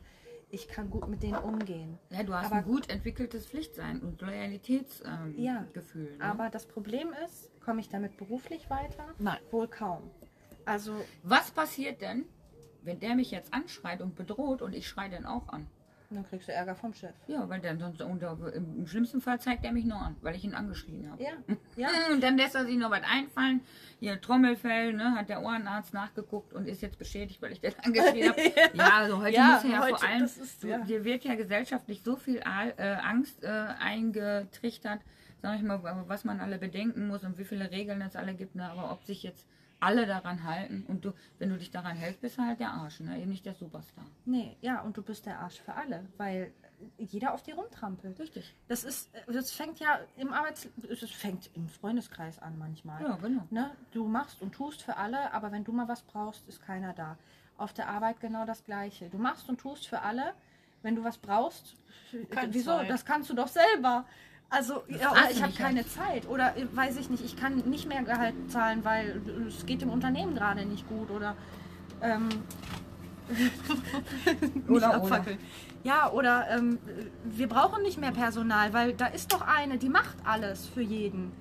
ich 0.51 0.67
kann 0.67 0.89
gut 0.89 1.07
mit 1.07 1.21
denen 1.23 1.37
umgehen. 1.37 1.97
Ja, 2.09 2.23
du 2.23 2.33
hast 2.33 2.47
Aber- 2.47 2.55
ein 2.57 2.63
gut 2.65 2.89
entwickeltes 2.89 3.45
Pflichtsein 3.47 4.01
und 4.01 4.21
Loyalitätsgefühl. 4.21 5.13
Ähm, 5.35 5.39
Ja, 5.39 5.65
Gefühl, 5.73 6.17
ne? 6.17 6.23
Aber 6.23 6.49
das 6.49 6.65
Problem 6.67 7.13
ist, 7.25 7.51
komme 7.61 7.81
ich 7.81 7.89
damit 7.89 8.17
beruflich 8.17 8.69
weiter? 8.69 9.05
Nein. 9.19 9.39
Wohl 9.51 9.67
kaum. 9.67 10.09
Also 10.65 10.93
Was 11.23 11.51
passiert 11.51 12.01
denn, 12.01 12.25
wenn 12.83 12.99
der 12.99 13.15
mich 13.15 13.31
jetzt 13.31 13.53
anschreit 13.53 14.01
und 14.01 14.15
bedroht 14.15 14.61
und 14.61 14.73
ich 14.73 14.87
schreie 14.87 15.09
den 15.09 15.25
auch 15.25 15.49
an? 15.49 15.67
Dann 16.15 16.25
kriegst 16.27 16.47
du 16.47 16.53
Ärger 16.53 16.75
vom 16.75 16.93
Chef. 16.93 17.13
Ja, 17.27 17.47
weil 17.47 17.59
dann 17.61 17.77
sonst 17.79 18.01
unter, 18.01 18.37
im 18.53 18.87
schlimmsten 18.87 19.21
Fall 19.21 19.39
zeigt 19.39 19.63
er 19.63 19.71
mich 19.71 19.85
nur 19.85 19.97
an, 19.97 20.15
weil 20.21 20.35
ich 20.35 20.43
ihn 20.43 20.55
angeschrien 20.55 21.09
habe. 21.11 21.21
Ja, 21.23 21.31
ja. 21.75 21.87
Und 22.11 22.21
dann 22.23 22.37
lässt 22.37 22.55
er 22.55 22.65
sich 22.65 22.77
noch 22.77 22.89
was 22.89 23.03
einfallen. 23.03 23.61
Hier 23.99 24.19
Trommelfell, 24.19 24.93
ne, 24.93 25.13
hat 25.15 25.29
der 25.29 25.41
Ohrenarzt 25.43 25.93
nachgeguckt 25.93 26.53
und 26.53 26.67
ist 26.67 26.81
jetzt 26.81 26.97
beschädigt, 26.97 27.41
weil 27.41 27.51
ich 27.51 27.61
den 27.61 27.73
angeschrien 27.83 28.29
habe. 28.29 28.41
ja, 28.73 28.89
also 28.97 29.19
heute 29.21 29.35
Ja, 29.35 29.53
muss 29.55 29.63
er 29.65 29.69
ja 29.69 29.79
heute, 29.81 29.97
vor 29.97 30.07
allem, 30.07 30.19
das 30.21 30.37
ist- 30.37 30.63
ja. 30.63 30.79
dir 30.79 31.03
wird 31.03 31.23
ja 31.25 31.35
gesellschaftlich 31.35 32.01
so 32.03 32.15
viel 32.15 32.37
äh, 32.37 32.83
Angst 33.03 33.43
äh, 33.43 33.47
eingetrichtert, 33.79 35.01
sag 35.41 35.55
ich 35.57 35.63
mal, 35.63 35.81
was 36.07 36.25
man 36.25 36.39
alle 36.39 36.57
bedenken 36.57 37.07
muss 37.07 37.23
und 37.23 37.37
wie 37.37 37.45
viele 37.45 37.71
Regeln 37.71 38.01
es 38.01 38.15
alle 38.15 38.33
gibt, 38.33 38.55
ne, 38.55 38.69
aber 38.69 38.91
ob 38.91 39.03
sich 39.05 39.23
jetzt 39.23 39.47
alle 39.79 40.05
daran 40.05 40.43
halten 40.43 40.85
und 40.87 41.05
du, 41.05 41.13
wenn 41.37 41.49
du 41.49 41.57
dich 41.57 41.71
daran 41.71 41.95
hältst, 41.95 42.21
bist 42.21 42.37
du 42.37 42.41
halt 42.41 42.59
der 42.59 42.71
Arsch, 42.71 42.99
ne, 42.99 43.17
eben 43.19 43.29
nicht 43.31 43.45
der 43.45 43.53
Superstar. 43.55 44.05
Nee, 44.25 44.57
ja, 44.61 44.81
und 44.81 44.97
du 44.97 45.01
bist 45.01 45.25
der 45.25 45.39
Arsch 45.39 45.59
für 45.61 45.73
alle, 45.73 46.05
weil 46.17 46.51
jeder 46.97 47.33
auf 47.33 47.43
dir 47.43 47.55
rumtrampelt. 47.55 48.19
Richtig. 48.19 48.55
Das 48.67 48.83
ist, 48.83 49.09
das 49.27 49.51
fängt 49.51 49.79
ja 49.79 49.99
im 50.17 50.31
Arbeits, 50.31 50.67
es 50.89 51.11
fängt 51.11 51.49
im 51.55 51.67
Freundeskreis 51.67 52.39
an 52.39 52.57
manchmal. 52.57 53.01
Ja, 53.01 53.15
genau. 53.17 53.43
Ne? 53.49 53.71
Du 53.91 54.07
machst 54.07 54.41
und 54.41 54.53
tust 54.53 54.81
für 54.81 54.97
alle, 54.97 55.33
aber 55.33 55.51
wenn 55.51 55.63
du 55.63 55.71
mal 55.71 55.87
was 55.87 56.01
brauchst, 56.03 56.47
ist 56.47 56.61
keiner 56.61 56.93
da. 56.93 57.17
Auf 57.57 57.73
der 57.73 57.89
Arbeit 57.89 58.21
genau 58.21 58.45
das 58.45 58.63
Gleiche. 58.63 59.09
Du 59.09 59.17
machst 59.17 59.49
und 59.49 59.59
tust 59.59 59.87
für 59.87 60.01
alle, 60.01 60.33
wenn 60.81 60.95
du 60.95 61.03
was 61.03 61.17
brauchst, 61.17 61.75
Keine 62.29 62.53
wieso? 62.53 62.71
Zeit. 62.71 62.89
Das 62.89 63.05
kannst 63.05 63.29
du 63.29 63.33
doch 63.33 63.49
selber. 63.49 64.05
Also, 64.49 64.83
ja, 64.87 65.13
ich 65.29 65.41
habe 65.41 65.53
ja. 65.53 65.65
keine 65.65 65.87
Zeit. 65.87 66.27
Oder 66.27 66.57
äh, 66.57 66.65
weiß 66.73 66.97
ich 66.97 67.09
nicht, 67.09 67.23
ich 67.23 67.37
kann 67.37 67.57
nicht 67.57 67.87
mehr 67.87 68.01
Gehalt 68.03 68.33
zahlen, 68.49 68.83
weil 68.83 69.21
es 69.47 69.65
geht 69.65 69.81
dem 69.81 69.89
Unternehmen 69.89 70.33
gerade 70.33 70.65
nicht 70.65 70.87
gut. 70.87 71.11
Oder 71.11 71.35
ähm, 72.01 72.29
Oder, 74.67 74.95
abfackeln. 74.95 75.37
Ja, 75.83 76.11
oder 76.11 76.47
ähm, 76.49 76.79
wir 77.23 77.47
brauchen 77.47 77.83
nicht 77.83 77.99
mehr 77.99 78.11
Personal, 78.11 78.73
weil 78.73 78.93
da 78.93 79.05
ist 79.07 79.31
doch 79.31 79.41
eine, 79.41 79.77
die 79.77 79.89
macht 79.89 80.17
alles 80.25 80.67
für 80.67 80.81
jeden. 80.81 81.31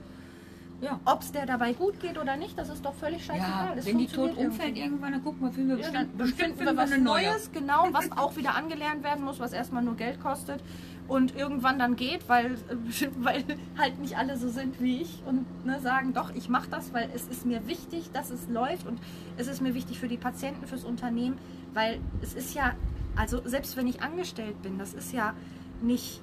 Ja. 0.80 1.00
Ob 1.04 1.22
es 1.22 1.32
der 1.32 1.44
dabei 1.44 1.72
gut 1.72 1.98
geht 1.98 2.18
oder 2.18 2.36
nicht, 2.36 2.56
das 2.56 2.68
ist 2.68 2.84
doch 2.84 2.94
völlig 2.94 3.24
scheißegal. 3.24 3.76
Ja, 3.76 3.84
wenn 3.84 3.98
die 3.98 4.06
tot 4.06 4.36
umfällt 4.36 4.68
irgendwie. 4.68 4.82
irgendwann, 4.82 5.12
dann 5.12 5.24
gucken 5.24 5.40
wir, 5.42 5.52
finden 5.52 5.76
wir 5.76 5.78
Ja, 5.78 6.04
bestimmt, 6.16 6.56
finden 6.56 6.64
wir 6.64 6.76
was. 6.76 6.96
Neues, 6.96 7.50
genau, 7.52 7.88
was 7.90 8.12
auch 8.12 8.36
wieder 8.36 8.54
angelernt 8.54 9.02
werden 9.02 9.24
muss, 9.24 9.40
was 9.40 9.52
erstmal 9.52 9.82
nur 9.82 9.96
Geld 9.96 10.20
kostet 10.20 10.62
und 11.08 11.34
irgendwann 11.34 11.78
dann 11.78 11.96
geht, 11.96 12.28
weil, 12.28 12.56
weil 13.18 13.44
halt 13.76 13.98
nicht 13.98 14.16
alle 14.16 14.36
so 14.36 14.48
sind 14.48 14.80
wie 14.80 15.02
ich 15.02 15.22
und 15.26 15.46
ne, 15.64 15.80
sagen, 15.80 16.12
doch, 16.12 16.32
ich 16.34 16.48
mache 16.48 16.68
das, 16.70 16.92
weil 16.92 17.10
es 17.14 17.26
ist 17.26 17.44
mir 17.44 17.66
wichtig, 17.66 18.10
dass 18.12 18.30
es 18.30 18.48
läuft 18.48 18.86
und 18.86 19.00
es 19.36 19.48
ist 19.48 19.60
mir 19.60 19.74
wichtig 19.74 19.98
für 19.98 20.08
die 20.08 20.18
Patienten, 20.18 20.66
fürs 20.66 20.84
Unternehmen, 20.84 21.38
weil 21.74 21.98
es 22.22 22.34
ist 22.34 22.54
ja, 22.54 22.74
also 23.16 23.40
selbst 23.44 23.76
wenn 23.76 23.88
ich 23.88 24.02
angestellt 24.02 24.62
bin, 24.62 24.78
das 24.78 24.94
ist 24.94 25.12
ja 25.12 25.34
nicht 25.80 26.20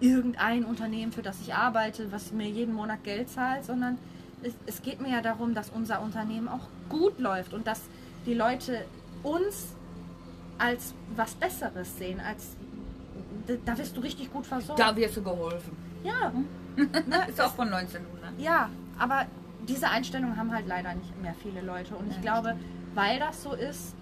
irgendein 0.00 0.64
Unternehmen, 0.64 1.12
für 1.12 1.22
das 1.22 1.40
ich 1.40 1.54
arbeite, 1.54 2.10
was 2.12 2.32
mir 2.32 2.48
jeden 2.48 2.74
Monat 2.74 3.02
Geld 3.04 3.28
zahlt, 3.30 3.64
sondern 3.64 3.98
es, 4.42 4.54
es 4.66 4.82
geht 4.82 5.00
mir 5.00 5.10
ja 5.10 5.20
darum, 5.20 5.54
dass 5.54 5.70
unser 5.70 6.00
Unternehmen 6.02 6.48
auch 6.48 6.68
gut 6.88 7.18
läuft 7.18 7.52
und 7.52 7.66
dass 7.66 7.82
die 8.26 8.34
Leute 8.34 8.84
uns 9.22 9.74
als 10.58 10.94
was 11.16 11.34
Besseres 11.34 11.96
sehen, 11.98 12.20
als 12.20 12.56
da 13.64 13.78
wirst 13.78 13.96
du 13.96 14.00
richtig 14.00 14.32
gut 14.32 14.46
versorgt. 14.46 14.78
Da 14.80 14.94
wirst 14.94 15.16
du 15.16 15.22
geholfen. 15.22 15.76
ja, 16.04 16.32
ne, 16.76 17.26
Ist 17.28 17.40
auch 17.40 17.54
von 17.54 17.72
1900. 17.72 18.38
ja, 18.38 18.68
aber 18.98 19.26
diese 19.66 19.88
Einstellung 19.88 20.36
haben 20.36 20.52
halt 20.52 20.66
leider 20.68 20.94
nicht 20.94 21.20
mehr 21.20 21.34
viele 21.42 21.60
Leute. 21.60 21.96
Und 21.96 22.10
ich 22.10 22.20
glaube, 22.20 22.56
weil 22.94 23.18
das 23.18 23.42
so 23.42 23.52
ist, 23.52 23.94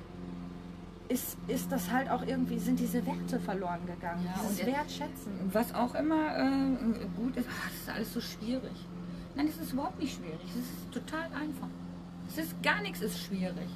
ist, 1.09 1.37
ist 1.49 1.71
das 1.71 1.91
halt 1.91 2.11
auch 2.11 2.23
irgendwie, 2.27 2.59
sind 2.59 2.79
diese 2.79 3.05
Werte 3.07 3.39
verloren 3.41 3.81
gegangen. 3.87 4.25
Ja, 4.25 4.41
Dieses 4.43 4.67
Wertschätzen. 4.67 5.33
Was 5.53 5.75
auch 5.75 5.95
immer 5.95 6.37
äh, 6.37 7.07
gut 7.17 7.37
ist, 7.37 7.49
ach, 7.51 7.69
das 7.71 7.81
ist 7.81 7.89
alles 7.89 8.15
so 8.15 8.21
schwierig. 8.21 8.87
Nein, 9.35 9.47
es 9.49 9.59
ist 9.59 9.73
überhaupt 9.73 10.01
nicht 10.01 10.17
schwierig. 10.17 10.41
Es 10.49 10.57
ist 10.57 10.93
total 10.93 11.27
einfach. 11.27 11.69
Es 12.29 12.39
ist 12.39 12.63
gar 12.63 12.81
nichts 12.83 13.01
ist 13.01 13.19
schwierig. 13.21 13.69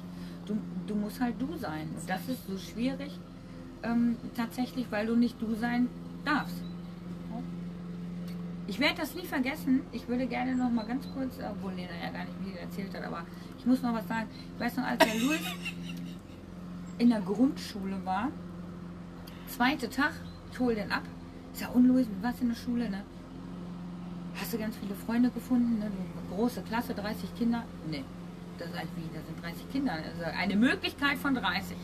Du, 0.45 0.57
du 0.87 0.95
musst 0.95 1.21
halt 1.21 1.35
du 1.39 1.55
sein. 1.57 1.89
Und 1.99 2.09
das 2.09 2.27
ist 2.27 2.47
so 2.47 2.57
schwierig, 2.57 3.17
ähm, 3.83 4.17
tatsächlich, 4.35 4.87
weil 4.89 5.05
du 5.07 5.15
nicht 5.15 5.41
du 5.41 5.53
sein 5.55 5.87
darfst. 6.25 6.61
Ich 8.67 8.79
werde 8.79 8.95
das 9.01 9.15
nie 9.15 9.25
vergessen. 9.25 9.81
Ich 9.91 10.07
würde 10.07 10.27
gerne 10.27 10.55
noch 10.55 10.69
mal 10.69 10.85
ganz 10.85 11.05
kurz, 11.13 11.35
obwohl 11.39 11.73
Lena 11.73 11.91
ja 12.01 12.09
gar 12.09 12.23
nicht 12.23 12.37
viel 12.43 12.55
erzählt 12.55 12.93
hat, 12.95 13.03
aber 13.03 13.25
ich 13.57 13.65
muss 13.65 13.81
noch 13.81 13.93
was 13.93 14.07
sagen. 14.07 14.29
Ich 14.55 14.59
weiß 14.59 14.77
noch, 14.77 14.85
als 14.85 15.03
der 15.03 15.15
Louis 15.15 15.39
in 16.97 17.09
der 17.09 17.21
Grundschule 17.21 18.03
war, 18.05 18.29
zweite 19.47 19.89
Tag, 19.89 20.13
ich 20.51 20.59
hole 20.59 20.75
den 20.75 20.91
ab. 20.91 21.03
Ich 21.53 21.59
sag, 21.59 21.75
und 21.75 21.87
du 21.87 21.97
in 21.97 22.49
der 22.49 22.55
Schule, 22.55 22.89
ne? 22.89 23.03
Hast 24.39 24.53
du 24.53 24.57
ganz 24.57 24.75
viele 24.77 24.95
Freunde 24.95 25.29
gefunden, 25.29 25.79
ne? 25.79 25.91
Du, 25.91 26.35
große 26.35 26.61
Klasse, 26.61 26.93
30 26.93 27.35
Kinder? 27.35 27.63
Nee. 27.89 28.03
Das 28.57 28.69
ist 28.69 28.77
halt 28.77 28.87
wie, 28.95 29.09
da 29.13 29.21
sind 29.21 29.43
30 29.43 29.71
Kinder. 29.71 29.93
Also 29.93 30.23
eine 30.37 30.55
Möglichkeit 30.55 31.17
von 31.17 31.35
30. 31.35 31.75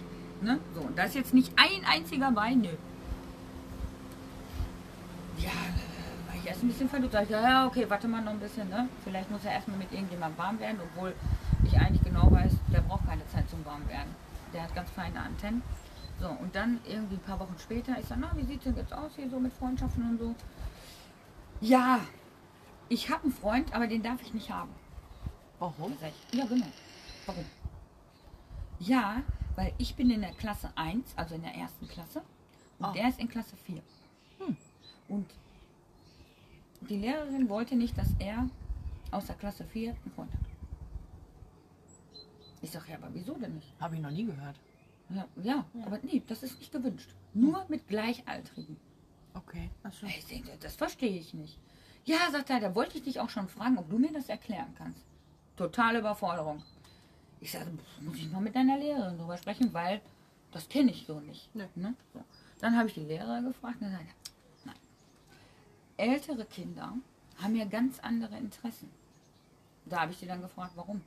Ne? 0.41 0.59
So, 0.75 0.81
und 0.81 0.97
da 0.97 1.03
ist 1.03 1.15
jetzt 1.15 1.33
nicht 1.33 1.51
ein 1.55 1.83
einziger 1.85 2.31
bei, 2.31 2.53
nö. 2.53 2.69
Ja, 5.39 5.49
war 6.27 6.35
ich 6.35 6.47
erst 6.47 6.63
ein 6.63 6.67
bisschen. 6.67 6.89
Sag 7.11 7.23
ich, 7.23 7.29
Ja, 7.29 7.41
ja, 7.41 7.65
okay, 7.65 7.85
warte 7.87 8.07
mal 8.07 8.21
noch 8.21 8.31
ein 8.31 8.39
bisschen, 8.39 8.69
ne? 8.69 8.87
Vielleicht 9.03 9.31
muss 9.31 9.43
er 9.45 9.53
erstmal 9.53 9.77
mit 9.77 9.91
irgendjemandem 9.91 10.37
warm 10.37 10.59
werden, 10.59 10.77
obwohl 10.83 11.13
ich 11.63 11.77
eigentlich 11.79 12.03
genau 12.03 12.31
weiß, 12.31 12.51
der 12.71 12.81
braucht 12.81 13.07
keine 13.07 13.27
Zeit 13.27 13.49
zum 13.49 13.65
warm 13.65 13.87
werden. 13.87 14.26
Der 14.57 14.63
hat 14.63 14.73
ganz 14.73 14.89
feine 14.89 15.19
Antennen. 15.19 15.61
So, 16.19 16.29
und 16.29 16.55
dann 16.55 16.79
irgendwie 16.87 17.13
ein 17.13 17.21
paar 17.21 17.39
Wochen 17.39 17.53
später, 17.59 17.95
ich 17.99 18.07
sage, 18.07 18.21
na, 18.21 18.35
wie 18.35 18.43
sieht 18.43 18.57
es 18.57 18.63
denn 18.63 18.75
jetzt 18.75 18.91
aus 18.91 19.11
hier 19.15 19.29
so 19.29 19.39
mit 19.39 19.53
Freundschaften 19.53 20.09
und 20.09 20.17
so? 20.17 20.33
Ja, 21.61 21.99
ich 22.89 23.11
habe 23.11 23.25
einen 23.25 23.33
Freund, 23.33 23.71
aber 23.75 23.85
den 23.85 24.01
darf 24.01 24.19
ich 24.23 24.33
nicht 24.33 24.49
haben. 24.49 24.71
Warum? 25.59 25.93
Ich, 25.93 26.39
ja, 26.39 26.47
genau. 26.47 26.65
Warum? 27.27 27.45
Ja, 28.79 29.21
weil 29.55 29.73
ich 29.77 29.93
bin 29.95 30.09
in 30.09 30.21
der 30.21 30.31
Klasse 30.31 30.71
1, 30.73 31.13
also 31.15 31.35
in 31.35 31.43
der 31.43 31.53
ersten 31.53 31.87
Klasse, 31.87 32.23
und 32.79 32.85
Ah. 32.85 32.93
der 32.93 33.09
ist 33.09 33.19
in 33.19 33.27
Klasse 33.29 33.55
4. 33.57 33.79
Und 35.07 35.29
die 36.81 36.97
Lehrerin 36.97 37.47
wollte 37.47 37.75
nicht, 37.75 37.95
dass 37.95 38.09
er 38.17 38.49
aus 39.11 39.27
der 39.27 39.35
Klasse 39.35 39.65
4 39.65 39.91
einen 39.91 40.11
Freund 40.15 40.33
hat. 40.33 40.46
Ich 42.67 42.73
sage, 42.73 42.91
ja, 42.91 42.97
aber 42.97 43.07
wieso 43.13 43.33
denn 43.35 43.53
nicht? 43.55 43.73
Habe 43.79 43.95
ich 43.95 44.01
noch 44.01 44.11
nie 44.11 44.25
gehört. 44.25 44.57
Ja, 45.09 45.25
ja, 45.41 45.65
aber 45.85 45.99
nee, 46.03 46.21
das 46.27 46.43
ist 46.43 46.59
nicht 46.59 46.69
gewünscht. 46.69 47.09
Nur 47.33 47.65
mit 47.69 47.87
Gleichaltrigen. 47.87 48.75
Okay. 49.33 49.69
Achso. 49.83 50.05
Ich 50.05 50.25
denke, 50.25 50.51
das 50.59 50.75
verstehe 50.75 51.17
ich 51.17 51.33
nicht. 51.33 51.57
Ja, 52.03 52.29
sagt 52.29 52.49
er, 52.49 52.59
da 52.59 52.75
wollte 52.75 52.97
ich 52.97 53.05
dich 53.05 53.21
auch 53.21 53.29
schon 53.29 53.47
fragen, 53.47 53.77
ob 53.77 53.89
du 53.89 53.97
mir 53.97 54.11
das 54.11 54.27
erklären 54.27 54.75
kannst. 54.77 55.01
Totale 55.55 55.99
Überforderung. 55.99 56.61
Ich 57.39 57.53
sage, 57.53 57.71
muss 58.01 58.17
ich 58.17 58.29
mal 58.29 58.41
mit 58.41 58.53
deiner 58.53 58.77
Lehrerin 58.77 59.17
drüber 59.17 59.37
sprechen, 59.37 59.73
weil 59.73 60.01
das 60.51 60.67
kenne 60.67 60.91
ich 60.91 61.05
so 61.07 61.21
nicht. 61.21 61.49
Nee. 61.55 61.69
Ne? 61.75 61.95
So. 62.13 62.21
Dann 62.59 62.77
habe 62.77 62.89
ich 62.89 62.95
die 62.95 63.05
Lehrerin 63.05 63.45
gefragt 63.45 63.75
und 63.75 63.83
dann 63.83 63.91
sagt 63.93 64.03
er, 64.03 64.65
nein. 64.65 64.75
Ältere 65.95 66.43
Kinder 66.43 66.95
haben 67.41 67.55
ja 67.55 67.63
ganz 67.63 67.99
andere 67.99 68.37
Interessen. 68.37 68.89
Da 69.85 70.01
habe 70.01 70.11
ich 70.11 70.17
sie 70.17 70.27
dann 70.27 70.41
gefragt, 70.41 70.73
warum. 70.75 71.01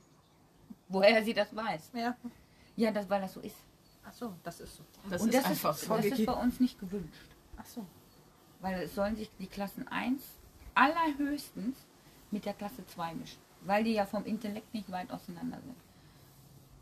Woher 0.91 1.25
sie 1.25 1.33
das 1.33 1.55
weiß. 1.55 1.93
Ja. 1.95 2.17
Ja, 2.77 2.91
das, 2.91 3.09
weil 3.09 3.21
das 3.23 3.33
so 3.33 3.41
ist. 3.41 3.57
Achso, 4.05 4.35
das 4.43 4.61
ist 4.61 4.77
so. 4.77 4.83
Das 5.09 5.23
und 5.23 5.29
ist 5.29 5.39
das 5.39 5.45
einfach 5.47 5.75
ist, 5.75 5.85
so. 5.85 5.97
das 5.97 6.05
ist 6.07 6.27
bei 6.27 6.33
uns 6.33 6.61
nicht 6.61 6.79
gewünscht. 6.79 7.31
Achso. 7.57 7.87
Weil 8.61 8.83
es 8.83 8.95
sollen 8.95 9.17
sich 9.17 9.31
die 9.39 9.47
Klassen 9.47 9.87
1 9.89 10.23
allerhöchstens 10.75 11.77
mit 12.31 12.45
der 12.45 12.55
Klasse 12.55 12.85
2 12.87 13.15
mischen. 13.15 13.39
Weil 13.63 13.85
die 13.85 13.93
ja 13.93 14.05
vom 14.07 14.25
Intellekt 14.25 14.73
nicht 14.75 14.91
weit 14.91 15.11
auseinander 15.11 15.59
sind. 15.61 15.77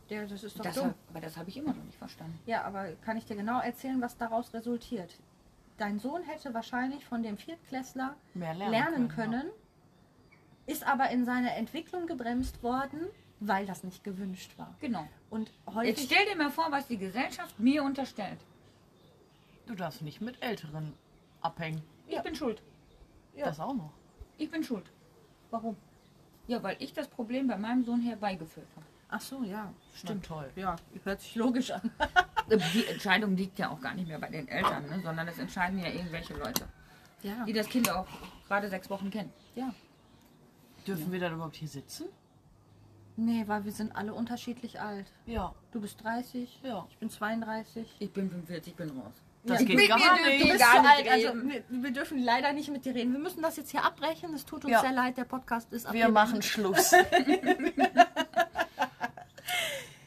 Ja, 0.09 0.25
das 0.25 0.43
ist 0.43 0.59
doch 0.59 0.63
Das 0.65 0.75
dumm. 0.77 0.87
hab, 0.89 0.95
aber 1.11 1.21
das 1.21 1.37
habe 1.37 1.51
ich 1.51 1.57
immer 1.59 1.75
noch 1.75 1.85
nicht 1.85 1.99
verstanden. 1.99 2.39
Ja, 2.47 2.63
aber 2.63 2.93
kann 3.05 3.17
ich 3.19 3.27
dir 3.27 3.37
genau 3.37 3.61
erzählen, 3.61 4.01
was 4.01 4.17
daraus 4.17 4.55
resultiert? 4.55 5.15
Dein 5.77 5.99
Sohn 5.99 6.23
hätte 6.23 6.55
wahrscheinlich 6.55 7.05
von 7.05 7.23
dem 7.23 7.37
Viertklässler 7.37 8.17
Mehr 8.35 8.55
lernen, 8.55 8.73
lernen 8.73 9.09
können, 9.09 9.41
können, 9.43 9.51
ist 10.67 10.87
aber 10.87 11.11
in 11.11 11.25
seiner 11.25 11.55
Entwicklung 11.57 12.07
gebremst 12.07 12.63
worden, 12.63 13.07
weil 13.41 13.67
das 13.67 13.85
nicht 13.85 14.03
gewünscht 14.05 14.53
war. 14.57 14.75
Genau. 14.81 15.07
Und 15.31 15.51
Jetzt 15.83 16.05
stell 16.05 16.25
dir 16.27 16.37
mal 16.37 16.51
vor, 16.51 16.67
was 16.71 16.87
die 16.87 16.99
Gesellschaft 16.99 17.59
mir 17.59 17.83
unterstellt. 17.85 18.39
Du 19.67 19.75
darfst 19.75 20.03
nicht 20.03 20.21
mit 20.21 20.43
Älteren 20.43 20.95
abhängen. 21.41 21.83
Ich 22.07 22.15
Ja. 22.15 22.23
bin 22.23 22.35
schuld. 22.35 22.63
Ja. 23.37 23.47
Das 23.47 23.61
auch 23.61 23.75
noch. 23.75 23.93
Ich 24.39 24.51
bin 24.51 24.65
schuld. 24.65 24.87
Warum? 25.51 25.77
Ja, 26.47 26.63
weil 26.63 26.77
ich 26.81 26.93
das 26.93 27.09
Problem 27.09 27.47
bei 27.47 27.57
meinem 27.57 27.85
Sohn 27.85 28.01
herbeigeführt 28.01 28.67
habe. 28.75 28.87
Ach 29.11 29.21
so, 29.21 29.43
ja, 29.43 29.73
Stimmt 29.95 30.27
toll. 30.27 30.51
Ja, 30.57 30.77
hört 31.05 31.21
sich 31.21 31.35
logisch 31.35 31.71
an. 31.71 31.91
Die 32.75 32.87
Entscheidung 32.87 33.37
liegt 33.37 33.59
ja 33.59 33.71
auch 33.71 33.81
gar 33.81 33.95
nicht 33.95 34.09
mehr 34.09 34.19
bei 34.19 34.29
den 34.29 34.49
Eltern, 34.49 34.87
ne? 34.89 35.01
sondern 35.03 35.29
es 35.29 35.39
entscheiden 35.39 35.79
ja 35.79 35.87
irgendwelche 35.89 36.35
Leute, 36.35 36.65
Ja, 37.23 37.45
die 37.45 37.53
das 37.53 37.69
Kind 37.69 37.91
auch 37.91 38.07
gerade 38.47 38.69
sechs 38.69 38.89
Wochen 38.91 39.11
kennen. 39.11 39.33
ja. 39.55 39.73
Dürfen 40.87 41.13
wir 41.13 41.21
dann 41.21 41.35
überhaupt 41.35 41.57
hier 41.57 41.69
sitzen? 41.69 42.07
Nee, 43.21 43.43
weil 43.49 43.65
wir 43.65 43.73
sind 43.73 43.97
alle 43.97 44.15
unterschiedlich 44.15 44.81
alt. 44.81 45.07
Ja. 45.27 45.53
Du 45.73 45.81
bist 45.81 46.03
30, 46.05 46.61
Ja. 46.63 46.87
ich 46.89 46.99
bin 46.99 47.11
32. 47.11 47.97
Ich 47.99 48.13
bin 48.13 48.31
45, 48.31 48.69
ich 48.73 48.77
bin 48.77 48.91
raus. 48.91 49.13
Das 49.43 49.61
Ja, 49.61 49.67
geht 49.67 49.77
mit 49.77 49.89
gar 49.89 49.99
mir 49.99 50.27
nicht. 50.29 50.45
Du 50.45 50.49
bist 50.53 50.61
gar 50.61 50.87
alt, 50.89 51.09
also 51.11 51.29
wir, 51.49 51.65
wir 51.69 51.91
dürfen 51.91 52.19
leider 52.23 52.53
nicht 52.53 52.71
mit 52.71 52.85
dir 52.85 52.95
reden. 52.95 53.13
Wir 53.13 53.19
müssen 53.19 53.43
das 53.43 53.57
jetzt 53.57 53.71
hier 53.73 53.83
abbrechen. 53.85 54.33
Es 54.35 54.45
tut 54.45 54.65
uns 54.65 54.71
Ja. 54.73 54.81
sehr 54.83 54.93
leid, 54.93 55.17
der 55.17 55.25
Podcast 55.25 55.73
ist 55.73 55.87
ab 55.87 55.95
Wir 55.95 56.09
machen 56.09 56.43
Schluss. 56.43 56.93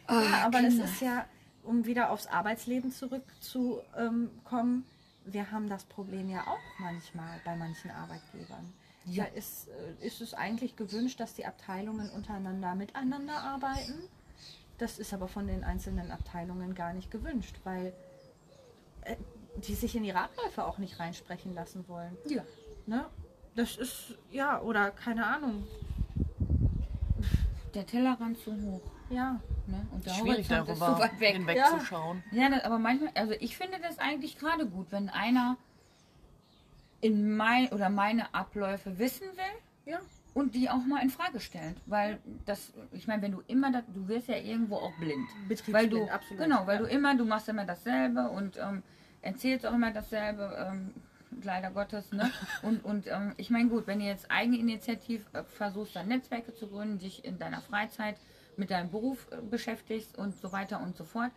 Ja, 0.10 0.46
aber 0.46 0.60
es 0.64 0.74
ist 0.76 1.02
ja, 1.02 1.26
um 1.64 1.86
wieder 1.86 2.12
aufs 2.12 2.28
Arbeitsleben 2.28 2.92
zurückzukommen, 2.92 4.86
wir 5.26 5.52
haben 5.52 5.70
das 5.70 5.86
Problem 5.86 6.30
ja 6.30 6.42
auch 6.42 6.60
manchmal 6.80 7.40
bei 7.46 7.56
manchen 7.56 7.92
Arbeitgebern. 7.92 8.74
Ja. 9.06 9.26
Da 9.26 9.30
ist, 9.32 9.68
äh, 9.68 10.06
ist 10.06 10.22
es 10.22 10.34
eigentlich 10.34 10.76
gewünscht, 10.76 11.20
dass 11.20 11.34
die 11.34 11.46
Abteilungen 11.46 12.10
untereinander 12.12 12.76
miteinander 12.76 13.38
arbeiten. 13.38 13.94
Das 14.78 15.00
ist 15.00 15.14
aber 15.14 15.28
von 15.28 15.48
den 15.48 15.64
einzelnen 15.64 16.12
Abteilungen 16.12 16.76
gar 16.76 16.94
nicht 16.94 17.12
gewünscht, 17.12 17.56
weil 17.64 17.94
äh, 19.02 19.16
die 19.58 19.76
sich 19.76 19.96
in 19.96 20.04
ihre 20.04 20.20
Abläufe 20.20 20.66
auch 20.66 20.78
nicht 20.78 21.00
reinsprechen 21.00 21.54
lassen 21.54 21.88
wollen. 21.88 22.18
Ja. 22.28 22.44
Ne? 22.86 23.06
Das 23.56 23.76
ist, 23.76 24.16
ja, 24.32 24.62
oder 24.62 24.92
keine 24.92 25.26
Ahnung. 25.26 25.68
Der 27.74 27.86
Tellerrand 27.86 28.38
zu 28.40 28.52
hoch. 28.54 28.82
Ja, 29.10 29.40
Ne? 29.72 29.88
Und 29.92 30.06
der 30.06 30.12
Schwierig 30.12 30.50
Horizont 30.50 30.70
ist 30.70 30.82
darüber 30.82 30.96
so 30.98 31.04
weit 31.04 31.20
weg. 31.20 31.34
hinwegzuschauen. 31.34 32.24
Ja, 32.32 32.50
das, 32.50 32.64
aber 32.64 32.78
manchmal, 32.78 33.12
also 33.16 33.34
ich 33.40 33.58
finde 33.58 33.78
das 33.82 34.00
eigentlich 34.00 34.38
gerade 34.38 34.68
gut, 34.68 34.88
wenn 34.92 35.10
einer 35.10 35.58
in 37.02 37.36
mein 37.36 37.68
oder 37.70 37.90
meine 37.90 38.34
Abläufe 38.34 38.98
wissen 39.00 39.28
will 39.36 39.94
ja, 39.94 40.00
und 40.34 40.56
die 40.56 40.70
auch 40.70 40.86
mal 40.86 41.02
in 41.02 41.10
Frage 41.10 41.40
stellen. 41.40 41.76
Weil 41.88 42.20
das, 42.46 42.72
ich 42.94 43.08
meine, 43.08 43.22
wenn 43.24 43.32
du 43.32 43.42
immer, 43.48 43.72
das, 43.72 43.84
du 43.94 44.08
wirst 44.08 44.28
ja 44.28 44.38
irgendwo 44.38 44.78
auch 44.78 44.94
blind. 45.00 45.28
Weil 45.68 45.90
du, 45.90 46.08
absolut. 46.08 46.44
genau, 46.44 46.68
weil 46.68 46.78
Ja. 46.78 46.82
du 46.84 46.88
immer, 46.88 47.16
du 47.16 47.26
machst 47.26 47.50
immer 47.50 47.66
dasselbe 47.66 48.30
und 48.30 48.58
ähm, 48.58 48.84
erzählst 49.22 49.66
auch 49.66 49.74
immer 49.74 49.92
dasselbe, 49.92 50.56
ähm, 50.72 50.94
leider 51.44 51.72
Gottes, 51.72 52.12
ne? 52.12 52.30
Und, 52.62 52.84
und 52.84 53.08
ähm, 53.08 53.34
ich 53.38 53.50
meine, 53.50 53.70
gut, 53.70 53.88
wenn 53.88 54.00
du 54.00 54.06
jetzt 54.06 54.30
eigeninitiativ 54.30 55.26
äh, 55.34 55.44
versuchst, 55.44 55.96
dann 55.96 56.08
Netzwerke 56.10 56.54
zu 56.54 56.68
gründen, 56.68 57.00
dich 57.00 57.24
in 57.26 57.40
deiner 57.40 57.62
Freizeit 57.62 58.18
mit 58.58 58.70
deinem 58.70 58.92
Beruf 58.92 59.28
äh, 59.32 59.38
beschäftigst 59.42 60.18
und 60.18 60.36
so 60.36 60.52
weiter 60.52 60.82
und 60.82 60.96
so 60.98 61.06
fort, 61.06 61.32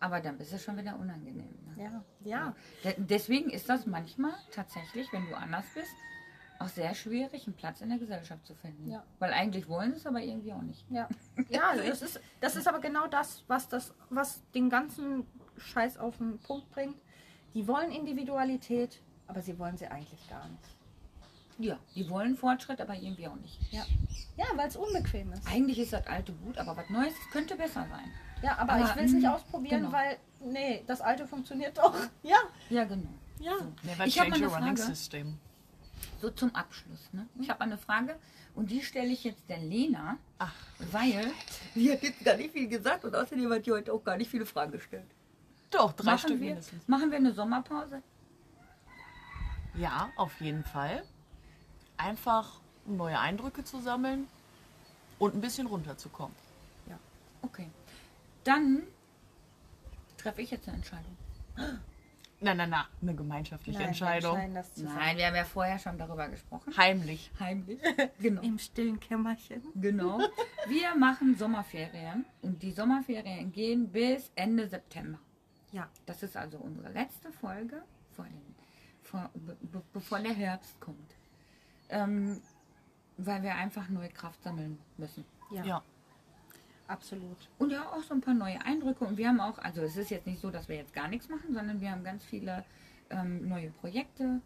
aber 0.00 0.20
dann 0.20 0.36
bist 0.38 0.52
du 0.52 0.58
schon 0.58 0.76
wieder 0.76 0.98
unangenehm. 0.98 1.58
Ne? 1.76 1.84
Ja, 1.84 2.04
ja. 2.24 2.54
De- 2.84 2.94
Deswegen 2.98 3.50
ist 3.50 3.68
das 3.68 3.86
manchmal 3.86 4.34
tatsächlich, 4.52 5.12
wenn 5.12 5.26
du 5.28 5.36
anders 5.36 5.64
bist, 5.74 5.94
auch 6.58 6.68
sehr 6.68 6.94
schwierig, 6.94 7.46
einen 7.46 7.56
Platz 7.56 7.80
in 7.80 7.88
der 7.88 7.98
Gesellschaft 7.98 8.46
zu 8.46 8.54
finden. 8.54 8.90
Ja. 8.90 9.02
Weil 9.18 9.32
eigentlich 9.32 9.68
wollen 9.68 9.92
sie 9.92 9.98
es 9.98 10.06
aber 10.06 10.20
irgendwie 10.22 10.52
auch 10.52 10.62
nicht. 10.62 10.84
Ja, 10.90 11.08
ja 11.48 11.74
das, 11.76 12.02
ist, 12.02 12.20
das 12.40 12.56
ist 12.56 12.68
aber 12.68 12.80
genau 12.80 13.06
das, 13.06 13.44
was, 13.48 13.68
das, 13.68 13.92
was 14.10 14.42
den 14.52 14.70
ganzen 14.70 15.26
Scheiß 15.56 15.98
auf 15.98 16.18
den 16.18 16.38
Punkt 16.38 16.70
bringt. 16.70 16.96
Die 17.54 17.66
wollen 17.66 17.90
Individualität, 17.90 19.00
aber 19.26 19.40
sie 19.42 19.58
wollen 19.58 19.76
sie 19.76 19.86
eigentlich 19.86 20.28
gar 20.28 20.46
nicht. 20.48 20.64
Ja, 21.58 21.78
die 21.94 22.08
wollen 22.10 22.36
Fortschritt, 22.36 22.80
aber 22.80 22.94
irgendwie 22.94 23.28
auch 23.28 23.36
nicht. 23.36 23.60
Ja, 23.72 23.86
ja 24.36 24.44
weil 24.56 24.68
es 24.68 24.76
unbequem 24.76 25.32
ist. 25.32 25.46
Eigentlich 25.46 25.78
ist 25.78 25.92
das 25.92 26.06
alte 26.06 26.32
gut, 26.32 26.58
aber 26.58 26.76
was 26.76 26.90
Neues 26.90 27.14
könnte 27.30 27.56
besser 27.56 27.86
sein. 27.88 28.10
Ja, 28.44 28.58
aber, 28.58 28.74
Aber, 28.74 28.84
ich 28.84 28.96
will 28.96 29.04
es 29.04 29.12
nicht 29.12 29.24
mm, 29.24 29.30
ausprobieren, 29.30 29.80
genau. 29.84 29.92
weil, 29.92 30.18
nee, 30.44 30.84
das 30.86 31.00
alte 31.00 31.26
funktioniert 31.26 31.78
doch. 31.78 31.94
Ja, 32.22 32.36
Ja, 32.68 32.84
genau. 32.84 33.08
ja. 33.40 33.54
Never 33.82 34.04
Ich 34.06 34.18
hab 34.20 34.28
mal 34.28 34.34
change 34.38 34.44
eine 34.44 34.46
your 34.46 34.58
running 34.58 34.76
Frage. 34.76 34.90
system. 34.94 35.38
So 36.20 36.28
zum 36.30 36.54
Abschluss. 36.54 37.08
Ne? 37.12 37.26
Ich 37.40 37.48
habe 37.48 37.62
eine 37.62 37.78
Frage 37.78 38.16
und 38.54 38.70
die 38.70 38.82
stelle 38.82 39.08
ich 39.08 39.24
jetzt 39.24 39.48
der 39.48 39.60
Lena, 39.60 40.18
Ach. 40.38 40.52
weil 40.92 41.32
sie 41.74 41.90
hat 41.90 42.02
jetzt 42.02 42.22
gar 42.22 42.36
nicht 42.36 42.52
viel 42.52 42.68
gesagt 42.68 43.06
und 43.06 43.16
außerdem 43.16 43.50
hat 43.50 43.64
die 43.64 43.72
heute 43.72 43.94
auch 43.94 44.04
gar 44.04 44.18
nicht 44.18 44.30
viele 44.30 44.44
Fragen 44.44 44.72
gestellt. 44.72 45.06
Doch, 45.70 45.94
drei 45.94 46.04
Machen 46.12 46.18
Stück 46.18 46.40
wir, 46.40 46.48
mindestens. 46.48 46.86
machen 46.86 47.10
wir 47.10 47.16
eine 47.16 47.32
Sommerpause? 47.32 48.02
Ja, 49.74 50.10
auf 50.16 50.38
jeden 50.42 50.64
Fall. 50.64 51.02
Einfach 51.96 52.60
neue 52.84 53.18
Eindrücke 53.18 53.64
zu 53.64 53.80
sammeln 53.80 54.28
und 55.18 55.34
ein 55.34 55.40
bisschen 55.40 55.66
runterzukommen. 55.66 56.36
Okay. 57.44 57.68
Dann 58.44 58.82
treffe 60.16 60.42
ich 60.42 60.50
jetzt 60.50 60.68
eine 60.68 60.76
Entscheidung. 60.78 61.16
Nein, 62.40 62.56
nein, 62.58 62.70
nein, 62.70 62.84
eine 63.00 63.14
gemeinschaftliche 63.14 63.78
Nein, 63.78 63.84
wir 63.84 63.88
Entscheidung. 63.88 64.64
zusammen. 64.74 64.94
Nein, 64.96 65.16
wir 65.16 65.26
haben 65.28 65.34
ja 65.36 65.44
vorher 65.44 65.78
schon 65.78 65.96
darüber 65.96 66.28
gesprochen. 66.28 66.76
Heimlich. 66.76 67.30
Heimlich. 67.40 67.80
Genau. 68.18 68.42
Im 68.42 68.58
stillen 68.58 69.00
Kämmerchen. 69.00 69.62
Genau. 69.74 70.18
Wir 70.66 70.94
machen 70.94 71.36
Sommerferien 71.36 72.26
und 72.42 72.62
die 72.62 72.72
Sommerferien 72.72 73.50
gehen 73.52 73.90
bis 73.90 74.30
Ende 74.34 74.68
September. 74.68 75.18
Ja, 75.72 75.88
Das 76.06 76.22
ist 76.22 76.36
also 76.36 76.58
unsere 76.58 76.90
letzte 76.92 77.32
Folge, 77.32 77.82
vor 78.12 78.24
den, 78.26 78.54
vor, 79.02 79.30
be, 79.34 79.82
bevor 79.92 80.20
der 80.20 80.34
Herbst 80.34 80.78
kommt. 80.80 81.14
Ähm, 81.88 82.40
weil 83.16 83.42
wir 83.42 83.54
einfach 83.54 83.88
neue 83.88 84.08
Kraft 84.10 84.42
sammeln 84.42 84.78
müssen. 84.96 85.24
ja. 85.50 85.64
Ja. 85.64 85.82
Absolut. 86.86 87.36
Und 87.58 87.70
ja, 87.70 87.88
auch 87.90 88.02
so 88.02 88.14
ein 88.14 88.20
paar 88.20 88.34
neue 88.34 88.60
Eindrücke. 88.64 89.04
Und 89.04 89.16
wir 89.16 89.28
haben 89.28 89.40
auch, 89.40 89.58
also 89.58 89.82
es 89.82 89.96
ist 89.96 90.10
jetzt 90.10 90.26
nicht 90.26 90.40
so, 90.40 90.50
dass 90.50 90.68
wir 90.68 90.76
jetzt 90.76 90.92
gar 90.92 91.08
nichts 91.08 91.28
machen, 91.28 91.54
sondern 91.54 91.80
wir 91.80 91.90
haben 91.90 92.04
ganz 92.04 92.24
viele 92.24 92.64
ähm, 93.10 93.48
neue 93.48 93.70
Projekte 93.70 94.40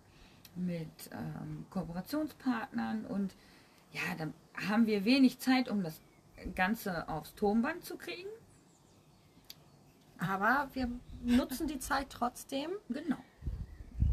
mit 0.55 0.89
ähm, 1.13 1.67
Kooperationspartnern. 1.71 3.05
Und 3.07 3.35
ja, 3.93 4.01
dann 4.17 4.35
haben 4.69 4.87
wir 4.87 5.05
wenig 5.05 5.39
Zeit, 5.39 5.69
um 5.69 5.83
das 5.83 6.01
Ganze 6.55 7.09
aufs 7.09 7.35
Tonband 7.35 7.85
zu 7.85 7.97
kriegen. 7.97 8.29
Aber 10.19 10.69
wir 10.73 10.89
nutzen 11.23 11.67
die 11.69 11.79
Zeit 11.79 12.11
trotzdem, 12.11 12.71
Genau. 12.89 13.19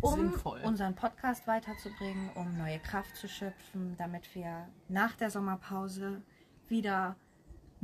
um 0.01 0.19
Sinnvoll. 0.31 0.61
unseren 0.61 0.95
Podcast 0.95 1.47
weiterzubringen, 1.47 2.29
um 2.35 2.57
neue 2.57 2.79
Kraft 2.79 3.15
zu 3.15 3.27
schöpfen, 3.27 3.95
damit 3.97 4.33
wir 4.35 4.67
nach 4.87 5.15
der 5.15 5.31
Sommerpause 5.31 6.21
wieder 6.67 7.15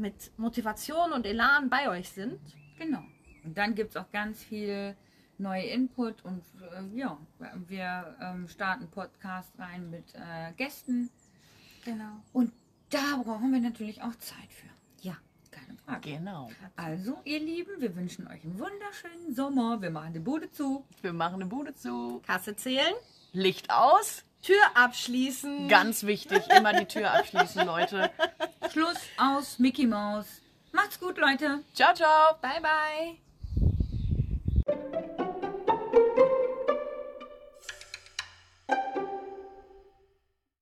mit 0.01 0.37
Motivation 0.37 1.13
und 1.13 1.25
Elan 1.25 1.69
bei 1.69 1.89
euch 1.89 2.09
sind. 2.09 2.39
Genau. 2.77 3.03
Und 3.43 3.57
dann 3.57 3.75
gibt 3.75 3.91
es 3.91 3.97
auch 3.97 4.11
ganz 4.11 4.43
viel 4.43 4.95
neue 5.37 5.63
Input 5.63 6.23
und 6.23 6.43
äh, 6.61 6.97
ja, 6.97 7.17
wir 7.67 8.15
ähm, 8.21 8.47
starten 8.47 8.89
Podcast 8.89 9.51
rein 9.57 9.89
mit 9.89 10.13
äh, 10.13 10.53
Gästen. 10.57 11.09
Genau. 11.85 12.21
Und 12.33 12.51
da 12.89 13.21
brauchen 13.23 13.51
wir 13.51 13.59
natürlich 13.59 14.01
auch 14.01 14.15
Zeit 14.17 14.51
für. 14.51 14.67
Ja. 15.01 15.17
Keine 15.49 15.77
Frage. 15.77 16.11
Genau. 16.11 16.49
Also, 16.77 17.17
ihr 17.25 17.39
Lieben, 17.39 17.81
wir 17.81 17.93
wünschen 17.95 18.25
euch 18.27 18.43
einen 18.43 18.57
wunderschönen 18.57 19.35
Sommer. 19.35 19.81
Wir 19.81 19.89
machen 19.89 20.13
die 20.13 20.19
Bude 20.19 20.49
zu. 20.49 20.85
Wir 21.01 21.11
machen 21.11 21.35
eine 21.35 21.45
Bude 21.45 21.73
zu. 21.73 22.21
Kasse 22.25 22.55
zählen, 22.55 22.93
Licht 23.33 23.69
aus. 23.69 24.23
Tür 24.41 24.61
abschließen. 24.73 25.67
Ganz 25.67 26.03
wichtig, 26.03 26.43
immer 26.55 26.73
die 26.73 26.85
Tür 26.85 27.11
abschließen, 27.11 27.65
Leute. 27.65 28.11
Schluss 28.71 28.97
aus 29.17 29.59
Mickey 29.59 29.85
Mouse. 29.85 30.41
Macht's 30.71 30.99
gut, 30.99 31.17
Leute. 31.17 31.59
Ciao, 31.73 31.93
ciao. 31.93 32.35
Bye, 32.41 32.61
bye. 32.61 33.30